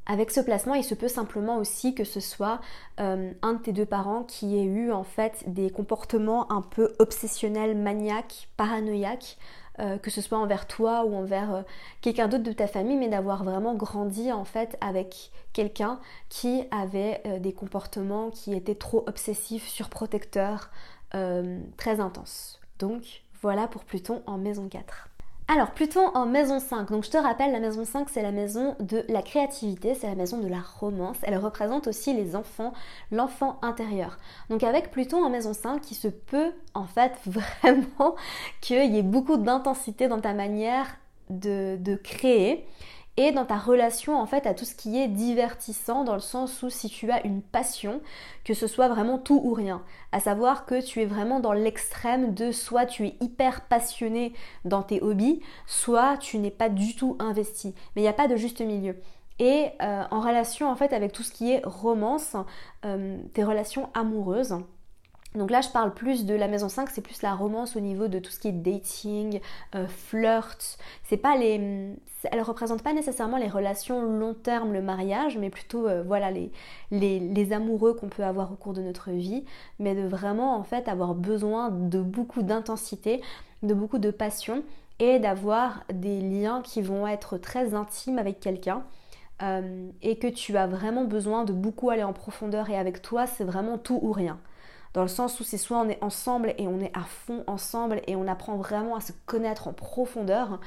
Avec 0.07 0.29
ce 0.29 0.39
placement, 0.39 0.75
il 0.75 0.83
se 0.83 0.93
peut 0.93 1.07
simplement 1.07 1.57
aussi 1.57 1.95
que 1.95 2.03
ce 2.03 2.19
soit 2.19 2.61
euh, 2.99 3.31
un 3.41 3.53
de 3.53 3.59
tes 3.59 3.73
deux 3.73 3.87
parents 3.87 4.23
qui 4.23 4.55
ait 4.55 4.63
eu 4.63 4.91
en 4.91 5.03
fait 5.03 5.43
des 5.47 5.71
comportements 5.71 6.51
un 6.51 6.61
peu 6.61 6.93
obsessionnels, 6.99 7.75
maniaques, 7.75 8.47
paranoïaques, 8.55 9.37
euh, 9.79 9.97
que 9.97 10.09
ce 10.09 10.21
soit 10.21 10.37
envers 10.37 10.67
toi 10.67 11.03
ou 11.03 11.15
envers 11.15 11.53
euh, 11.53 11.61
quelqu'un 11.99 12.29
d'autre 12.29 12.43
de 12.43 12.53
ta 12.53 12.65
famille, 12.65 12.95
mais 12.95 13.09
d'avoir 13.09 13.43
vraiment 13.43 13.75
grandi 13.75 14.31
en 14.31 14.45
fait 14.45 14.77
avec 14.79 15.31
quelqu'un 15.51 15.99
qui 16.29 16.63
avait 16.71 17.21
euh, 17.25 17.39
des 17.39 17.51
comportements 17.51 18.29
qui 18.29 18.53
étaient 18.53 18.75
trop 18.75 19.03
obsessifs, 19.07 19.67
surprotecteurs, 19.67 20.69
très 21.77 22.01
intenses. 22.01 22.59
Donc 22.77 23.23
voilà 23.41 23.69
pour 23.69 23.85
Pluton 23.85 24.21
en 24.27 24.37
maison 24.37 24.67
4. 24.67 25.07
Alors 25.47 25.71
Pluton 25.71 26.07
en 26.15 26.25
maison 26.25 26.59
5, 26.59 26.89
donc 26.89 27.03
je 27.03 27.11
te 27.11 27.17
rappelle 27.17 27.51
la 27.51 27.59
maison 27.59 27.85
5 27.85 28.09
c'est 28.09 28.23
la 28.23 28.31
maison 28.31 28.75
de 28.79 29.05
la 29.09 29.21
créativité, 29.21 29.93
c'est 29.93 30.07
la 30.07 30.15
maison 30.15 30.39
de 30.39 30.47
la 30.47 30.59
romance, 30.59 31.17
elle 31.21 31.37
représente 31.37 31.85
aussi 31.85 32.15
les 32.15 32.35
enfants, 32.35 32.73
l'enfant 33.11 33.59
intérieur. 33.61 34.17
Donc 34.49 34.63
avec 34.63 34.89
Pluton 34.89 35.23
en 35.23 35.29
maison 35.29 35.53
5, 35.53 35.91
il 35.91 35.93
se 35.93 36.07
peut 36.07 36.51
en 36.73 36.85
fait 36.85 37.13
vraiment 37.27 38.15
qu'il 38.59 38.91
y 38.91 38.97
ait 38.97 39.03
beaucoup 39.03 39.37
d'intensité 39.37 40.07
dans 40.07 40.19
ta 40.19 40.33
manière 40.33 40.97
de, 41.29 41.77
de 41.79 41.95
créer 41.95 42.65
et 43.17 43.31
dans 43.31 43.45
ta 43.45 43.57
relation 43.57 44.19
en 44.19 44.25
fait 44.25 44.45
à 44.45 44.53
tout 44.53 44.65
ce 44.65 44.75
qui 44.75 44.99
est 45.01 45.07
divertissant 45.07 46.03
dans 46.03 46.15
le 46.15 46.19
sens 46.19 46.61
où 46.63 46.69
si 46.69 46.89
tu 46.89 47.11
as 47.11 47.25
une 47.25 47.41
passion, 47.41 48.01
que 48.43 48.53
ce 48.53 48.67
soit 48.67 48.89
vraiment 48.89 49.17
tout 49.17 49.41
ou 49.43 49.53
rien, 49.53 49.81
à 50.11 50.19
savoir 50.19 50.65
que 50.65 50.81
tu 50.81 51.01
es 51.01 51.05
vraiment 51.05 51.39
dans 51.39 51.53
l'extrême 51.53 52.33
de 52.33 52.51
soit 52.51 52.85
tu 52.85 53.07
es 53.07 53.15
hyper 53.21 53.61
passionné 53.61 54.33
dans 54.65 54.83
tes 54.83 55.01
hobbies, 55.01 55.41
soit 55.65 56.17
tu 56.17 56.39
n'es 56.39 56.51
pas 56.51 56.69
du 56.69 56.95
tout 56.95 57.15
investi. 57.19 57.73
Mais 57.95 58.01
il 58.01 58.05
n'y 58.05 58.09
a 58.09 58.13
pas 58.13 58.27
de 58.27 58.35
juste 58.35 58.61
milieu. 58.61 58.97
Et 59.39 59.69
euh, 59.81 60.03
en 60.11 60.21
relation 60.21 60.69
en 60.69 60.75
fait 60.75 60.93
avec 60.93 61.11
tout 61.11 61.23
ce 61.23 61.31
qui 61.31 61.51
est 61.51 61.61
romance, 61.65 62.35
euh, 62.85 63.17
tes 63.33 63.43
relations 63.43 63.89
amoureuses, 63.93 64.57
donc 65.35 65.51
là, 65.51 65.61
je 65.61 65.69
parle 65.69 65.93
plus 65.93 66.25
de 66.25 66.33
la 66.33 66.47
maison 66.47 66.69
5, 66.69 66.89
c'est 66.89 67.01
plus 67.01 67.21
la 67.21 67.35
romance 67.35 67.75
au 67.75 67.79
niveau 67.79 68.07
de 68.07 68.19
tout 68.19 68.31
ce 68.31 68.39
qui 68.39 68.47
est 68.47 68.51
dating, 68.51 69.41
euh, 69.75 69.87
flirt. 69.87 70.77
C'est 71.03 71.17
pas 71.17 71.35
les, 71.37 71.95
elle 72.31 72.41
représente 72.41 72.81
pas 72.81 72.93
nécessairement 72.93 73.37
les 73.37 73.49
relations 73.49 74.01
long 74.01 74.33
terme, 74.33 74.73
le 74.73 74.81
mariage, 74.81 75.37
mais 75.37 75.49
plutôt 75.49 75.87
euh, 75.87 76.03
voilà 76.05 76.31
les, 76.31 76.51
les, 76.91 77.53
amoureux 77.53 77.93
qu'on 77.93 78.09
peut 78.09 78.23
avoir 78.23 78.51
au 78.51 78.55
cours 78.55 78.73
de 78.73 78.81
notre 78.81 79.11
vie, 79.11 79.45
mais 79.79 79.95
de 79.95 80.07
vraiment 80.07 80.55
en 80.55 80.63
fait 80.63 80.87
avoir 80.87 81.13
besoin 81.13 81.69
de 81.69 82.01
beaucoup 82.01 82.41
d'intensité, 82.41 83.21
de 83.63 83.73
beaucoup 83.73 83.99
de 83.99 84.11
passion 84.11 84.63
et 84.99 85.19
d'avoir 85.19 85.83
des 85.93 86.21
liens 86.21 86.61
qui 86.61 86.81
vont 86.81 87.07
être 87.07 87.37
très 87.37 87.73
intimes 87.73 88.19
avec 88.19 88.39
quelqu'un. 88.39 88.83
Euh, 89.41 89.89
et 90.01 90.17
que 90.17 90.27
tu 90.27 90.55
as 90.55 90.65
vraiment 90.65 91.03
besoin 91.03 91.43
de 91.43 91.51
beaucoup 91.51 91.89
aller 91.89 92.03
en 92.03 92.13
profondeur 92.13 92.69
et 92.69 92.77
avec 92.77 93.01
toi 93.01 93.27
c'est 93.27 93.43
vraiment 93.43 93.77
tout 93.77 93.99
ou 94.01 94.13
rien 94.13 94.39
dans 94.95 95.01
le 95.01 95.09
sens 95.09 95.41
où 95.41 95.43
c'est 95.43 95.57
soit 95.57 95.77
on 95.77 95.89
est 95.89 96.01
ensemble 96.01 96.55
et 96.57 96.67
on 96.69 96.79
est 96.79 96.95
à 96.97 97.01
fond 97.01 97.43
ensemble 97.47 98.01
et 98.07 98.15
on 98.15 98.27
apprend 98.27 98.55
vraiment 98.55 98.95
à 98.95 99.01
se 99.01 99.11
connaître 99.25 99.67
en 99.67 99.73
profondeur. 99.73 100.61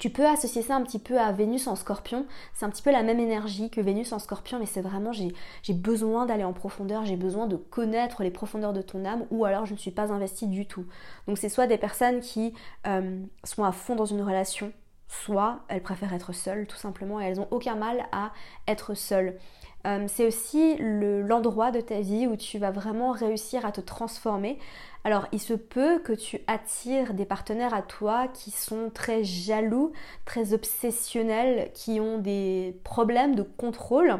Tu 0.00 0.10
peux 0.10 0.26
associer 0.26 0.62
ça 0.62 0.74
un 0.74 0.82
petit 0.82 0.98
peu 0.98 1.20
à 1.20 1.30
Vénus 1.30 1.68
en 1.68 1.76
scorpion. 1.76 2.26
C'est 2.52 2.64
un 2.64 2.70
petit 2.70 2.82
peu 2.82 2.90
la 2.90 3.04
même 3.04 3.20
énergie 3.20 3.70
que 3.70 3.80
Vénus 3.80 4.12
en 4.12 4.18
scorpion, 4.18 4.58
mais 4.58 4.66
c'est 4.66 4.80
vraiment 4.80 5.12
j'ai 5.12 5.32
besoin 5.72 6.26
d'aller 6.26 6.42
en 6.42 6.52
profondeur, 6.52 7.04
j'ai 7.04 7.14
besoin 7.14 7.46
de 7.46 7.54
connaître 7.54 8.24
les 8.24 8.32
profondeurs 8.32 8.72
de 8.72 8.82
ton 8.82 9.04
âme, 9.04 9.24
ou 9.30 9.44
alors 9.44 9.66
je 9.66 9.74
ne 9.74 9.78
suis 9.78 9.92
pas 9.92 10.12
investie 10.12 10.48
du 10.48 10.66
tout. 10.66 10.86
Donc 11.28 11.38
c'est 11.38 11.48
soit 11.48 11.68
des 11.68 11.78
personnes 11.78 12.18
qui 12.18 12.54
euh, 12.88 13.20
sont 13.44 13.62
à 13.62 13.70
fond 13.70 13.94
dans 13.94 14.06
une 14.06 14.22
relation, 14.22 14.72
soit 15.06 15.60
elles 15.68 15.82
préfèrent 15.82 16.14
être 16.14 16.32
seules 16.32 16.66
tout 16.66 16.76
simplement 16.76 17.20
et 17.20 17.24
elles 17.26 17.36
n'ont 17.36 17.48
aucun 17.52 17.76
mal 17.76 18.04
à 18.10 18.32
être 18.66 18.94
seules. 18.94 19.38
Euh, 19.86 20.06
c'est 20.08 20.26
aussi 20.26 20.76
l'endroit 20.78 21.70
de 21.70 21.80
ta 21.80 22.00
vie 22.00 22.26
où 22.26 22.36
tu 22.36 22.58
vas 22.58 22.70
vraiment 22.70 23.10
réussir 23.10 23.66
à 23.66 23.72
te 23.72 23.80
transformer. 23.80 24.58
Alors 25.04 25.26
il 25.32 25.40
se 25.40 25.54
peut 25.54 25.98
que 25.98 26.12
tu 26.12 26.40
attires 26.46 27.14
des 27.14 27.24
partenaires 27.24 27.74
à 27.74 27.82
toi 27.82 28.28
qui 28.28 28.50
sont 28.52 28.90
très 28.94 29.24
jaloux, 29.24 29.92
très 30.24 30.52
obsessionnels, 30.52 31.70
qui 31.74 32.00
ont 32.00 32.18
des 32.18 32.76
problèmes 32.84 33.34
de 33.34 33.42
contrôle. 33.42 34.18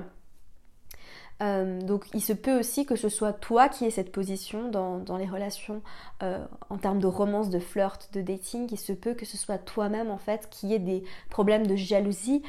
Euh, 1.42 1.80
donc 1.80 2.06
il 2.14 2.20
se 2.20 2.32
peut 2.32 2.58
aussi 2.58 2.86
que 2.86 2.94
ce 2.94 3.08
soit 3.08 3.32
toi 3.32 3.68
qui 3.68 3.84
aies 3.84 3.90
cette 3.90 4.12
position 4.12 4.68
dans, 4.68 5.16
les 5.16 5.26
relations 5.26 5.82
euh, 6.22 6.44
en 6.70 6.78
termes 6.78 7.00
de 7.00 7.06
romance, 7.06 7.50
de 7.50 7.58
flirt, 7.58 8.10
de 8.12 8.20
dating. 8.20 8.68
Il 8.70 8.78
se 8.78 8.92
peut 8.92 9.14
que 9.14 9.26
ce 9.26 9.36
soit 9.36 9.58
toi-même 9.58 10.10
en 10.10 10.18
fait 10.18 10.48
qui 10.50 10.74
ait 10.74 10.78
des 10.78 11.04
problèmes 11.30 11.66
de 11.66 11.76
jalousie, 11.76 12.42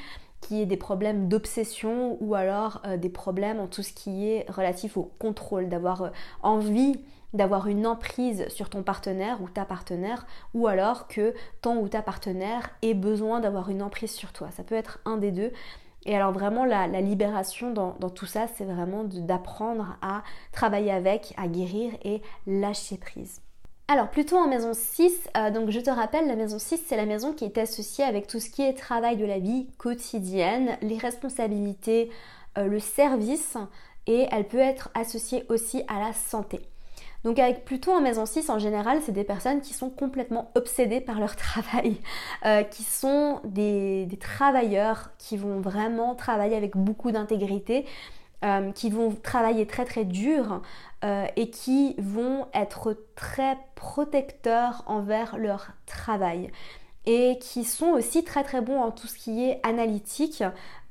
qui 0.43 0.61
ait 0.61 0.65
des 0.65 0.77
problèmes 0.77 1.27
d'obsession 1.27 2.17
ou 2.19 2.35
alors 2.35 2.81
euh, 2.85 2.97
des 2.97 3.09
problèmes 3.09 3.59
en 3.59 3.67
tout 3.67 3.83
ce 3.83 3.93
qui 3.93 4.27
est 4.29 4.49
relatif 4.49 4.97
au 4.97 5.11
contrôle, 5.19 5.69
d'avoir 5.69 6.03
euh, 6.03 6.09
envie 6.41 6.99
d'avoir 7.33 7.67
une 7.67 7.87
emprise 7.87 8.47
sur 8.49 8.69
ton 8.69 8.83
partenaire 8.83 9.41
ou 9.41 9.49
ta 9.49 9.65
partenaire, 9.65 10.27
ou 10.53 10.67
alors 10.67 11.07
que 11.07 11.33
ton 11.61 11.77
ou 11.77 11.87
ta 11.87 12.03
partenaire 12.03 12.69
ait 12.83 12.93
besoin 12.93 13.39
d'avoir 13.39 13.69
une 13.69 13.81
emprise 13.81 14.11
sur 14.11 14.31
toi. 14.33 14.51
Ça 14.51 14.63
peut 14.63 14.75
être 14.75 14.99
un 15.05 15.17
des 15.17 15.31
deux. 15.31 15.51
Et 16.05 16.15
alors 16.15 16.31
vraiment 16.31 16.63
la, 16.63 16.85
libération 17.01 17.71
dans, 17.71 17.93
tout 18.09 18.27
ça, 18.27 18.45
c'est 18.55 18.65
vraiment 18.65 19.03
d'apprendre 19.03 19.97
à 20.03 20.21
travailler 20.51 20.91
avec, 20.91 21.33
à 21.37 21.47
guérir 21.47 21.93
et 22.03 22.21
lâcher 22.45 22.97
prise. 22.97 23.41
Alors 23.89 24.09
plutôt 24.09 24.37
en 24.37 24.47
maison 24.47 24.71
6, 24.73 25.29
euh, 25.35 25.51
donc 25.51 25.69
je 25.69 25.79
te 25.81 25.89
rappelle, 25.89 26.27
la 26.27 26.37
maison 26.37 26.57
6 26.57 26.83
c'est 26.87 26.95
la 26.95 27.05
maison 27.05 27.33
qui 27.33 27.43
est 27.43 27.57
associée 27.57 28.05
avec 28.05 28.27
tout 28.27 28.39
ce 28.39 28.49
qui 28.49 28.61
est 28.61 28.73
travail 28.73 29.17
de 29.17 29.25
la 29.25 29.39
vie 29.39 29.67
quotidienne, 29.77 30.77
les 30.81 30.97
responsabilités, 30.97 32.09
euh, 32.57 32.67
le 32.67 32.79
service 32.79 33.57
et 34.07 34.25
elle 34.31 34.47
peut 34.47 34.57
être 34.57 34.89
associée 34.93 35.45
aussi 35.49 35.83
à 35.89 35.99
la 35.99 36.13
santé. 36.13 36.61
Donc 37.25 37.39
avec 37.39 37.65
plutôt 37.65 37.91
en 37.91 37.99
maison 37.99 38.25
6 38.25 38.49
en 38.49 38.57
général, 38.57 38.99
c'est 39.05 39.11
des 39.11 39.25
personnes 39.25 39.59
qui 39.59 39.73
sont 39.73 39.89
complètement 39.89 40.49
obsédées 40.55 41.01
par 41.01 41.19
leur 41.19 41.35
travail, 41.35 41.97
euh, 42.45 42.63
qui 42.63 42.83
sont 42.83 43.41
des, 43.43 44.07
travailleurs 44.17 45.09
qui 45.17 45.35
vont 45.35 45.59
vraiment 45.59 46.15
travailler 46.15 46.55
avec 46.55 46.77
beaucoup 46.77 47.11
d'intégrité, 47.11 47.85
qui 48.75 48.89
vont 48.89 49.15
travailler 49.23 49.65
très 49.65 49.85
très 49.85 50.03
dur, 50.03 50.61
euh, 51.03 51.25
et 51.35 51.49
qui 51.49 51.95
vont 51.97 52.47
être 52.53 52.95
très 53.15 53.57
protecteurs 53.75 54.83
envers 54.87 55.37
leur 55.37 55.67
travail. 55.85 56.49
Et 57.05 57.37
qui 57.41 57.65
sont 57.65 57.87
aussi 57.87 58.23
très 58.23 58.43
très 58.43 58.61
bons 58.61 58.79
en 58.79 58.91
tout 58.91 59.07
ce 59.07 59.17
qui 59.17 59.43
est 59.43 59.59
analytique. 59.63 60.43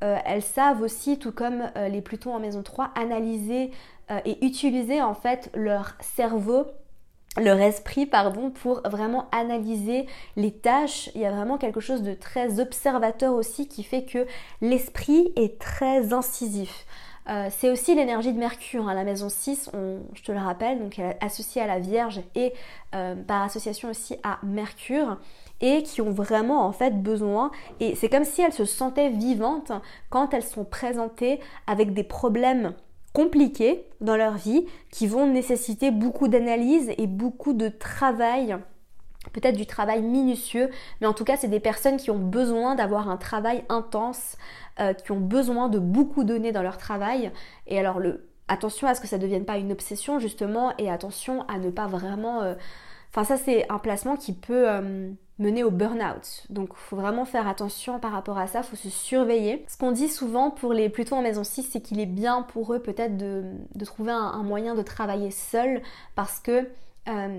Euh, 0.04 0.18
elles 0.26 0.42
savent 0.42 0.82
aussi, 0.82 1.18
tout 1.18 1.32
comme 1.32 1.70
euh, 1.76 1.88
les 1.88 2.02
Plutons 2.02 2.34
en 2.34 2.40
maison 2.40 2.62
3, 2.62 2.90
analyser 2.94 3.70
et 4.26 4.44
utiliser 4.44 5.00
en 5.00 5.14
fait 5.14 5.48
leur 5.54 5.94
cerveau 6.00 6.66
leur 7.38 7.58
esprit 7.60 8.04
pardon 8.04 8.50
pour 8.50 8.82
vraiment 8.84 9.26
analyser 9.32 10.06
les 10.36 10.52
tâches. 10.52 11.08
Il 11.14 11.22
y 11.22 11.24
a 11.24 11.30
vraiment 11.30 11.56
quelque 11.56 11.80
chose 11.80 12.02
de 12.02 12.12
très 12.12 12.60
observateur 12.60 13.32
aussi 13.32 13.68
qui 13.68 13.82
fait 13.82 14.04
que 14.04 14.26
l'esprit 14.60 15.32
est 15.36 15.58
très 15.58 16.12
incisif 16.12 16.84
euh, 17.28 17.48
c'est 17.50 17.70
aussi 17.70 17.94
l'énergie 17.94 18.32
de 18.32 18.38
Mercure. 18.38 18.88
Hein. 18.88 18.94
La 18.94 19.04
maison 19.04 19.28
6, 19.28 19.70
je 20.14 20.22
te 20.22 20.32
le 20.32 20.38
rappelle, 20.38 20.80
donc 20.80 20.98
elle 20.98 21.10
est 21.10 21.24
associée 21.24 21.62
à 21.62 21.66
la 21.66 21.78
Vierge 21.78 22.20
et 22.34 22.52
euh, 22.94 23.14
par 23.14 23.42
association 23.42 23.90
aussi 23.90 24.16
à 24.22 24.38
Mercure 24.42 25.18
et 25.60 25.82
qui 25.84 26.00
ont 26.00 26.10
vraiment 26.10 26.66
en 26.66 26.72
fait 26.72 27.02
besoin 27.02 27.52
et 27.78 27.94
c'est 27.94 28.08
comme 28.08 28.24
si 28.24 28.42
elles 28.42 28.52
se 28.52 28.64
sentaient 28.64 29.10
vivantes 29.10 29.70
quand 30.10 30.34
elles 30.34 30.42
sont 30.42 30.64
présentées 30.64 31.38
avec 31.68 31.94
des 31.94 32.02
problèmes 32.02 32.74
compliqués 33.12 33.86
dans 34.00 34.16
leur 34.16 34.34
vie 34.34 34.66
qui 34.90 35.06
vont 35.06 35.26
nécessiter 35.26 35.92
beaucoup 35.92 36.26
d'analyse 36.26 36.90
et 36.98 37.06
beaucoup 37.06 37.52
de 37.52 37.68
travail 37.68 38.58
peut-être 39.32 39.56
du 39.56 39.66
travail 39.66 40.02
minutieux, 40.02 40.70
mais 41.00 41.06
en 41.06 41.12
tout 41.12 41.24
cas 41.24 41.36
c'est 41.36 41.48
des 41.48 41.60
personnes 41.60 41.96
qui 41.96 42.10
ont 42.10 42.18
besoin 42.18 42.74
d'avoir 42.74 43.08
un 43.08 43.16
travail 43.16 43.64
intense, 43.68 44.36
euh, 44.80 44.94
qui 44.94 45.12
ont 45.12 45.20
besoin 45.20 45.68
de 45.68 45.78
beaucoup 45.78 46.24
donner 46.24 46.50
dans 46.50 46.62
leur 46.62 46.78
travail. 46.78 47.30
Et 47.66 47.78
alors 47.78 47.98
le, 47.98 48.28
attention 48.48 48.88
à 48.88 48.94
ce 48.94 49.00
que 49.00 49.06
ça 49.06 49.18
ne 49.18 49.22
devienne 49.22 49.44
pas 49.44 49.58
une 49.58 49.72
obsession 49.72 50.18
justement, 50.18 50.72
et 50.78 50.90
attention 50.90 51.42
à 51.48 51.58
ne 51.58 51.70
pas 51.70 51.86
vraiment... 51.86 52.42
Euh, 52.42 52.54
enfin 53.10 53.24
ça 53.24 53.36
c'est 53.36 53.70
un 53.70 53.78
placement 53.78 54.16
qui 54.16 54.32
peut 54.32 54.70
euh, 54.70 55.10
mener 55.38 55.62
au 55.62 55.70
burn-out. 55.70 56.46
Donc 56.48 56.70
il 56.72 56.78
faut 56.78 56.96
vraiment 56.96 57.24
faire 57.24 57.46
attention 57.46 57.98
par 57.98 58.12
rapport 58.12 58.38
à 58.38 58.46
ça, 58.46 58.60
il 58.60 58.64
faut 58.64 58.76
se 58.76 58.88
surveiller. 58.88 59.64
Ce 59.68 59.76
qu'on 59.76 59.92
dit 59.92 60.08
souvent 60.08 60.50
pour 60.50 60.72
les 60.72 60.88
plutôt 60.88 61.16
en 61.16 61.22
maison 61.22 61.44
6, 61.44 61.64
c'est 61.64 61.80
qu'il 61.80 62.00
est 62.00 62.06
bien 62.06 62.42
pour 62.42 62.72
eux 62.72 62.78
peut-être 62.80 63.16
de, 63.16 63.44
trouver 63.84 64.12
un, 64.12 64.42
moyen 64.42 64.74
de 64.74 64.82
travailler 64.82 65.30
seul 65.30 65.82
parce 66.14 66.40
que 66.40 66.68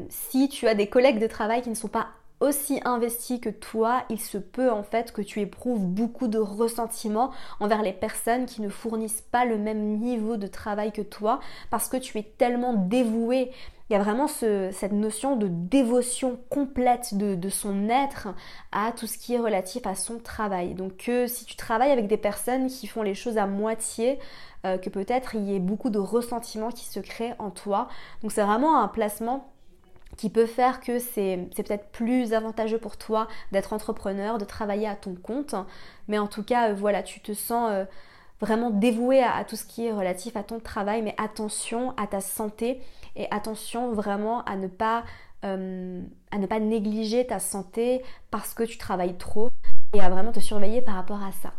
si 0.09 0.49
tu 0.49 0.67
as 0.67 0.75
des 0.75 0.87
collègues 0.87 1.19
de 1.19 1.27
travail 1.27 1.61
qui 1.61 1.69
ne 1.69 1.75
sont 1.75 1.87
pas 1.87 2.09
aussi 2.43 2.81
investi 2.83 3.39
que 3.39 3.49
toi, 3.49 4.03
il 4.09 4.19
se 4.19 4.37
peut 4.37 4.69
en 4.69 4.83
fait 4.83 5.11
que 5.11 5.21
tu 5.21 5.39
éprouves 5.39 5.85
beaucoup 5.85 6.27
de 6.27 6.37
ressentiment 6.37 7.31
envers 7.59 7.81
les 7.81 7.93
personnes 7.93 8.45
qui 8.45 8.61
ne 8.61 8.69
fournissent 8.69 9.21
pas 9.21 9.45
le 9.45 9.57
même 9.57 9.97
niveau 9.97 10.35
de 10.35 10.47
travail 10.47 10.91
que 10.91 11.01
toi 11.01 11.39
parce 11.69 11.87
que 11.87 11.97
tu 11.97 12.17
es 12.17 12.23
tellement 12.23 12.73
dévoué. 12.73 13.51
Il 13.89 13.93
y 13.93 13.95
a 13.95 13.99
vraiment 13.99 14.27
cette 14.27 14.91
notion 14.91 15.35
de 15.35 15.47
dévotion 15.49 16.39
complète 16.49 17.15
de, 17.15 17.49
son 17.49 17.89
être 17.89 18.29
à 18.71 18.91
tout 18.91 19.07
ce 19.07 19.17
qui 19.17 19.35
est 19.35 19.39
relatif 19.39 19.85
à 19.85 19.95
son 19.95 20.19
travail. 20.19 20.73
Donc 20.73 20.97
que 20.97 21.27
si 21.27 21.45
tu 21.45 21.55
travailles 21.55 21.91
avec 21.91 22.07
des 22.07 22.17
personnes 22.17 22.67
qui 22.67 22.87
font 22.87 23.03
les 23.03 23.13
choses 23.13 23.37
à 23.37 23.45
moitié, 23.45 24.19
euh, 24.65 24.77
que 24.77 24.89
peut-être 24.89 25.35
il 25.35 25.43
y 25.43 25.55
ait 25.55 25.59
beaucoup 25.59 25.89
de 25.89 25.99
ressentiment 25.99 26.71
qui 26.71 26.85
se 26.85 26.99
crée 26.99 27.33
en 27.39 27.51
toi. 27.51 27.87
Donc 28.21 28.31
c'est 28.31 28.43
vraiment 28.43 28.81
un 28.81 28.87
placement 28.87 29.52
qui 30.17 30.29
peut 30.29 30.45
faire 30.45 30.79
que 30.79 30.99
c'est 30.99 31.49
peut-être 31.55 31.89
plus 31.89 32.33
avantageux 32.33 32.77
pour 32.77 32.97
toi 32.97 33.27
d'être 33.51 33.73
entrepreneur, 33.73 34.37
de 34.37 34.45
travailler 34.45 34.87
à 34.87 34.95
ton 34.95 35.15
compte. 35.15 35.55
Mais 36.07 36.17
en 36.17 36.27
tout 36.27 36.43
cas, 36.43 36.69
euh, 36.69 36.73
voilà, 36.73 37.03
tu 37.03 37.19
te 37.19 37.33
sens 37.33 37.69
euh, 37.71 37.85
vraiment 38.41 38.69
dévoué 38.69 39.23
à, 39.23 39.43
tout 39.43 39.55
ce 39.55 39.65
qui 39.65 39.85
est 39.85 39.91
relatif 39.91 40.35
à 40.35 40.43
ton 40.43 40.59
travail, 40.59 41.01
mais 41.01 41.15
attention 41.17 41.93
à 41.97 42.07
ta 42.07 42.21
santé 42.21 42.81
et 43.15 43.27
attention 43.31 43.93
vraiment 43.93 44.43
à 44.43 44.55
ne 44.55 44.67
pas, 44.67 45.03
euh, 45.45 46.01
à 46.31 46.37
ne 46.37 46.45
pas 46.45 46.59
négliger 46.59 47.25
ta 47.25 47.39
santé 47.39 48.03
parce 48.31 48.53
que 48.53 48.63
tu 48.63 48.77
travailles 48.77 49.17
trop 49.17 49.49
et 49.93 50.01
à 50.01 50.09
vraiment 50.09 50.31
te 50.31 50.39
surveiller 50.39 50.81
par 50.81 50.95
rapport 50.95 51.23
à 51.23 51.31
ça. 51.31 51.53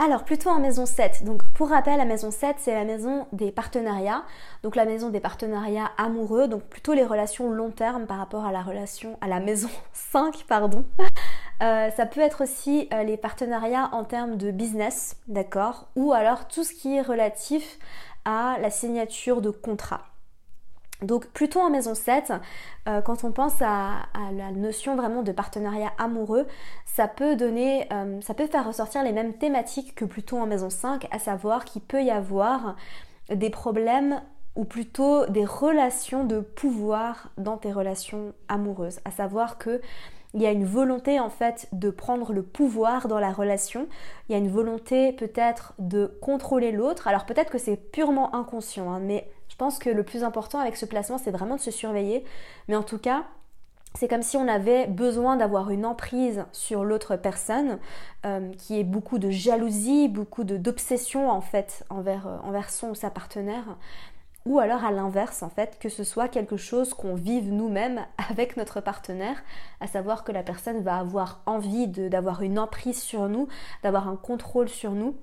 Alors 0.00 0.22
plutôt 0.24 0.50
en 0.50 0.60
maison 0.60 0.86
7. 0.86 1.24
Donc 1.24 1.42
pour 1.54 1.70
rappel, 1.70 1.98
la 1.98 2.04
maison 2.04 2.30
7, 2.30 2.56
c'est 2.60 2.72
la 2.72 2.84
maison 2.84 3.26
des 3.32 3.50
partenariats. 3.50 4.22
Donc 4.62 4.76
la 4.76 4.84
maison 4.84 5.10
des 5.10 5.18
partenariats 5.18 5.90
amoureux, 5.98 6.46
donc 6.46 6.62
plutôt 6.62 6.92
les 6.94 7.04
relations 7.04 7.50
long 7.50 7.72
terme 7.72 8.06
par 8.06 8.18
rapport 8.18 8.44
à 8.44 8.52
la 8.52 8.62
relation 8.62 9.18
à 9.20 9.26
la 9.26 9.40
maison 9.40 9.68
5, 9.92 10.44
pardon. 10.46 10.84
Euh, 11.62 11.90
ça 11.90 12.06
peut 12.06 12.20
être 12.20 12.44
aussi 12.44 12.88
euh, 12.92 13.02
les 13.02 13.16
partenariats 13.16 13.88
en 13.90 14.04
termes 14.04 14.36
de 14.36 14.52
business, 14.52 15.16
d'accord? 15.26 15.88
Ou 15.96 16.12
alors 16.12 16.46
tout 16.46 16.62
ce 16.62 16.72
qui 16.72 16.94
est 16.94 17.02
relatif 17.02 17.80
à 18.24 18.56
la 18.60 18.70
signature 18.70 19.42
de 19.42 19.50
contrat. 19.50 20.02
Donc 21.02 21.26
plutôt 21.28 21.60
en 21.60 21.70
maison 21.70 21.94
7, 21.94 22.32
euh, 22.88 23.00
quand 23.02 23.22
on 23.22 23.30
pense 23.30 23.62
à, 23.62 24.06
la 24.32 24.50
notion 24.50 24.96
vraiment 24.96 25.22
de 25.22 25.30
partenariat 25.30 25.92
amoureux, 25.96 26.46
ça 26.86 27.06
peut 27.06 27.36
donner, 27.36 27.86
euh, 27.92 28.20
ça 28.20 28.34
peut 28.34 28.46
faire 28.46 28.66
ressortir 28.66 29.04
les 29.04 29.12
mêmes 29.12 29.34
thématiques 29.34 29.94
que 29.94 30.04
plutôt 30.04 30.38
en 30.38 30.46
maison 30.46 30.70
5, 30.70 31.06
à 31.12 31.18
savoir 31.18 31.64
qu'il 31.64 31.82
peut 31.82 32.02
y 32.02 32.10
avoir 32.10 32.74
des 33.32 33.50
problèmes 33.50 34.20
ou 34.56 34.64
plutôt 34.64 35.24
des 35.26 35.44
relations 35.44 36.24
de 36.24 36.40
pouvoir 36.40 37.30
dans 37.38 37.58
tes 37.58 37.72
relations 37.72 38.32
amoureuses. 38.48 38.98
À 39.04 39.12
savoir 39.12 39.56
que 39.56 39.80
il 40.34 40.42
y 40.42 40.46
a 40.46 40.50
une 40.50 40.66
volonté 40.66 41.20
en 41.20 41.30
fait 41.30 41.68
de 41.72 41.90
prendre 41.90 42.32
le 42.32 42.42
pouvoir 42.42 43.08
dans 43.08 43.18
la 43.18 43.32
relation, 43.32 43.86
il 44.28 44.32
y 44.32 44.34
a 44.34 44.38
une 44.38 44.50
volonté 44.50 45.12
peut-être 45.12 45.72
de 45.78 46.18
contrôler 46.20 46.70
l'autre. 46.70 47.08
Alors 47.08 47.24
peut-être 47.24 47.50
que 47.50 47.58
c'est 47.58 47.76
purement 47.76 48.34
inconscient, 48.34 48.92
hein, 48.92 49.00
mais 49.00 49.30
pense 49.58 49.78
que 49.78 49.90
le 49.90 50.02
plus 50.04 50.24
important 50.24 50.58
avec 50.58 50.76
ce 50.76 50.86
placement, 50.86 51.18
c'est 51.18 51.30
vraiment 51.30 51.56
de 51.56 51.60
se 51.60 51.70
surveiller. 51.70 52.24
Mais 52.68 52.76
en 52.76 52.82
tout 52.82 52.98
cas, 52.98 53.24
c'est 53.94 54.08
comme 54.08 54.22
si 54.22 54.36
on 54.36 54.48
avait 54.48 54.86
besoin 54.86 55.36
d'avoir 55.36 55.70
une 55.70 55.84
emprise 55.84 56.44
sur 56.52 56.84
l'autre 56.84 57.16
personne, 57.16 57.78
euh, 58.24 58.52
qui 58.54 58.78
est 58.78 58.84
beaucoup 58.84 59.18
de 59.18 59.30
jalousie, 59.30 60.08
beaucoup 60.08 60.44
d'obsession 60.44 61.30
en 61.30 61.40
fait 61.40 61.84
envers, 61.90 62.26
euh, 62.26 62.36
envers 62.44 62.70
son 62.70 62.90
ou 62.90 62.94
sa 62.94 63.10
partenaire. 63.10 63.76
Ou 64.46 64.60
alors 64.60 64.84
à 64.84 64.92
l'inverse, 64.92 65.42
en 65.42 65.50
fait, 65.50 65.78
que 65.78 65.88
ce 65.88 66.04
soit 66.04 66.28
quelque 66.28 66.56
chose 66.56 66.94
qu'on 66.94 67.14
vive 67.14 67.52
nous-mêmes 67.52 68.06
avec 68.30 68.56
notre 68.56 68.80
partenaire, 68.80 69.42
à 69.80 69.86
savoir 69.86 70.24
que 70.24 70.32
la 70.32 70.42
personne 70.42 70.80
va 70.82 70.96
avoir 70.96 71.42
envie 71.46 71.88
d'avoir 71.88 72.42
une 72.42 72.58
emprise 72.58 73.02
sur 73.02 73.28
nous, 73.28 73.48
d'avoir 73.82 74.08
un 74.08 74.16
contrôle 74.16 74.68
sur 74.68 74.92
nous 74.92 75.16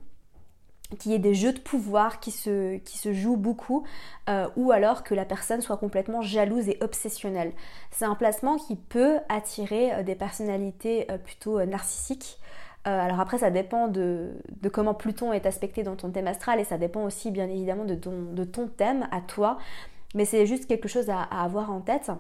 qu'il 1.00 1.12
y 1.12 1.16
ait 1.16 1.20
des 1.20 1.34
jeux 1.34 1.54
de 1.54 1.60
pouvoir 1.60 2.20
qui 2.20 2.32
se, 2.32 2.80
jouent 3.12 3.38
beaucoup, 3.38 3.84
euh, 4.30 4.48
ou 4.56 4.72
alors 4.72 5.04
que 5.04 5.14
la 5.14 5.26
personne 5.26 5.62
soit 5.62 5.78
complètement 5.78 6.22
jalouse 6.22 6.70
et 6.70 6.78
obsessionnelle. 6.82 7.54
C'est 7.92 8.06
un 8.06 8.16
placement 8.16 8.58
qui 8.58 8.76
peut 8.76 9.18
attirer 9.30 9.94
euh, 9.94 10.04
des 10.04 10.16
personnalités 10.16 11.10
euh, 11.12 11.18
plutôt 11.18 11.64
narcissiques. 11.66 12.38
alors 12.84 13.20
après, 13.20 13.40
ça 13.40 13.50
dépend 13.50 13.88
de, 13.88 14.34
comment 14.72 14.94
Pluton 14.94 15.34
est 15.34 15.46
aspecté 15.46 15.84
dans 15.84 15.96
ton 15.96 16.12
thème 16.12 16.28
astral 16.28 16.60
et 16.60 16.64
ça 16.64 16.78
dépend 16.78 17.04
aussi 17.04 17.32
bien 17.32 17.50
évidemment 17.50 17.86
de 17.86 18.44
ton 18.44 18.68
thème 18.68 19.08
à 19.12 19.22
toi, 19.22 19.58
mais 20.14 20.26
c'est 20.26 20.46
juste 20.46 20.68
quelque 20.68 20.88
chose 20.88 21.10
à 21.10 21.24
avoir 21.24 21.72
en 21.72 21.82
tête. 21.82 22.12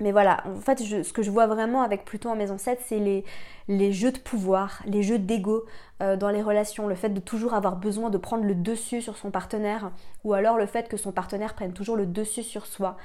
Mais 0.00 0.12
voilà, 0.12 0.44
en 0.46 0.60
fait, 0.60 0.78
ce 0.78 1.12
que 1.12 1.22
je 1.22 1.30
vois 1.30 1.46
vraiment 1.46 1.82
avec 1.82 2.04
Pluton 2.04 2.30
en 2.30 2.36
maison 2.36 2.56
7, 2.56 2.80
c'est 2.86 3.24
les, 3.68 3.92
jeux 3.92 4.12
de 4.12 4.18
pouvoir, 4.18 4.80
les 4.86 5.02
jeux 5.02 5.18
d'ego 5.18 5.64
euh, 6.02 6.16
dans 6.16 6.30
les 6.30 6.42
relations, 6.42 6.86
le 6.86 6.94
fait 6.94 7.08
de 7.08 7.20
toujours 7.20 7.54
avoir 7.54 7.76
besoin 7.76 8.08
de 8.08 8.18
prendre 8.18 8.44
le 8.44 8.54
dessus 8.54 9.02
sur 9.02 9.16
son 9.16 9.30
partenaire, 9.30 9.90
ou 10.22 10.34
alors 10.34 10.56
le 10.56 10.66
fait 10.66 10.88
que 10.88 10.96
son 10.96 11.10
partenaire 11.10 11.54
prenne 11.54 11.72
toujours 11.72 11.96
le 11.96 12.06
dessus 12.06 12.44
sur 12.44 12.66
soi. 12.66 12.96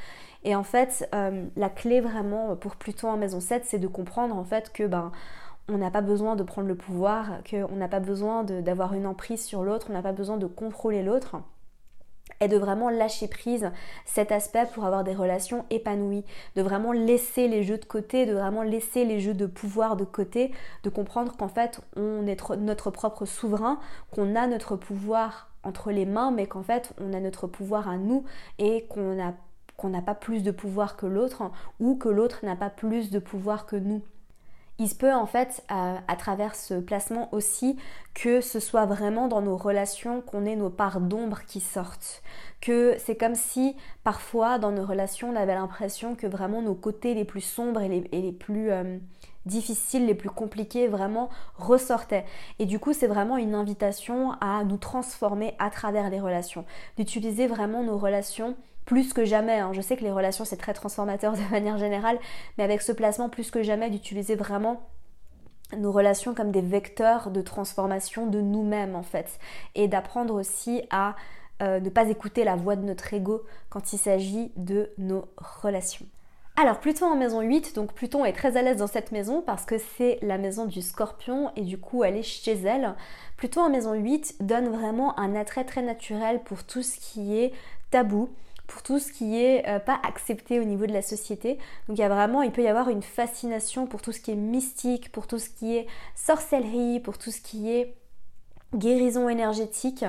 Et 0.43 0.55
en 0.55 0.63
fait, 0.63 1.09
euh, 1.15 1.45
la 1.55 1.69
clé 1.69 1.99
vraiment 1.99 2.55
pour 2.55 2.75
Pluton 2.75 3.09
en 3.09 3.17
maison 3.17 3.39
7, 3.39 3.63
c'est 3.65 3.79
de 3.79 3.87
comprendre 3.87 4.37
en 4.37 4.43
fait 4.43 4.71
que 4.71 4.85
ben 4.85 5.11
on 5.69 5.77
n'a 5.77 5.89
pas 5.89 6.01
besoin 6.01 6.35
de 6.35 6.43
prendre 6.43 6.67
le 6.67 6.75
pouvoir, 6.75 7.39
qu'on 7.49 7.75
n'a 7.75 7.87
pas 7.87 8.01
besoin 8.01 8.43
d'avoir 8.43 8.93
une 8.93 9.07
emprise 9.07 9.43
sur 9.43 9.63
l'autre, 9.63 9.87
on 9.89 9.93
n'a 9.93 10.01
pas 10.01 10.11
besoin 10.11 10.37
de 10.37 10.45
contrôler 10.45 11.01
l'autre 11.01 11.37
et 12.39 12.47
de 12.47 12.57
vraiment 12.57 12.89
lâcher 12.89 13.27
prise 13.27 13.71
cet 14.05 14.31
aspect 14.31 14.65
pour 14.73 14.85
avoir 14.85 15.03
des 15.03 15.13
relations 15.13 15.65
épanouies, 15.69 16.25
de 16.55 16.61
vraiment 16.61 16.91
laisser 16.91 17.47
les 17.47 17.63
jeux 17.63 17.77
de 17.77 17.85
côté, 17.85 18.25
de 18.25 18.33
vraiment 18.33 18.63
laisser 18.63 19.05
les 19.05 19.19
jeux 19.19 19.33
de 19.33 19.45
pouvoir 19.45 19.95
de 19.95 20.03
côté, 20.03 20.51
de 20.83 20.89
comprendre 20.89 21.35
qu'en 21.37 21.47
fait 21.47 21.81
on 21.95 22.27
est 22.27 22.39
notre 22.57 22.91
propre 22.91 23.25
souverain, 23.25 23.79
qu'on 24.11 24.35
a 24.35 24.47
notre 24.47 24.75
pouvoir 24.75 25.49
entre 25.63 25.91
les 25.91 26.05
mains, 26.05 26.31
mais 26.31 26.45
qu'en 26.45 26.63
fait 26.63 26.93
on 26.99 27.13
a 27.13 27.19
notre 27.19 27.47
pouvoir 27.47 27.87
à 27.87 27.97
nous 27.97 28.25
et 28.59 28.85
qu'on 28.87 29.15
n'a 29.15 30.01
pas 30.01 30.15
plus 30.15 30.43
de 30.43 30.51
pouvoir 30.51 30.97
que 30.97 31.05
l'autre 31.05 31.51
ou 31.79 31.95
que 31.95 32.09
l'autre 32.09 32.45
n'a 32.45 32.55
pas 32.55 32.69
plus 32.69 33.09
de 33.11 33.19
pouvoir 33.19 33.65
que 33.65 33.75
nous. 33.75 34.01
Il 34.79 34.89
se 34.89 34.95
peut 34.95 35.13
en 35.13 35.27
fait 35.27 35.63
à, 35.67 36.15
travers 36.17 36.55
ce 36.55 36.73
placement 36.73 37.29
aussi 37.31 37.77
que 38.15 38.41
ce 38.41 38.59
soit 38.59 38.85
vraiment 38.85 39.27
dans 39.27 39.41
nos 39.41 39.55
relations 39.55 40.21
qu'on 40.21 40.45
ait 40.45 40.55
nos 40.55 40.71
parts 40.71 40.99
d'ombre 40.99 41.41
qui 41.45 41.59
sortent. 41.59 42.23
Que 42.59 42.95
c'est 42.97 43.15
comme 43.15 43.35
si 43.35 43.75
parfois 44.03 44.57
dans 44.57 44.71
nos 44.71 44.85
relations 44.85 45.29
on 45.29 45.35
avait 45.35 45.53
l'impression 45.53 46.15
que 46.15 46.25
vraiment 46.25 46.63
nos 46.63 46.73
côtés 46.73 47.13
les 47.13 47.25
plus 47.25 47.41
sombres 47.41 47.81
et 47.81 48.09
les, 48.11 48.31
plus 48.31 48.71
euh, 48.71 48.97
difficiles, 49.45 50.07
les 50.07 50.15
plus 50.15 50.31
compliqués 50.31 50.87
vraiment 50.87 51.29
ressortaient. 51.55 52.25
Et 52.57 52.65
du 52.65 52.79
coup 52.79 52.93
c'est 52.93 53.07
vraiment 53.07 53.37
une 53.37 53.53
invitation 53.53 54.31
à 54.41 54.63
nous 54.63 54.77
transformer 54.77 55.53
à 55.59 55.69
travers 55.69 56.09
les 56.09 56.19
relations. 56.19 56.65
D'utiliser 56.97 57.45
vraiment 57.45 57.83
nos 57.83 57.99
relations 57.99 58.55
plus 58.85 59.13
que 59.13 59.25
jamais. 59.25 59.59
Hein. 59.59 59.71
Je 59.73 59.81
sais 59.81 59.95
que 59.95 60.03
les 60.03 60.11
relations 60.11 60.45
c'est 60.45 60.57
très 60.57 60.73
transformateur 60.73 61.33
de 61.37 61.51
manière 61.51 61.77
générale, 61.77 62.17
mais 62.57 62.63
avec 62.63 62.81
ce 62.81 62.91
placement 62.91 63.29
plus 63.29 63.51
que 63.51 63.63
jamais 63.63 63.89
d'utiliser 63.89 64.35
vraiment 64.35 64.81
nos 65.77 65.91
relations 65.91 66.33
comme 66.33 66.51
des 66.51 66.61
vecteurs 66.61 67.31
de 67.31 67.41
transformation 67.41 68.27
de 68.27 68.41
nous-mêmes 68.41 68.95
en 68.95 69.03
fait 69.03 69.39
et 69.75 69.87
d'apprendre 69.87 70.35
aussi 70.35 70.83
à 70.91 71.15
euh, 71.61 71.79
ne 71.79 71.89
pas 71.89 72.09
écouter 72.09 72.43
la 72.43 72.55
voix 72.55 72.75
de 72.75 72.83
notre 72.83 73.13
ego 73.13 73.43
quand 73.69 73.93
il 73.93 73.97
s'agit 73.97 74.51
de 74.55 74.91
nos 74.97 75.25
relations. 75.37 76.05
Alors 76.55 76.79
Pluton 76.79 77.07
en 77.07 77.15
maison 77.15 77.41
8, 77.41 77.73
donc 77.73 77.93
Pluton 77.93 78.25
est 78.25 78.33
très 78.33 78.57
à 78.57 78.61
l'aise 78.61 78.77
dans 78.77 78.87
cette 78.87 79.11
maison 79.11 79.41
parce 79.41 79.65
que 79.65 79.79
c'est 79.97 80.19
la 80.21 80.37
maison 80.37 80.65
du 80.65 80.83
scorpion 80.83 81.51
et 81.55 81.61
du 81.61 81.79
coup 81.79 82.03
elle 82.03 82.15
est 82.15 82.23
chez 82.23 82.53
elle. 82.53 82.93
Pluton 83.37 83.61
en 83.61 83.69
maison 83.71 83.93
8 83.93 84.37
donne 84.39 84.69
vraiment 84.69 85.17
un 85.19 85.35
attrait 85.35 85.63
très 85.63 85.81
naturel 85.81 86.41
pour 86.43 86.63
tout 86.63 86.83
ce 86.83 86.99
qui 86.99 87.37
est 87.37 87.53
tabou, 87.89 88.29
pour 88.73 88.81
tout 88.81 88.97
ce 88.97 89.11
qui 89.11 89.39
est 89.39 89.69
euh, 89.69 89.77
pas 89.77 89.99
accepté 90.01 90.59
au 90.59 90.63
niveau 90.63 90.87
de 90.87 90.93
la 90.93 91.03
société. 91.03 91.59
Donc 91.87 91.99
il 91.99 92.01
y 92.01 92.03
a 92.03 92.09
vraiment, 92.09 92.41
il 92.41 92.51
peut 92.51 92.63
y 92.63 92.67
avoir 92.67 92.89
une 92.89 93.03
fascination 93.03 93.85
pour 93.85 94.01
tout 94.01 94.11
ce 94.11 94.19
qui 94.19 94.31
est 94.31 94.35
mystique, 94.35 95.11
pour 95.11 95.27
tout 95.27 95.37
ce 95.37 95.49
qui 95.49 95.77
est 95.77 95.85
sorcellerie, 96.15 96.99
pour 96.99 97.19
tout 97.19 97.29
ce 97.29 97.39
qui 97.39 97.69
est 97.71 97.93
guérison 98.73 99.29
énergétique. 99.29 100.03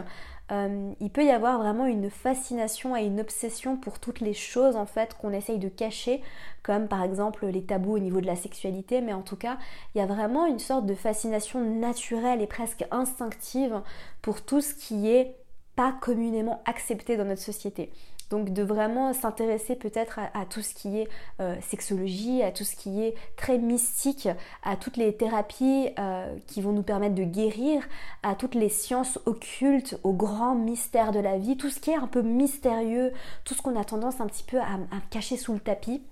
Euh, 0.50 0.92
il 0.98 1.10
peut 1.10 1.26
y 1.26 1.30
avoir 1.30 1.58
vraiment 1.58 1.84
une 1.84 2.08
fascination 2.08 2.96
et 2.96 3.04
une 3.04 3.20
obsession 3.20 3.76
pour 3.76 3.98
toutes 3.98 4.20
les 4.20 4.32
choses 4.32 4.76
en 4.76 4.86
fait 4.86 5.12
qu'on 5.12 5.32
essaye 5.32 5.58
de 5.58 5.68
cacher, 5.68 6.22
comme 6.62 6.88
par 6.88 7.02
exemple 7.02 7.46
les 7.46 7.64
tabous 7.64 7.96
au 7.96 7.98
niveau 7.98 8.22
de 8.22 8.26
la 8.26 8.36
sexualité, 8.36 9.02
mais 9.02 9.12
en 9.12 9.22
tout 9.22 9.36
cas, 9.36 9.58
il 9.94 9.98
y 9.98 10.00
a 10.00 10.06
vraiment 10.06 10.46
une 10.46 10.58
sorte 10.58 10.86
de 10.86 10.94
fascination 10.94 11.60
naturelle 11.60 12.40
et 12.40 12.46
presque 12.46 12.86
instinctive 12.90 13.82
pour 14.22 14.40
tout 14.40 14.62
ce 14.62 14.72
qui 14.72 15.10
est 15.10 15.36
pas 15.76 15.94
communément 16.00 16.62
accepté 16.64 17.18
dans 17.18 17.24
notre 17.24 17.42
société. 17.42 17.90
Donc 18.35 18.53
de 18.53 18.64
vraiment 18.64 19.12
s'intéresser 19.12 19.76
peut-être 19.76 20.18
à, 20.18 20.45
tout 20.45 20.61
ce 20.61 20.74
qui 20.74 20.99
est 20.99 21.09
euh, 21.41 21.55
sexologie, 21.61 22.43
à 22.43 22.51
tout 22.51 22.64
ce 22.64 22.74
qui 22.74 23.01
est 23.01 23.14
très 23.37 23.59
mystique, 23.59 24.28
à 24.64 24.74
toutes 24.74 24.97
les 24.97 25.16
thérapies 25.16 25.91
euh, 26.01 26.35
qui 26.49 26.61
vont 26.61 26.72
nous 26.72 26.82
permettre 26.82 27.14
de 27.14 27.22
guérir, 27.22 27.85
à 28.24 28.35
toutes 28.35 28.57
les 28.57 28.70
sciences 28.70 29.20
occultes, 29.24 30.01
aux 30.03 30.14
grands 30.14 30.57
mystères 30.57 31.12
de 31.12 31.20
la 31.20 31.39
vie, 31.39 31.57
tout 31.57 31.70
ce 31.70 31.78
qui 31.78 31.91
est 31.91 31.97
un 31.97 32.09
peu 32.09 32.22
mystérieux, 32.22 33.12
tout 33.45 33.55
ce 33.55 33.62
qu'on 33.62 33.78
a 33.78 33.85
tendance 33.85 34.20
un 34.20 34.26
petit 34.26 34.43
peu 34.43 34.59
à, 34.59 34.80
cacher 35.11 35.37
sous 35.37 35.53
le 35.53 35.61
tapis. 35.61 36.03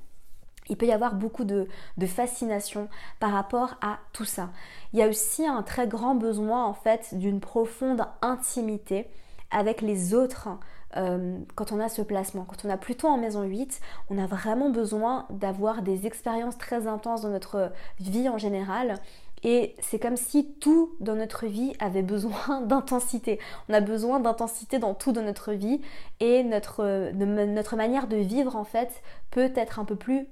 Il 0.69 0.77
peut 0.77 0.87
y 0.87 0.93
avoir 0.93 1.17
beaucoup 1.17 1.43
de, 1.43 1.67
de, 1.97 2.07
fascination 2.07 2.89
par 3.19 3.33
rapport 3.33 3.75
à 3.81 3.99
tout 4.13 4.25
ça. 4.25 4.51
Il 4.93 5.01
y 5.01 5.03
a 5.03 5.09
aussi 5.09 5.45
un 5.45 5.65
très 5.65 5.89
grand 5.89 6.15
besoin 6.15 6.65
en 6.65 6.73
fait 6.73 7.19
d'une 7.19 7.41
profonde 7.41 8.07
intimité 8.21 9.09
avec 9.51 9.81
les 9.83 10.15
autres 10.15 10.49
euh, 10.97 11.39
quand 11.55 11.73
on 11.73 11.81
a 11.81 11.89
ce 11.89 12.03
placement. 12.03 12.45
Quand 12.45 12.65
on 12.65 12.71
a 12.71 12.77
plutôt 12.77 13.09
en 13.09 13.19
maison 13.19 13.43
8, 13.43 13.81
on 14.11 14.19
a 14.19 14.27
vraiment 14.27 14.71
besoin 14.71 15.27
d'avoir 15.31 15.83
des 15.83 16.07
expériences 16.07 16.59
très 16.59 16.87
intenses 16.87 17.23
dans 17.23 17.31
notre 17.31 17.73
vie 17.99 18.29
en 18.29 18.39
général. 18.39 18.97
Et 19.45 19.75
c'est 19.81 19.99
comme 19.99 20.17
si 20.17 20.55
tout 20.61 20.95
dans 21.01 21.17
notre 21.17 21.47
vie 21.47 21.73
avait 21.81 22.03
besoin 22.03 22.61
d'intensité. 22.67 23.41
On 23.69 23.75
a 23.75 23.81
besoin 23.81 24.21
d'intensité 24.21 24.79
dans 24.79 24.95
tout 24.95 25.13
dans 25.13 25.23
notre 25.23 25.53
vie 25.53 25.81
et 26.21 26.45
notre, 26.45 27.11
notre 27.13 27.77
manière 27.77 28.07
de 28.07 28.17
vivre 28.17 28.57
en 28.57 28.65
fait 28.65 29.03
peut 29.31 29.53
être 29.57 29.81
un 29.81 29.85
peu 29.85 29.97
plus, 29.97 30.27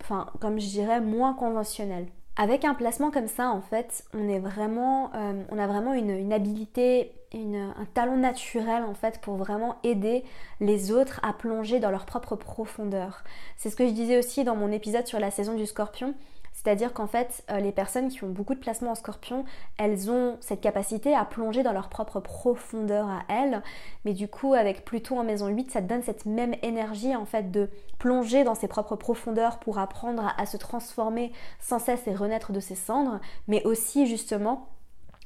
enfin 0.00 0.26
comme 0.40 0.58
je 0.58 0.68
dirais, 0.68 1.00
moins 1.00 1.34
conventionnelle. 1.34 2.06
Avec 2.38 2.66
un 2.66 2.74
placement 2.74 3.10
comme 3.10 3.28
ça, 3.28 3.48
en 3.48 3.62
fait, 3.62 4.04
on 4.12 4.28
est 4.28 4.38
vraiment, 4.38 5.10
euh, 5.14 5.42
on 5.50 5.58
a 5.58 5.66
vraiment 5.66 5.94
une, 5.94 6.32
habilité, 6.34 7.12
un 7.32 7.86
talent 7.94 8.16
naturel 8.16 8.82
en 8.82 8.94
fait 8.94 9.20
pour 9.20 9.36
vraiment 9.36 9.76
aider 9.84 10.22
les 10.60 10.92
autres 10.92 11.18
à 11.22 11.32
plonger 11.32 11.80
dans 11.80 11.90
leur 11.90 12.04
propre 12.04 12.36
profondeur. 12.36 13.24
C'est 13.56 13.70
ce 13.70 13.76
que 13.76 13.86
je 13.86 13.92
disais 13.92 14.18
aussi 14.18 14.44
dans 14.44 14.54
mon 14.54 14.70
épisode 14.70 15.06
sur 15.06 15.18
la 15.18 15.30
saison 15.30 15.54
du 15.54 15.64
Scorpion. 15.64 16.14
C'est-à-dire 16.56 16.94
qu'en 16.94 17.06
fait, 17.06 17.44
euh, 17.50 17.60
les 17.60 17.70
personnes 17.70 18.08
qui 18.08 18.24
ont 18.24 18.30
beaucoup 18.30 18.54
de 18.54 18.58
placements 18.58 18.92
en 18.92 18.94
scorpion, 18.94 19.44
elles 19.76 20.10
ont 20.10 20.38
cette 20.40 20.62
capacité 20.62 21.14
à 21.14 21.24
plonger 21.26 21.62
dans 21.62 21.72
leur 21.72 21.88
propre 21.88 22.18
profondeur 22.18 23.06
à 23.06 23.22
elles. 23.28 23.62
Mais 24.04 24.14
du 24.14 24.26
coup, 24.26 24.54
avec 24.54 24.84
Pluton 24.84 25.20
en 25.20 25.24
maison 25.24 25.48
8, 25.48 25.70
ça 25.70 25.82
te 25.82 25.86
donne 25.86 26.02
cette 26.02 26.24
même 26.24 26.54
énergie 26.62 27.14
en 27.14 27.26
fait 27.26 27.50
de 27.50 27.68
plonger 27.98 28.42
dans 28.42 28.54
ses 28.54 28.68
propres 28.68 28.96
profondeurs 28.96 29.58
pour 29.58 29.78
apprendre 29.78 30.34
à 30.36 30.46
se 30.46 30.56
transformer 30.56 31.30
sans 31.60 31.78
cesse 31.78 32.06
et 32.06 32.14
renaître 32.14 32.52
de 32.52 32.60
ses 32.60 32.74
cendres, 32.74 33.20
mais 33.48 33.62
aussi 33.64 34.06
justement 34.06 34.66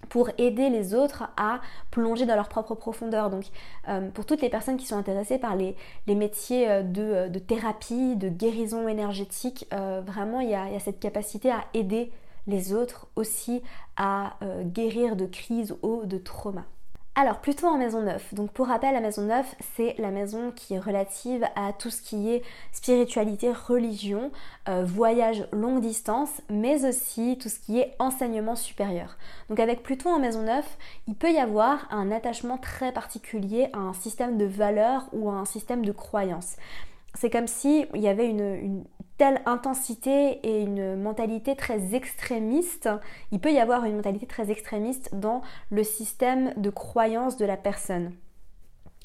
pour 0.09 0.31
aider 0.39 0.71
les 0.71 0.95
autres 0.95 1.25
à 1.37 1.61
plonger 1.91 2.27
dans 2.27 2.35
leur 2.35 2.49
propre 2.49 2.75
profondeur. 2.75 3.31
Donc 3.31 3.45
euh, 3.89 4.09
pour 4.11 4.27
toutes 4.27 4.43
les 4.43 4.49
personnes 4.49 4.77
qui 4.77 4.87
sont 4.87 4.97
intéressées 4.97 5.39
par 5.39 5.57
les, 5.57 5.77
métiers 6.09 6.71
euh, 6.71 6.83
euh, 6.99 7.29
de, 7.29 7.39
thérapie, 7.39 8.17
de 8.17 8.29
guérison 8.29 8.89
énergétique, 8.89 9.67
vraiment 9.71 10.41
il 10.41 10.51
y, 10.51 10.55
a, 10.55 10.67
il 10.69 10.73
y, 10.73 10.77
a, 10.77 10.81
cette 10.81 11.01
capacité 11.01 11.51
à 11.51 11.65
aider 11.75 12.11
les 12.47 12.73
autres 12.73 13.07
aussi 13.17 13.63
à 13.97 14.37
guérir 14.65 15.15
de 15.15 15.27
crises 15.27 15.77
ou 15.83 16.05
de 16.07 16.19
traumas. 16.19 16.65
Alors 17.17 17.41
plutôt 17.41 17.67
en 17.67 17.77
maison 17.77 18.03
9. 18.03 18.35
Donc 18.35 18.53
pour 18.53 18.69
rappel, 18.69 18.95
la 18.95 19.01
maison 19.01 19.23
9, 19.23 19.57
c'est 19.75 19.97
la 19.99 20.11
maison 20.11 20.53
qui 20.53 20.75
est 20.75 20.79
relative 20.79 21.45
à 21.57 21.73
tout 21.73 21.91
ce 21.91 22.01
qui 22.01 22.31
est 22.31 22.43
spiritualité, 22.73 23.53
religion, 23.53 24.31
euh, 24.69 24.85
voyage 24.85 25.45
longue 25.53 25.81
distance, 25.81 26.31
mais 26.49 26.85
aussi 26.87 27.37
tout 27.37 27.49
ce 27.49 27.59
qui 27.59 27.81
est 27.81 27.95
enseignement 27.99 28.55
supérieur. 28.55 29.17
Donc 29.49 29.59
avec 29.59 29.83
plutôt 29.83 30.09
en 30.09 30.21
maison 30.21 30.43
9, 30.43 30.65
il 31.09 31.17
peut 31.17 31.33
y 31.33 31.39
avoir 31.39 31.89
un 31.91 32.13
attachement 32.13 32.59
très 32.59 32.93
particulier 32.93 33.69
à 33.73 33.79
un 33.79 33.93
système 33.93 34.39
de 34.39 34.45
valeurs 34.45 35.07
ou 35.13 35.31
à 35.31 35.35
un 35.35 35.45
système 35.45 35.85
de 35.85 35.93
croyances. 35.93 36.57
C'est 37.15 37.29
comme 37.29 37.49
si 37.49 37.87
y 37.93 38.07
avait 38.07 38.29
une 38.29 38.85
telle 39.21 39.43
intensité 39.45 40.41
et 40.45 40.63
une 40.63 40.97
mentalité 40.97 41.55
très 41.55 41.95
extrémiste, 41.95 42.89
il 43.33 43.39
peut 43.39 43.53
y 43.53 43.59
avoir 43.59 43.85
une 43.85 43.97
mentalité 43.97 44.25
très 44.25 44.51
extrémiste 44.51 45.15
dans 45.15 45.43
le 45.69 45.85
système 45.85 46.55
de 46.57 46.71
croyance 46.71 47.37
de 47.37 47.45
la 47.45 47.59
personne. 47.59 48.15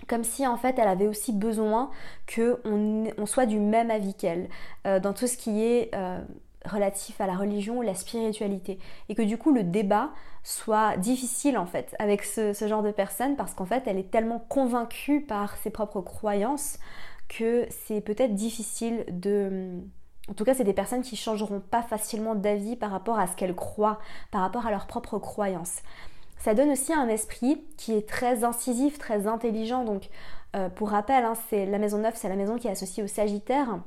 Comme 0.08 0.24
si 0.24 0.48
en 0.48 0.56
fait 0.56 0.80
elle 0.80 0.88
avait 0.88 1.10
aussi 1.10 1.34
besoin 1.34 1.92
qu'on 2.34 3.04
on 3.18 3.26
soit 3.26 3.46
du 3.46 3.60
même 3.60 3.92
avis 3.92 4.14
qu'elle 4.14 4.48
euh, 4.88 5.02
dans 5.02 5.12
tout 5.12 5.28
ce 5.28 5.36
qui 5.36 5.62
est 5.62 5.94
euh, 5.94 6.22
relatif 6.64 7.20
à 7.20 7.28
la 7.28 7.36
religion 7.36 7.80
ou 7.80 7.82
la 7.82 7.94
spiritualité. 7.94 8.80
Et 9.10 9.16
que 9.16 9.22
du 9.22 9.38
coup 9.38 9.52
le 9.52 9.64
débat 9.64 10.12
soit 10.44 10.96
difficile 10.96 11.58
en 11.58 11.66
fait 11.66 11.94
avec 12.00 12.24
ce, 12.24 12.54
ce 12.54 12.70
genre 12.70 12.84
de 12.84 12.92
personne 12.92 13.36
parce 13.36 13.54
qu'en 13.54 13.66
fait 13.66 13.84
elle 13.86 13.98
est 13.98 14.12
tellement 14.12 14.40
convaincue 14.40 15.20
par 15.20 15.58
ses 15.58 15.72
propres 15.72 16.00
croyances 16.00 16.80
que 17.28 17.68
c'est 17.70 18.00
peut-être 18.00 18.34
difficile 18.34 19.04
de 19.10 19.82
en 20.30 20.34
tout 20.34 20.44
cas, 20.44 20.54
c'est 20.56 20.64
des 20.64 20.74
personnes 20.74 21.04
qui 21.04 21.16
changeront 21.16 21.60
pas 21.60 21.84
facilement 21.84 22.36
d'avis 22.36 22.76
par 22.76 22.92
rapport 22.92 23.20
à 23.20 23.28
ce 23.28 23.36
qu'elles 23.36 23.56
croient, 23.56 24.00
par 24.32 24.42
rapport 24.42 24.66
à 24.66 24.72
leurs 24.72 24.88
propres 24.88 25.20
croyances. 25.20 25.82
Ça 26.40 26.54
donne 26.54 26.72
aussi 26.72 26.94
un 26.94 27.08
esprit 27.08 27.64
qui 27.78 27.94
est 27.94 28.08
très 28.08 28.44
incisif, 28.44 28.98
très 28.98 29.28
intelligent. 29.28 29.84
Donc, 29.84 30.10
euh, 30.56 30.70
pour 30.70 30.90
rappel, 30.90 31.26
hein, 31.26 31.34
c'est 31.50 31.66
la 31.66 31.78
maison 31.78 32.00
9, 32.00 32.16
c'est 32.16 32.30
la 32.30 32.36
maison 32.36 32.58
qui 32.58 32.68
est 32.68 32.72
associée 32.72 33.04
au 33.04 33.08
Sagittaire 33.08 33.80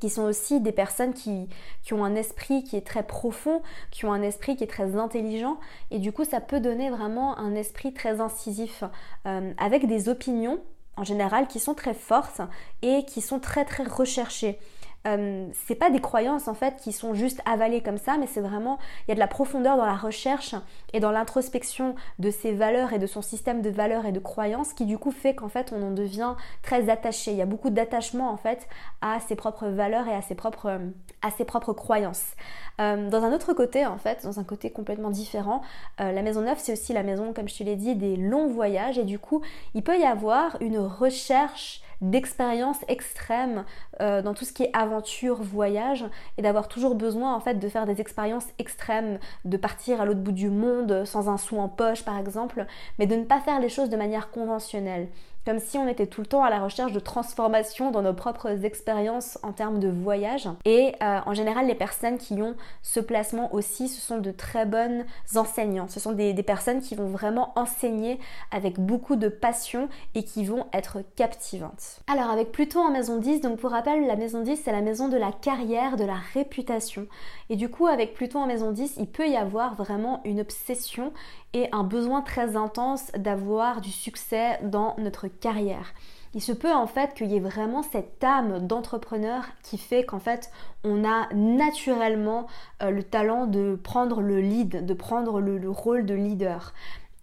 qui 0.00 0.10
sont 0.10 0.22
aussi 0.22 0.60
des 0.60 0.72
personnes 0.72 1.14
qui, 1.14 1.48
ont 1.92 2.04
un 2.04 2.14
esprit 2.14 2.64
qui 2.64 2.76
est 2.76 2.86
très 2.86 3.04
profond, 3.04 3.62
qui 3.90 4.04
ont 4.06 4.12
un 4.12 4.22
esprit 4.22 4.56
qui 4.56 4.64
est 4.64 4.68
très 4.68 4.96
intelligent, 4.96 5.58
et 5.90 5.98
du 5.98 6.12
coup 6.12 6.24
ça 6.24 6.40
peut 6.40 6.60
donner 6.60 6.90
vraiment 6.90 7.38
un 7.38 7.54
esprit 7.54 7.92
très 7.92 8.20
incisif, 8.20 8.84
euh, 9.26 9.52
avec 9.58 9.86
des 9.86 10.08
opinions 10.08 10.60
en 10.96 11.04
général 11.04 11.48
qui 11.48 11.58
sont 11.58 11.74
très 11.74 11.94
fortes 11.94 12.40
et 12.82 13.04
qui 13.04 13.20
sont 13.20 13.40
très 13.40 13.64
très 13.64 13.84
recherchées. 13.84 14.58
Euh, 15.06 15.46
c'est 15.66 15.74
pas 15.74 15.90
des 15.90 16.00
croyances 16.00 16.48
en 16.48 16.54
fait 16.54 16.76
qui 16.76 16.90
sont 16.92 17.12
juste 17.12 17.42
avalées 17.44 17.82
comme 17.82 17.98
ça, 17.98 18.16
mais 18.18 18.26
c'est 18.26 18.40
vraiment 18.40 18.78
il 19.06 19.10
y 19.10 19.12
a 19.12 19.14
de 19.14 19.20
la 19.20 19.26
profondeur 19.26 19.76
dans 19.76 19.84
la 19.84 19.96
recherche 19.96 20.54
et 20.94 21.00
dans 21.00 21.10
l'introspection 21.10 21.94
de 22.18 22.30
ses 22.30 22.52
valeurs 22.52 22.94
et 22.94 22.98
de 22.98 23.06
son 23.06 23.20
système 23.20 23.60
de 23.60 23.68
valeurs 23.68 24.06
et 24.06 24.12
de 24.12 24.20
croyances 24.20 24.72
qui 24.72 24.86
du 24.86 24.96
coup 24.96 25.10
fait 25.10 25.34
qu'en 25.34 25.48
fait 25.48 25.74
on 25.76 25.82
en 25.82 25.90
devient 25.90 26.34
très 26.62 26.88
attaché. 26.88 27.32
Il 27.32 27.36
y 27.36 27.42
a 27.42 27.46
beaucoup 27.46 27.68
d'attachement 27.70 28.30
en 28.30 28.38
fait 28.38 28.66
à 29.02 29.20
ses 29.20 29.36
propres 29.36 29.68
valeurs 29.68 30.08
et 30.08 30.14
à 30.14 30.22
ses 30.22 30.34
propres 30.34 31.72
croyances. 31.74 32.32
Euh, 32.80 33.10
dans 33.10 33.22
un 33.24 33.32
autre 33.32 33.52
côté 33.52 33.84
en 33.84 33.98
fait, 33.98 34.24
dans 34.24 34.40
un 34.40 34.44
côté 34.44 34.70
complètement 34.70 35.10
différent, 35.10 35.60
euh, 36.00 36.12
la 36.12 36.22
maison 36.22 36.40
neuve 36.40 36.58
c'est 36.58 36.72
aussi 36.72 36.94
la 36.94 37.02
maison 37.02 37.34
comme 37.34 37.48
je 37.48 37.58
te 37.58 37.62
l'ai 37.62 37.76
dit 37.76 37.94
des 37.94 38.16
longs 38.16 38.48
voyages 38.48 38.98
et 38.98 39.04
du 39.04 39.18
coup 39.18 39.42
il 39.74 39.82
peut 39.82 39.98
y 39.98 40.04
avoir 40.04 40.56
une 40.60 40.78
recherche 40.78 41.82
d'expériences 42.10 42.84
extrêmes 42.88 43.64
euh, 44.00 44.22
dans 44.22 44.34
tout 44.34 44.44
ce 44.44 44.52
qui 44.52 44.64
est 44.64 44.70
aventure, 44.76 45.42
voyage, 45.42 46.04
et 46.38 46.42
d'avoir 46.42 46.68
toujours 46.68 46.94
besoin 46.94 47.34
en 47.34 47.40
fait 47.40 47.54
de 47.54 47.68
faire 47.68 47.86
des 47.86 48.00
expériences 48.00 48.46
extrêmes, 48.58 49.18
de 49.44 49.56
partir 49.56 50.00
à 50.00 50.04
l'autre 50.04 50.20
bout 50.20 50.32
du 50.32 50.50
monde 50.50 51.04
sans 51.04 51.28
un 51.28 51.38
sou 51.38 51.58
en 51.58 51.68
poche 51.68 52.04
par 52.04 52.18
exemple, 52.18 52.66
mais 52.98 53.06
de 53.06 53.16
ne 53.16 53.24
pas 53.24 53.40
faire 53.40 53.60
les 53.60 53.68
choses 53.68 53.90
de 53.90 53.96
manière 53.96 54.30
conventionnelle 54.30 55.08
comme 55.44 55.58
si 55.58 55.78
on 55.78 55.88
était 55.88 56.06
tout 56.06 56.20
le 56.20 56.26
temps 56.26 56.42
à 56.42 56.50
la 56.50 56.60
recherche 56.60 56.92
de 56.92 57.00
transformation 57.00 57.90
dans 57.90 58.02
nos 58.02 58.14
propres 58.14 58.64
expériences 58.64 59.38
en 59.42 59.52
termes 59.52 59.78
de 59.78 59.88
voyage. 59.88 60.48
Et 60.64 60.94
euh, 61.02 61.20
en 61.26 61.34
général, 61.34 61.66
les 61.66 61.74
personnes 61.74 62.18
qui 62.18 62.34
ont 62.42 62.54
ce 62.82 63.00
placement 63.00 63.54
aussi, 63.54 63.88
ce 63.88 64.00
sont 64.00 64.18
de 64.18 64.30
très 64.30 64.66
bonnes 64.66 65.04
enseignants. 65.36 65.88
Ce 65.88 66.00
sont 66.00 66.12
des, 66.12 66.32
des 66.32 66.42
personnes 66.42 66.80
qui 66.80 66.94
vont 66.94 67.08
vraiment 67.08 67.52
enseigner 67.56 68.18
avec 68.50 68.80
beaucoup 68.80 69.16
de 69.16 69.28
passion 69.28 69.88
et 70.14 70.22
qui 70.22 70.44
vont 70.44 70.66
être 70.72 70.98
captivantes. 71.16 72.00
Alors 72.06 72.30
avec 72.30 72.52
Pluton 72.52 72.80
en 72.80 72.90
maison 72.90 73.18
10, 73.18 73.40
donc 73.40 73.58
pour 73.58 73.70
rappel, 73.70 74.06
la 74.06 74.16
maison 74.16 74.42
10 74.42 74.60
c'est 74.64 74.72
la 74.72 74.80
maison 74.80 75.08
de 75.08 75.16
la 75.16 75.32
carrière, 75.32 75.96
de 75.96 76.04
la 76.04 76.16
réputation. 76.32 77.06
Et 77.50 77.56
du 77.56 77.68
coup, 77.68 77.86
avec 77.86 78.14
Pluton 78.14 78.40
en 78.40 78.46
maison 78.46 78.72
10, 78.72 78.94
il 78.98 79.06
peut 79.06 79.28
y 79.28 79.36
avoir 79.36 79.74
vraiment 79.74 80.20
une 80.24 80.40
obsession 80.40 81.12
et 81.54 81.68
un 81.72 81.84
besoin 81.84 82.20
très 82.20 82.56
intense 82.56 83.10
d'avoir 83.16 83.80
du 83.80 83.90
succès 83.90 84.58
dans 84.62 84.94
notre 84.98 85.28
carrière. 85.28 85.94
Il 86.34 86.42
se 86.42 86.52
peut 86.52 86.72
en 86.72 86.88
fait 86.88 87.14
qu'il 87.14 87.30
y 87.30 87.36
ait 87.36 87.40
vraiment 87.40 87.82
cette 87.82 88.22
âme 88.24 88.66
d'entrepreneur 88.66 89.44
qui 89.62 89.78
fait 89.78 90.04
qu'en 90.04 90.18
fait 90.18 90.50
on 90.82 91.04
a 91.04 91.32
naturellement 91.32 92.48
euh, 92.82 92.90
le 92.90 93.04
talent 93.04 93.46
de 93.46 93.78
prendre 93.80 94.20
le 94.20 94.40
lead, 94.40 94.84
de 94.84 94.94
prendre 94.94 95.40
le, 95.40 95.58
le 95.58 95.70
rôle 95.70 96.04
de 96.04 96.14
leader 96.14 96.74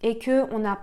et 0.02 0.18
que 0.18 0.50
on 0.52 0.64
a 0.64 0.78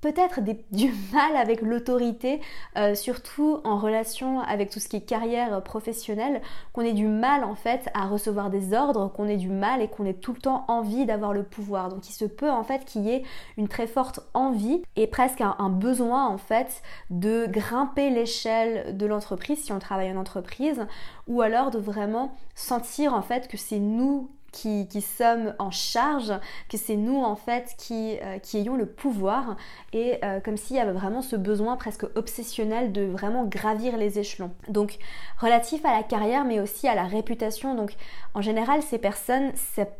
peut-être 0.00 0.40
du 0.72 0.92
mal 1.12 1.36
avec 1.36 1.60
l'autorité, 1.60 2.40
euh, 2.76 2.94
surtout 2.94 3.60
en 3.64 3.78
relation 3.78 4.40
avec 4.40 4.70
tout 4.70 4.80
ce 4.80 4.88
qui 4.88 4.96
est 4.96 5.00
carrière 5.00 5.62
professionnelle, 5.62 6.40
qu'on 6.72 6.82
ait 6.82 6.92
du 6.92 7.06
mal 7.06 7.44
en 7.44 7.54
fait 7.54 7.88
à 7.94 8.06
recevoir 8.06 8.50
des 8.50 8.74
ordres, 8.74 9.08
qu'on 9.08 9.28
ait 9.28 9.36
du 9.36 9.50
mal 9.50 9.82
et 9.82 9.88
qu'on 9.88 10.06
ait 10.06 10.14
tout 10.14 10.32
le 10.32 10.40
temps 10.40 10.64
envie 10.68 11.06
d'avoir 11.06 11.32
le 11.32 11.42
pouvoir. 11.42 11.88
Donc 11.88 12.08
il 12.08 12.12
se 12.12 12.24
peut 12.24 12.50
en 12.50 12.64
fait 12.64 12.84
qu'il 12.84 13.02
y 13.02 13.10
ait 13.10 13.22
une 13.56 13.68
très 13.68 13.86
forte 13.86 14.20
envie 14.34 14.82
et 14.96 15.06
presque 15.06 15.40
un, 15.40 15.56
un 15.58 15.70
besoin 15.70 16.26
en 16.26 16.38
fait 16.38 16.82
de 17.10 17.46
grimper 17.46 18.10
l'échelle 18.10 18.96
de 18.96 19.06
l'entreprise 19.06 19.64
si 19.64 19.72
on 19.72 19.78
travaille 19.78 20.12
en 20.12 20.16
entreprise 20.16 20.86
ou 21.26 21.40
alors 21.42 21.70
de 21.70 21.78
vraiment 21.78 22.32
sentir 22.54 23.14
en 23.14 23.22
fait 23.22 23.48
que 23.48 23.56
c'est 23.56 23.78
nous 23.78 24.30
qui, 24.52 24.86
sommes 25.00 25.54
en 25.58 25.70
charge, 25.70 26.32
que 26.68 26.76
c'est 26.76 26.96
nous 26.96 27.22
en 27.22 27.36
fait 27.36 27.74
qui, 27.76 28.18
euh, 28.22 28.38
qui 28.38 28.58
ayons 28.58 28.76
le 28.76 28.86
pouvoir 28.86 29.56
et 29.92 30.18
euh, 30.24 30.40
comme 30.40 30.56
s'il 30.56 30.76
y 30.76 30.80
avait 30.80 30.92
vraiment 30.92 31.22
ce 31.22 31.36
besoin 31.36 31.76
presque 31.76 32.04
obsessionnel 32.14 32.92
de 32.92 33.02
vraiment 33.02 33.44
gravir 33.44 33.96
les 33.96 34.18
échelons. 34.18 34.50
Donc 34.68 34.98
relatif 35.38 35.84
à 35.84 35.92
la 35.92 36.02
carrière 36.02 36.44
mais 36.44 36.60
aussi 36.60 36.88
à 36.88 36.94
la 36.94 37.04
réputation. 37.04 37.74
Donc 37.74 37.94
en 38.34 38.40
général 38.40 38.82
ces 38.82 38.98
personnes, 38.98 39.52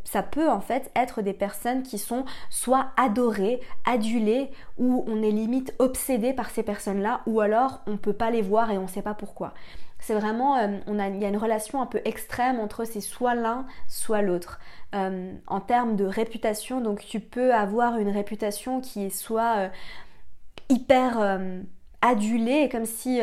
ça 0.04 0.22
peut 0.22 0.50
en 0.50 0.60
fait 0.60 0.90
être 0.96 1.22
des 1.22 1.34
personnes 1.34 1.82
qui 1.82 1.98
sont 1.98 2.24
soit 2.50 2.88
adorées, 2.96 3.60
adulées 3.84 4.50
ou 4.78 5.04
on 5.06 5.22
est 5.22 5.30
limite 5.30 5.74
obsédé 5.78 6.32
par 6.32 6.50
ces 6.50 6.62
personnes-là 6.62 7.20
ou 7.26 7.40
alors 7.40 7.80
on 7.86 7.96
peut 7.96 8.12
pas 8.12 8.30
les 8.30 8.42
voir 8.42 8.70
et 8.70 8.78
on 8.78 8.88
sait 8.88 9.02
pas 9.02 9.14
pourquoi 9.14 9.52
c'est 10.06 10.14
vraiment, 10.14 10.56
euh, 10.56 10.78
il 10.86 11.20
y 11.20 11.24
a 11.24 11.28
une 11.28 11.36
relation 11.36 11.82
un 11.82 11.86
peu 11.86 12.00
extrême 12.04 12.60
entre 12.60 12.84
c'est 12.84 13.00
soit 13.00 13.34
l'un, 13.34 13.66
soit 13.88 14.22
l'autre. 14.22 14.60
Euh, 14.94 15.34
en 15.48 15.60
termes 15.60 15.96
de 15.96 16.04
réputation, 16.04 16.80
donc 16.80 17.04
tu 17.04 17.18
peux 17.18 17.52
avoir 17.52 17.98
une 17.98 18.10
réputation 18.10 18.80
qui 18.80 19.06
est 19.06 19.10
soit 19.10 19.56
euh, 19.58 19.68
hyper 20.68 21.40
adulée, 22.02 22.68
comme 22.70 22.86
si, 22.86 23.20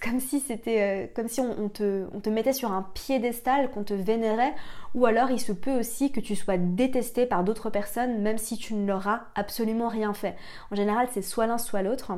comme 0.00 0.20
si 0.20 0.38
c'était, 0.38 1.12
comme 1.16 1.26
si 1.26 1.40
on 1.40 1.68
te 1.68 2.30
mettait 2.30 2.52
sur 2.52 2.70
un 2.70 2.82
piédestal, 2.94 3.70
qu'on 3.70 3.82
te 3.82 3.94
vénérait, 3.94 4.54
ou 4.94 5.06
alors 5.06 5.32
il 5.32 5.40
se 5.40 5.52
peut 5.52 5.76
aussi 5.76 6.12
que 6.12 6.20
tu 6.20 6.36
sois 6.36 6.58
détesté 6.58 7.26
par 7.26 7.42
d'autres 7.42 7.70
personnes, 7.70 8.20
même 8.22 8.38
si 8.38 8.56
tu 8.56 8.74
ne 8.74 8.86
leur 8.86 9.08
as 9.08 9.26
absolument 9.34 9.88
rien 9.88 10.14
fait. 10.14 10.36
En 10.70 10.76
général, 10.76 11.08
c'est 11.12 11.22
soit 11.22 11.46
l'un, 11.48 11.58
soit 11.58 11.82
l'autre. 11.82 12.12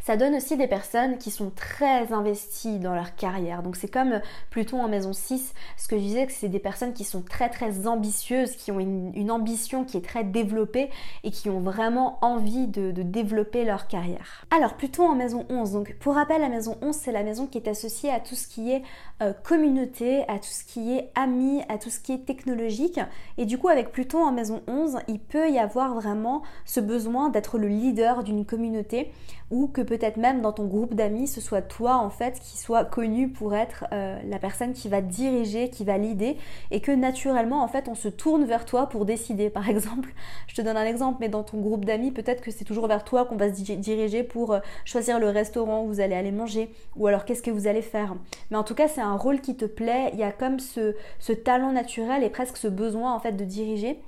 Ça 0.00 0.16
donne 0.16 0.34
aussi 0.34 0.56
des 0.56 0.66
personnes 0.66 1.18
qui 1.18 1.30
sont 1.30 1.50
très 1.50 2.12
investies 2.12 2.78
dans 2.78 2.94
leur 2.94 3.14
carrière. 3.14 3.62
Donc 3.62 3.76
c'est 3.76 3.88
comme 3.88 4.20
Pluton 4.50 4.82
en 4.82 4.88
maison 4.88 5.12
6, 5.12 5.54
ce 5.76 5.88
que 5.88 5.96
je 5.96 6.02
disais 6.02 6.26
c'est 6.28 6.48
des 6.48 6.58
personnes 6.58 6.92
qui 6.92 7.04
sont 7.04 7.22
très 7.22 7.48
très 7.48 7.86
ambitieuses, 7.86 8.52
qui 8.56 8.70
ont 8.70 8.80
une, 8.80 9.30
ambition 9.30 9.84
qui 9.84 9.96
est 9.96 10.04
très 10.04 10.22
développée 10.22 10.90
et 11.24 11.30
qui 11.30 11.48
ont 11.48 11.60
vraiment 11.60 12.18
envie 12.22 12.66
de, 12.66 12.90
développer 12.90 13.64
leur 13.64 13.88
carrière. 13.88 14.46
Alors 14.54 14.74
Pluton 14.74 15.08
en 15.08 15.14
maison 15.14 15.46
11, 15.48 15.72
donc 15.72 15.96
pour 15.98 16.14
rappel 16.14 16.40
la 16.40 16.48
maison 16.48 16.76
11 16.82 16.94
c'est 16.94 17.12
la 17.12 17.22
maison 17.22 17.46
qui 17.46 17.58
est 17.58 17.68
associée 17.68 18.10
à 18.10 18.20
tout 18.20 18.34
ce 18.34 18.46
qui 18.46 18.70
est 18.70 18.82
euh, 19.22 19.32
communauté, 19.32 20.22
à 20.28 20.38
tout 20.38 20.50
ce 20.50 20.64
qui 20.64 20.96
est 20.96 21.10
amis, 21.14 21.62
à 21.68 21.78
tout 21.78 21.90
ce 21.90 22.00
qui 22.00 22.12
est 22.12 22.24
technologique. 22.24 23.00
Et 23.38 23.46
du 23.46 23.58
coup 23.58 23.68
avec 23.68 23.92
Pluton 23.92 24.24
en 24.24 24.32
maison 24.32 24.62
11, 24.66 24.98
il 25.08 25.18
peut 25.18 25.50
y 25.50 25.58
avoir 25.58 25.94
vraiment 25.94 26.42
ce 26.64 26.80
besoin 26.80 27.30
d'être 27.30 27.58
le 27.58 27.68
leader 27.68 28.22
d'une 28.22 28.44
communauté 28.44 29.12
ou 29.50 29.68
que 29.74 29.82
peut-être 29.82 30.16
même 30.16 30.40
dans 30.40 30.52
ton 30.52 30.64
groupe 30.64 30.94
d'amis, 30.94 31.26
ce 31.26 31.42
soit 31.42 31.60
toi 31.60 31.96
en 31.96 32.08
fait 32.08 32.40
qui 32.40 32.56
soit 32.56 32.86
connu 32.86 33.28
pour 33.28 33.54
être 33.54 33.84
euh, 33.92 34.18
la 34.26 34.38
personne 34.38 34.72
qui 34.72 34.88
va 34.88 35.02
diriger, 35.02 35.68
qui 35.68 35.84
va 35.84 35.98
l'idée, 35.98 36.38
et 36.70 36.80
que 36.80 36.92
naturellement 36.92 37.62
en 37.62 37.68
fait 37.68 37.88
on 37.88 37.94
se 37.94 38.08
tourne 38.08 38.44
vers 38.44 38.64
toi 38.64 38.88
pour 38.88 39.04
décider. 39.04 39.50
Par 39.50 39.68
exemple, 39.74 40.14
je 40.46 40.54
te 40.54 40.62
donne 40.62 40.78
un 40.78 40.86
exemple, 40.86 41.18
mais 41.20 41.28
dans 41.28 41.42
ton 41.42 41.58
groupe 41.60 41.84
d'amis, 41.84 42.10
peut-être 42.10 42.40
que 42.40 42.50
c'est 42.50 42.64
toujours 42.64 42.86
vers 42.86 43.04
toi 43.04 43.26
qu'on 43.26 43.36
va 43.36 43.52
se 43.52 43.60
diriger 43.60 44.22
pour 44.22 44.54
euh, 44.54 44.60
choisir 44.86 45.20
le 45.20 45.28
restaurant 45.28 45.84
où 45.84 45.88
vous 45.88 46.00
allez 46.00 46.14
aller 46.14 46.32
manger, 46.32 46.70
ou 46.96 47.06
alors 47.06 47.24
qu'est-ce 47.24 47.42
que 47.42 47.50
vous 47.50 47.66
allez 47.66 47.82
faire. 47.82 48.14
Mais 48.50 48.56
en 48.56 48.64
tout 48.64 48.74
cas, 48.74 48.88
c'est 48.88 49.02
un 49.02 49.16
rôle 49.16 49.40
qui 49.40 49.56
te 49.56 49.66
plaît, 49.66 50.10
il 50.14 50.18
y 50.18 50.22
a 50.22 50.32
comme 50.32 50.60
ce, 50.60 50.94
ce 51.18 51.32
talent 51.32 51.72
naturel 51.72 52.22
et 52.22 52.30
presque 52.30 52.56
ce 52.56 52.68
besoin 52.68 53.12
en 53.12 53.18
fait 53.18 53.32
de 53.32 53.44
diriger. 53.44 53.98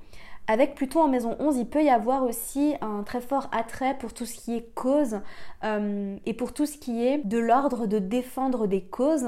Avec 0.49 0.77
Pluton 0.77 1.03
en 1.03 1.09
maison 1.09 1.35
11, 1.41 1.57
il 1.57 1.67
peut 1.67 1.83
y 1.83 1.91
avoir 1.91 2.23
aussi 2.23 2.77
un 2.81 3.03
très 3.03 3.21
fort 3.21 3.49
attrait 3.51 3.99
pour 3.99 4.15
tout 4.15 4.27
ce 4.27 4.35
qui 4.37 4.55
est 4.55 4.73
cause 4.75 5.19
euh, 5.65 6.17
et 6.25 6.35
pour 6.35 6.55
tout 6.55 6.67
ce 6.67 6.79
qui 6.79 7.05
est 7.05 7.19
de 7.27 7.39
l'ordre 7.39 7.87
de 7.87 7.99
défendre 7.99 8.69
des 8.69 8.83
causes. 8.83 9.27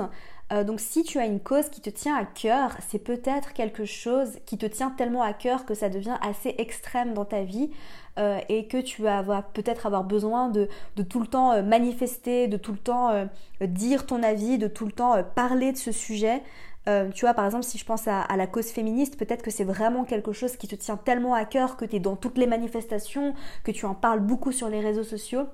Euh, 0.53 0.63
donc 0.63 0.79
si 0.79 1.03
tu 1.03 1.19
as 1.19 1.27
une 1.27 1.41
cause 1.41 1.71
qui 1.71 1.81
te 1.81 1.91
tient 1.91 2.15
à 2.15 2.25
cœur, 2.25 2.77
c'est 2.89 3.01
peut-être 3.01 3.53
quelque 3.53 3.85
chose 3.85 4.39
qui 4.47 4.59
te 4.59 4.67
tient 4.67 4.91
tellement 4.91 5.23
à 5.23 5.33
cœur 5.33 5.67
que 5.67 5.75
ça 5.75 5.89
devient 5.89 6.17
assez 6.23 6.55
extrême 6.57 7.15
dans 7.15 7.25
ta 7.25 7.43
vie 7.43 7.71
euh, 8.21 8.39
et 8.49 8.69
que 8.69 8.81
tu 8.81 9.03
vas 9.03 9.43
peut-être 9.43 9.87
avoir 9.87 10.05
besoin 10.05 10.49
de, 10.51 10.69
de, 10.95 11.03
tout 11.03 11.19
le 11.19 11.27
temps 11.27 11.61
manifester, 11.65 12.47
de 12.47 12.57
tout 12.57 12.73
le 12.73 12.79
temps 12.79 13.29
dire 13.61 14.07
ton 14.07 14.23
avis, 14.23 14.57
de 14.57 14.69
tout 14.69 14.87
le 14.87 14.93
temps 14.93 15.21
parler 15.35 15.73
de 15.73 15.79
ce 15.79 15.91
sujet. 15.91 16.43
Euh, 16.89 17.11
tu 17.11 17.27
vois, 17.27 17.35
par 17.35 17.45
exemple, 17.45 17.65
si 17.65 17.79
je 17.79 17.85
pense 17.85 18.09
à, 18.09 18.25
la 18.37 18.47
cause 18.47 18.69
féministe, 18.69 19.19
peut-être 19.19 19.43
que 19.43 19.51
c'est 19.51 19.65
vraiment 19.65 20.05
quelque 20.05 20.33
chose 20.33 20.57
qui 20.57 20.69
te 20.69 20.75
tient 20.75 20.97
tellement 20.97 21.35
à 21.35 21.45
cœur 21.45 21.77
que 21.77 21.85
tu 21.85 21.97
es 21.97 22.01
dans 22.01 22.17
toutes 22.17 22.39
les 22.39 22.47
manifestations, 22.47 23.35
que 23.63 23.71
tu 23.71 23.85
en 23.85 23.95
parles 23.95 24.21
beaucoup 24.21 24.53
sur 24.53 24.69
les 24.69 24.81
réseaux 24.81 25.05
sociaux. 25.05 25.47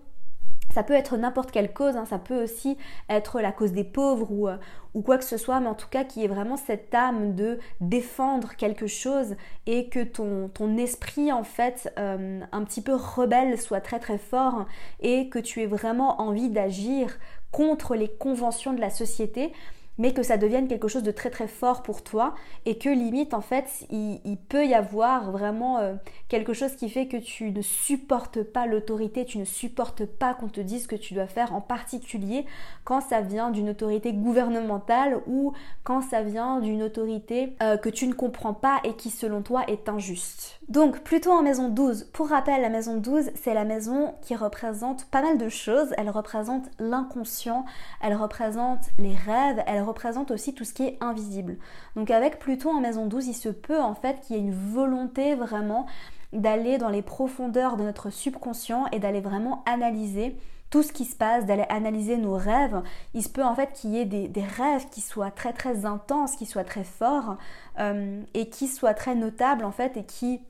Ça 0.73 0.83
peut 0.83 0.95
être 0.95 1.17
n'importe 1.17 1.53
quelle 1.53 1.73
cause, 1.73 1.97
hein. 1.97 2.05
ça 2.05 2.19
peut 2.19 2.43
aussi 2.43 2.77
être 3.09 3.41
la 3.41 3.53
cause 3.53 3.73
des 3.73 3.85
pauvres 3.85 4.33
ou, 4.33 4.49
euh, 4.49 4.57
quoi 5.05 5.19
que 5.19 5.25
ce 5.25 5.37
soit, 5.37 5.61
mais 5.61 5.69
en 5.69 5.75
tout 5.75 5.89
cas 5.89 6.03
qui 6.03 6.25
est 6.25 6.29
vraiment 6.29 6.57
cette 6.57 6.93
âme 6.95 7.35
de 7.35 7.61
défendre 7.81 8.57
quelque 8.57 8.89
chose 8.89 9.37
et 9.67 9.89
que 9.89 10.03
ton, 10.03 10.49
ton 10.49 10.77
esprit 10.77 11.31
en 11.31 11.45
fait 11.45 11.93
euh, 11.99 12.41
un 12.51 12.65
petit 12.65 12.81
peu 12.81 12.95
rebelle 12.95 13.61
soit 13.61 13.81
très 13.81 14.01
très 14.01 14.19
fort 14.19 14.67
et 15.01 15.29
que 15.29 15.39
tu 15.39 15.63
aies 15.63 15.67
vraiment 15.67 16.21
envie 16.21 16.49
d'agir 16.49 17.19
contre 17.53 17.95
les 17.95 18.09
conventions 18.09 18.73
de 18.73 18.81
la 18.81 18.91
société 18.91 19.53
mais 19.99 20.13
que 20.13 20.23
ça 20.23 20.37
devienne 20.37 20.69
quelque 20.69 20.89
chose 20.89 21.03
de 21.03 21.11
très 21.11 21.31
très 21.31 21.49
fort 21.49 21.83
pour 21.83 22.03
toi 22.03 22.35
et 22.67 22.79
que 22.79 22.89
limite 22.89 23.35
en 23.35 23.41
fait 23.41 23.87
il, 23.91 24.37
peut 24.49 24.67
y 24.67 24.75
avoir 24.75 25.31
vraiment 25.31 25.79
euh, 25.79 25.95
quelque 26.29 26.53
chose 26.53 26.75
qui 26.75 26.89
fait 26.89 27.07
que 27.07 27.17
tu 27.17 27.51
ne 27.51 27.63
supportes 27.63 28.43
pas 28.43 28.67
l'autorité, 28.67 29.25
tu 29.25 29.39
ne 29.39 29.45
supportes 29.45 30.05
pas 30.05 30.35
qu'on 30.35 30.49
te 30.49 30.61
dise 30.61 30.85
ce 30.85 30.89
que 30.89 30.97
tu 30.97 31.15
dois 31.15 31.27
faire 31.27 31.55
en 31.55 31.61
particulier 31.61 32.45
quand 32.85 33.01
ça 33.01 33.21
vient 33.21 33.51
d'une 33.51 33.71
autorité 33.71 34.13
gouvernementale 34.13 35.21
ou 35.27 35.53
quand 35.85 36.03
ça 36.03 36.23
vient 36.23 36.61
d'une 36.61 36.83
autorité 36.83 37.57
euh, 37.63 37.77
que 37.77 37.89
tu 37.89 38.07
ne 38.07 38.15
comprends 38.15 38.55
pas 38.55 38.81
et 38.85 38.95
qui 38.95 39.11
selon 39.11 39.43
toi 39.43 39.63
est 39.69 39.89
injuste. 39.89 40.61
Donc 40.69 41.01
plutôt 41.01 41.31
en 41.31 41.43
maison 41.43 41.69
12, 41.69 42.05
pour 42.13 42.29
rappel 42.29 42.63
la 42.63 42.71
maison 42.71 42.97
12 42.97 43.33
c'est 43.35 43.53
la 43.53 43.65
maison 43.67 44.15
qui 44.23 44.35
représente 44.35 45.05
pas 45.07 45.21
mal 45.21 45.37
de 45.37 45.51
choses, 45.51 45.93
elle 45.99 46.09
représente 46.09 46.65
l'inconscient, 46.79 47.67
elle 48.01 48.15
représente 48.15 48.81
les 48.99 49.15
rêves, 49.15 49.63
elle 49.67 49.83
représente 49.83 50.31
aussi 50.31 50.55
tout 50.55 50.65
ce 50.65 50.73
qui 50.73 50.85
est 50.85 50.97
invisible. 51.03 51.59
Donc 51.97 52.11
avec 52.11 52.39
Pluton 52.39 52.77
en 52.77 52.81
maison 52.81 53.07
12, 53.07 53.27
il 53.27 53.35
se 53.35 53.51
peut 53.51 53.81
en 53.81 53.95
fait 53.95 54.21
qu'il 54.21 54.37
y 54.37 54.39
ait 54.39 54.43
une 54.43 54.55
volonté 54.55 55.35
vraiment 55.35 55.87
d'aller 56.33 56.79
dans 56.79 56.89
les 56.89 57.03
profondeurs 57.03 57.77
de 57.77 57.85
notre 57.85 58.09
subconscient 58.09 58.87
et 58.91 58.99
d'aller 58.99 59.21
vraiment 59.21 59.63
analyser 59.67 60.37
tout 60.71 60.83
ce 60.83 60.93
qui 60.93 61.05
se 61.05 61.15
passe, 61.15 61.45
d'aller 61.47 61.67
analyser 61.69 62.17
nos 62.17 62.35
rêves. 62.35 62.83
Il 63.13 63.23
se 63.23 63.29
peut 63.29 63.45
en 63.45 63.55
fait 63.55 63.73
qu'il 63.75 63.91
y 63.91 63.99
ait 63.99 64.07
des, 64.07 64.45
rêves 64.45 64.89
qui 64.91 65.03
soient 65.03 65.31
très 65.31 65.53
très 65.53 65.85
intenses, 65.85 66.37
qui 66.37 66.47
soient 66.47 66.65
très 66.65 66.85
forts 66.85 67.37
euh, 67.79 68.23
et 68.33 68.49
qui 68.49 68.67
soient 68.67 68.95
très 68.95 69.15
notables 69.15 69.65
en 69.65 69.71
fait 69.71 69.97
et 69.97 70.05
qui 70.05 70.41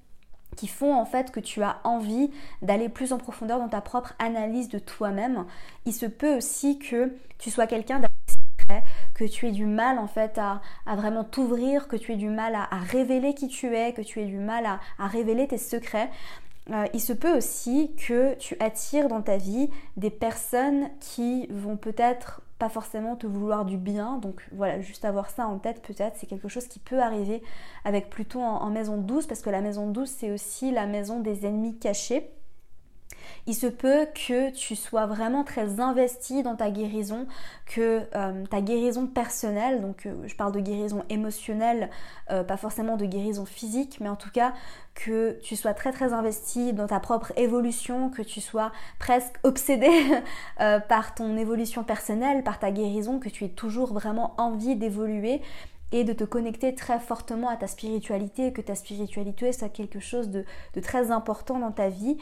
qui 0.54 0.66
font 0.66 0.94
en 0.94 1.04
fait 1.04 1.30
que 1.30 1.40
tu 1.40 1.62
as 1.62 1.80
envie 1.84 2.30
d'aller 2.62 2.88
plus 2.88 3.12
en 3.12 3.18
profondeur 3.18 3.58
dans 3.58 3.68
ta 3.68 3.80
propre 3.80 4.14
analyse 4.18 4.68
de 4.68 4.78
toi-même. 4.78 5.44
Il 5.86 5.92
se 5.92 6.06
peut 6.06 6.36
aussi 6.36 6.78
que 6.78 7.16
tu 7.38 7.50
sois 7.50 7.66
quelqu'un 7.66 8.00
secret, 8.28 8.82
que 9.14 9.24
tu 9.24 9.48
aies 9.48 9.52
du 9.52 9.66
mal 9.66 9.98
en 9.98 10.06
fait 10.06 10.38
à, 10.38 10.60
vraiment 10.96 11.24
t'ouvrir, 11.24 11.88
que 11.88 11.96
tu 11.96 12.12
aies 12.12 12.16
du 12.16 12.28
mal 12.28 12.54
à, 12.54 12.78
révéler 12.78 13.34
qui 13.34 13.48
tu 13.48 13.74
es, 13.74 13.92
que 13.92 14.02
tu 14.02 14.20
aies 14.20 14.26
du 14.26 14.38
mal 14.38 14.66
à, 14.66 15.06
révéler 15.06 15.46
tes 15.46 15.58
secrets. 15.58 16.10
Euh, 16.70 16.86
il 16.94 17.00
se 17.00 17.12
peut 17.12 17.36
aussi 17.36 17.94
que 17.96 18.34
tu 18.36 18.56
attires 18.58 19.08
dans 19.08 19.20
ta 19.20 19.36
vie 19.36 19.68
des 19.98 20.08
personnes 20.08 20.88
qui 20.98 21.46
vont 21.48 21.76
peut-être 21.76 22.40
pas 22.58 22.68
forcément 22.68 23.16
te 23.16 23.26
vouloir 23.26 23.64
du 23.64 23.76
bien. 23.76 24.18
Donc 24.18 24.46
voilà, 24.52 24.80
juste 24.80 25.04
avoir 25.04 25.30
ça 25.30 25.46
en 25.46 25.58
tête 25.58 25.82
peut-être, 25.82 26.16
c'est 26.16 26.26
quelque 26.26 26.48
chose 26.48 26.66
qui 26.66 26.78
peut 26.78 27.00
arriver 27.00 27.42
avec 27.84 28.10
Pluton 28.10 28.44
en, 28.44 28.70
maison 28.70 28.96
douce, 28.96 29.26
parce 29.26 29.40
que 29.40 29.50
la 29.50 29.60
maison 29.60 29.88
douce, 29.88 30.10
c'est 30.10 30.30
aussi 30.30 30.70
la 30.70 30.86
maison 30.86 31.20
des 31.20 31.46
ennemis 31.46 31.78
cachés. 31.78 32.30
Il 33.46 33.54
se 33.54 33.66
peut 33.66 34.06
que 34.14 34.50
tu 34.50 34.74
sois 34.74 35.06
vraiment 35.06 35.44
très 35.44 35.80
investi 35.80 36.42
dans 36.42 36.56
ta 36.56 36.70
guérison, 36.70 37.26
que 37.66 38.02
euh, 38.14 38.46
ta 38.46 38.62
guérison 38.62 39.06
personnelle, 39.06 39.82
donc 39.82 40.06
euh, 40.06 40.14
je 40.26 40.34
parle 40.34 40.52
de 40.52 40.60
guérison 40.60 41.04
émotionnelle, 41.10 41.90
euh, 42.30 42.42
pas 42.42 42.56
forcément 42.56 42.96
de 42.96 43.04
guérison 43.04 43.44
physique, 43.44 43.98
mais 44.00 44.08
en 44.08 44.16
tout 44.16 44.30
cas 44.30 44.54
que 44.94 45.38
tu 45.42 45.56
sois 45.56 45.74
très 45.74 45.92
très 45.92 46.12
investi 46.14 46.72
dans 46.72 46.86
ta 46.86 47.00
propre 47.00 47.32
évolution, 47.36 48.08
que 48.08 48.22
tu 48.22 48.40
sois 48.40 48.72
presque 48.98 49.34
obsédé 49.42 49.90
par 50.88 51.14
ton 51.14 51.36
évolution 51.36 51.82
personnelle, 51.82 52.44
par 52.44 52.58
ta 52.60 52.70
guérison, 52.70 53.18
que 53.18 53.28
tu 53.28 53.44
aies 53.44 53.48
toujours 53.48 53.92
vraiment 53.92 54.34
envie 54.38 54.76
d'évoluer 54.76 55.42
et 55.92 56.04
de 56.04 56.12
te 56.12 56.24
connecter 56.24 56.74
très 56.74 56.98
fortement 57.00 57.48
à 57.48 57.56
ta 57.56 57.66
spiritualité, 57.66 58.52
que 58.52 58.60
ta 58.60 58.74
spiritualité 58.74 59.52
soit 59.52 59.68
quelque 59.68 60.00
chose 60.00 60.30
de 60.30 60.44
très 60.80 61.10
important 61.10 61.58
dans 61.58 61.72
ta 61.72 61.88
vie 61.88 62.16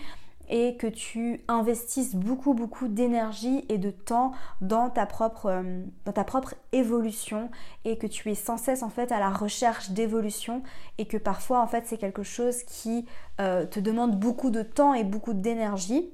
et 0.49 0.77
que 0.77 0.87
tu 0.87 1.43
investisses 1.49 2.15
beaucoup 2.15 2.55
beaucoup 2.55 2.89
d'énergie 2.89 3.65
et 3.69 3.79
de 3.79 3.91
temps 3.91 4.33
dans 4.61 4.91
ta 4.91 5.07
propre 5.07 5.47
euh, 5.47 5.83
dans 6.05 6.13
ta 6.13 6.25
propre 6.25 6.55
évolution 6.73 7.51
et 7.85 7.99
que 7.99 8.07
tu 8.07 8.31
es 8.31 8.35
sans 8.35 8.57
cesse 8.57 8.83
en 8.83 8.91
fait 8.91 9.13
à 9.13 9.19
la 9.19 9.31
recherche 9.31 9.91
d'évolution 9.91 10.63
et 10.99 11.07
que 11.07 11.17
parfois 11.17 11.61
en 11.61 11.67
fait 11.67 11.87
c'est 11.87 11.99
quelque 11.99 12.23
chose 12.23 12.63
qui 12.65 13.07
euh, 13.41 13.67
te 13.67 13.81
demande 13.81 14.19
beaucoup 14.19 14.51
de 14.51 14.63
temps 14.63 14.95
et 14.95 15.05
beaucoup 15.05 15.35
d'énergie 15.35 16.13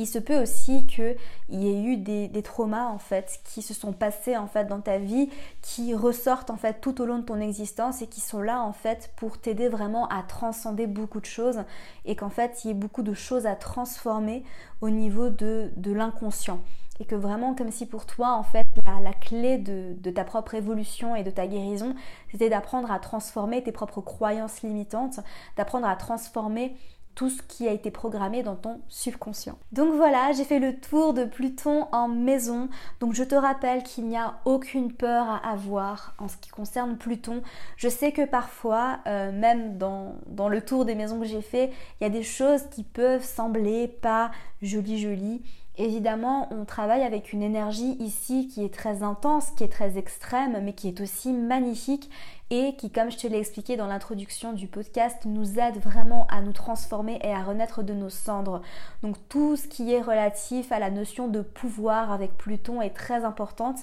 il 0.00 0.06
se 0.06 0.18
peut 0.18 0.40
aussi 0.40 0.86
qu'il 0.86 1.14
y 1.50 1.68
ait 1.68 1.82
eu 1.82 1.98
des, 1.98 2.42
traumas 2.42 2.86
en 2.86 2.98
fait 2.98 3.38
qui 3.44 3.60
se 3.60 3.74
sont 3.74 3.92
passés 3.92 4.34
en 4.34 4.46
fait 4.46 4.64
dans 4.64 4.80
ta 4.80 4.96
vie, 4.96 5.28
qui 5.60 5.94
ressortent 5.94 6.48
en 6.48 6.56
fait 6.56 6.80
tout 6.80 7.02
au 7.02 7.04
long 7.06 7.18
de 7.18 7.24
ton 7.24 7.38
existence 7.38 8.00
et 8.00 8.06
qui 8.06 8.22
sont 8.22 8.40
là 8.40 8.62
en 8.62 8.72
fait 8.72 9.12
pour 9.16 9.38
t'aider 9.38 9.68
vraiment 9.68 10.08
à 10.08 10.22
transcender 10.22 10.86
beaucoup 10.86 11.20
de 11.20 11.26
choses 11.26 11.64
et 12.06 12.16
qu'en 12.16 12.30
fait 12.30 12.64
il 12.64 12.68
y 12.68 12.70
ait 12.70 12.74
beaucoup 12.74 13.02
de 13.02 13.12
choses 13.12 13.44
à 13.44 13.54
transformer 13.54 14.42
au 14.80 14.88
niveau 14.88 15.28
de, 15.28 15.70
l'inconscient. 15.84 16.60
Et 16.98 17.04
que 17.04 17.14
vraiment 17.14 17.54
comme 17.54 17.70
si 17.70 17.84
pour 17.84 18.06
toi 18.06 18.32
en 18.32 18.42
fait 18.42 18.66
la, 19.02 19.12
clé 19.12 19.58
de, 19.58 19.94
de, 19.98 20.10
ta 20.10 20.24
propre 20.24 20.54
évolution 20.54 21.14
et 21.14 21.24
de 21.24 21.30
ta 21.30 21.46
guérison 21.46 21.94
c'était 22.30 22.48
d'apprendre 22.48 22.90
à 22.90 22.98
transformer 22.98 23.62
tes 23.62 23.72
propres 23.72 24.00
croyances 24.00 24.62
limitantes, 24.62 25.20
d'apprendre 25.58 25.86
à 25.86 25.96
transformer 25.96 26.74
tout 27.20 27.28
ce 27.28 27.42
qui 27.42 27.68
a 27.68 27.72
été 27.72 27.90
programmé 27.90 28.42
dans 28.42 28.56
ton 28.56 28.80
subconscient. 28.88 29.58
Donc 29.72 29.92
voilà, 29.92 30.32
j'ai 30.32 30.44
fait 30.44 30.58
le 30.58 30.80
tour 30.80 31.12
de 31.12 31.26
Pluton 31.26 31.86
en 31.92 32.08
maison. 32.08 32.70
Donc 32.98 33.12
je 33.12 33.22
te 33.22 33.34
rappelle 33.34 33.82
qu'il 33.82 34.06
n'y 34.06 34.16
a 34.16 34.40
aucune 34.46 34.90
peur 34.90 35.28
à 35.28 35.50
avoir 35.50 36.14
en 36.16 36.28
ce 36.28 36.38
qui 36.38 36.48
concerne 36.48 36.96
Pluton. 36.96 37.42
Je 37.76 37.90
sais 37.90 38.12
que 38.12 38.24
parfois, 38.24 39.00
euh, 39.06 39.32
même 39.32 39.76
dans, 39.76 40.14
dans 40.28 40.48
le 40.48 40.62
tour 40.62 40.86
des 40.86 40.94
maisons 40.94 41.20
que 41.20 41.26
j'ai 41.26 41.42
fait, 41.42 41.70
il 42.00 42.04
y 42.04 42.06
a 42.06 42.10
des 42.10 42.22
choses 42.22 42.62
qui 42.70 42.84
peuvent 42.84 43.22
sembler 43.22 43.86
pas 43.86 44.30
jolies 44.62 44.98
jolies. 44.98 45.42
Évidemment, 45.76 46.48
on 46.50 46.64
travaille 46.64 47.02
avec 47.02 47.32
une 47.32 47.42
énergie 47.42 47.96
ici 48.00 48.48
qui 48.48 48.64
est 48.64 48.74
très 48.74 49.02
intense, 49.02 49.50
qui 49.52 49.64
est 49.64 49.72
très 49.72 49.96
extrême, 49.96 50.60
mais 50.62 50.74
qui 50.74 50.88
est 50.88 51.00
aussi 51.00 51.32
magnifique 51.32 52.10
et 52.50 52.74
qui, 52.76 52.90
comme 52.90 53.10
je 53.10 53.16
te 53.16 53.26
l'ai 53.26 53.38
expliqué 53.38 53.76
dans 53.76 53.86
l'introduction 53.86 54.52
du 54.52 54.66
podcast, 54.66 55.24
nous 55.24 55.58
aide 55.58 55.78
vraiment 55.78 56.26
à 56.26 56.42
nous 56.42 56.52
transformer 56.52 57.20
et 57.22 57.32
à 57.32 57.42
renaître 57.42 57.82
de 57.82 57.94
nos 57.94 58.10
cendres. 58.10 58.60
Donc 59.02 59.16
tout 59.28 59.56
ce 59.56 59.68
qui 59.68 59.92
est 59.92 60.02
relatif 60.02 60.72
à 60.72 60.80
la 60.80 60.90
notion 60.90 61.28
de 61.28 61.40
pouvoir 61.40 62.10
avec 62.10 62.36
Pluton 62.36 62.82
est 62.82 62.90
très 62.90 63.24
importante. 63.24 63.78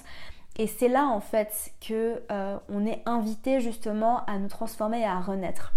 Et 0.58 0.66
c'est 0.66 0.88
là 0.88 1.06
en 1.06 1.20
fait 1.20 1.72
que 1.80 2.20
euh, 2.30 2.58
est 2.86 3.02
invité 3.06 3.60
justement 3.60 4.24
à 4.26 4.38
nous 4.38 4.48
transformer 4.48 5.00
et 5.00 5.04
à 5.04 5.20
renaître. 5.20 5.72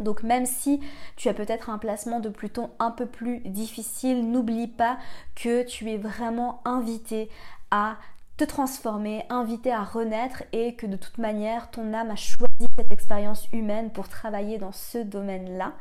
Donc 0.00 0.22
même 0.22 0.46
si 0.46 0.80
tu 1.16 1.28
as 1.28 1.34
peut-être 1.34 1.70
un 1.70 1.78
placement 1.78 2.20
de 2.20 2.28
Pluton 2.28 2.70
un 2.78 2.90
peu 2.90 3.06
plus 3.06 3.40
difficile, 3.40 4.30
n'oublie 4.30 4.68
pas 4.68 4.98
que 5.34 5.62
tu 5.62 5.90
es 5.90 5.96
vraiment 5.96 6.60
invité 6.64 7.28
à 7.70 7.96
te 8.36 8.44
transformer, 8.44 9.24
invité 9.30 9.72
à 9.72 9.84
renaître 9.84 10.42
et 10.52 10.74
que 10.74 10.86
de 10.86 10.96
toute 10.96 11.18
manière 11.18 11.70
ton 11.70 11.94
âme 11.94 12.10
a 12.10 12.16
choisi 12.16 12.66
cette 12.76 12.90
expérience 12.90 13.48
humaine 13.52 13.90
pour 13.90 14.08
travailler 14.08 14.58
dans 14.58 14.72
ce 14.72 14.98
domaine-là. 14.98 15.74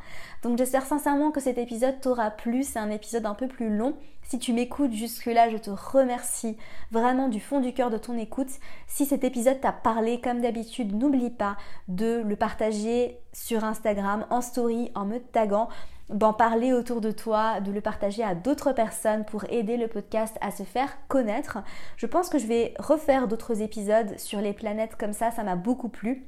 Donc 0.44 0.58
j'espère 0.58 0.86
sincèrement 0.86 1.32
que 1.32 1.40
cet 1.40 1.58
épisode 1.58 2.00
t'aura 2.00 2.30
plu, 2.30 2.64
c'est 2.64 2.78
un 2.78 2.92
épisode 2.92 3.26
un 3.26 3.34
peu 3.34 3.48
plus 3.48 3.76
long. 3.76 3.96
Si 4.22 4.40
tu 4.40 4.54
m'écoutes 4.54 4.94
jusque-là, 4.94 5.50
je 5.50 5.58
te 5.58 5.70
remercie 5.70 6.58
vraiment 6.92 7.28
du 7.28 7.40
fond 7.40 7.60
du 7.60 7.74
cœur 7.74 7.90
de 7.90 7.98
ton 7.98 8.18
écoute. 8.18 8.50
Si 8.88 9.06
cet 9.06 9.24
épisode 9.24 9.60
t'a 9.60 9.74
parlé, 9.74 10.22
comme 10.22 10.40
d'habitude, 10.40 10.96
n'oublie 10.96 11.30
pas 11.30 11.58
de 11.88 12.22
le 12.26 12.36
partager 12.36 13.18
sur 13.34 13.64
Instagram, 13.64 14.26
en 14.30 14.42
story, 14.42 14.92
en 14.96 15.06
me 15.06 15.20
taguant 15.20 15.70
d'en 16.10 16.34
parler 16.34 16.74
autour 16.74 17.02
de 17.02 17.12
toi, 17.12 17.60
de 17.62 17.72
le 17.72 17.82
partager 17.82 18.24
à 18.24 18.36
d'autres 18.36 18.74
personnes 18.74 19.26
pour 19.26 19.46
aider 19.50 19.78
le 19.78 19.88
podcast 19.88 20.38
à 20.42 20.52
se 20.52 20.64
faire 20.64 20.98
connaître. 21.08 21.60
Je 21.98 22.06
pense 22.06 22.30
que 22.30 22.38
je 22.38 22.48
vais 22.48 22.74
refaire 22.80 23.28
d'autres 23.28 23.62
épisodes 23.62 24.18
sur 24.18 24.42
les 24.42 24.54
planètes 24.54 24.96
comme 24.98 25.14
ça, 25.14 25.32
ça 25.32 25.44
m'a 25.44 25.56
beaucoup 25.56 25.90
plu. 25.90 26.28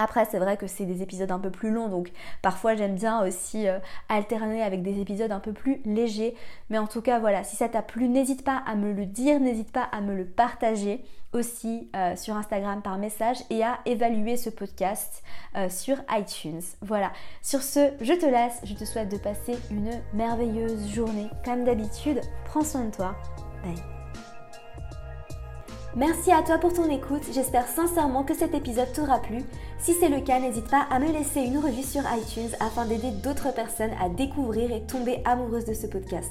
Après, 0.00 0.24
c'est 0.26 0.38
vrai 0.38 0.56
que 0.56 0.68
c'est 0.68 0.84
des 0.84 1.02
épisodes 1.02 1.32
un 1.32 1.40
peu 1.40 1.50
plus 1.50 1.72
longs, 1.72 1.88
donc 1.88 2.12
parfois 2.40 2.76
j'aime 2.76 2.94
bien 2.94 3.26
aussi 3.26 3.66
euh, 3.66 3.80
alterner 4.08 4.62
avec 4.62 4.80
des 4.82 5.00
épisodes 5.00 5.32
un 5.32 5.40
peu 5.40 5.52
plus 5.52 5.82
légers. 5.84 6.36
Mais 6.70 6.78
en 6.78 6.86
tout 6.86 7.02
cas, 7.02 7.18
voilà, 7.18 7.42
si 7.42 7.56
ça 7.56 7.68
t'a 7.68 7.82
plu, 7.82 8.08
n'hésite 8.08 8.44
pas 8.44 8.62
à 8.64 8.76
me 8.76 8.92
le 8.92 9.06
dire, 9.06 9.40
n'hésite 9.40 9.72
pas 9.72 9.88
à 9.90 10.00
me 10.00 10.14
le 10.14 10.24
partager 10.24 11.02
aussi 11.32 11.90
euh, 11.94 12.16
sur 12.16 12.36
Instagram 12.36 12.82
par 12.82 12.98
message 12.98 13.38
et 13.50 13.62
à 13.62 13.78
évaluer 13.86 14.36
ce 14.36 14.50
podcast 14.50 15.22
euh, 15.56 15.68
sur 15.68 15.96
iTunes. 16.10 16.62
Voilà, 16.80 17.12
sur 17.42 17.62
ce, 17.62 17.92
je 18.00 18.14
te 18.14 18.26
laisse, 18.26 18.60
je 18.64 18.74
te 18.74 18.84
souhaite 18.84 19.10
de 19.10 19.18
passer 19.18 19.56
une 19.70 19.90
merveilleuse 20.14 20.92
journée. 20.94 21.28
Comme 21.44 21.64
d'habitude, 21.64 22.20
prends 22.46 22.64
soin 22.64 22.84
de 22.84 22.94
toi. 22.94 23.14
Bye. 23.64 23.82
Merci 25.96 26.30
à 26.30 26.42
toi 26.42 26.58
pour 26.58 26.72
ton 26.72 26.88
écoute, 26.90 27.22
j'espère 27.32 27.66
sincèrement 27.66 28.22
que 28.22 28.34
cet 28.34 28.54
épisode 28.54 28.92
t'aura 28.92 29.20
plu. 29.20 29.42
Si 29.80 29.94
c'est 29.94 30.08
le 30.08 30.20
cas, 30.20 30.38
n'hésite 30.38 30.68
pas 30.68 30.86
à 30.90 30.98
me 30.98 31.10
laisser 31.10 31.40
une 31.40 31.58
revue 31.58 31.82
sur 31.82 32.02
iTunes 32.02 32.50
afin 32.60 32.84
d'aider 32.84 33.10
d'autres 33.10 33.54
personnes 33.54 33.92
à 34.00 34.08
découvrir 34.08 34.70
et 34.70 34.82
tomber 34.82 35.22
amoureuses 35.24 35.64
de 35.64 35.74
ce 35.74 35.86
podcast. 35.86 36.30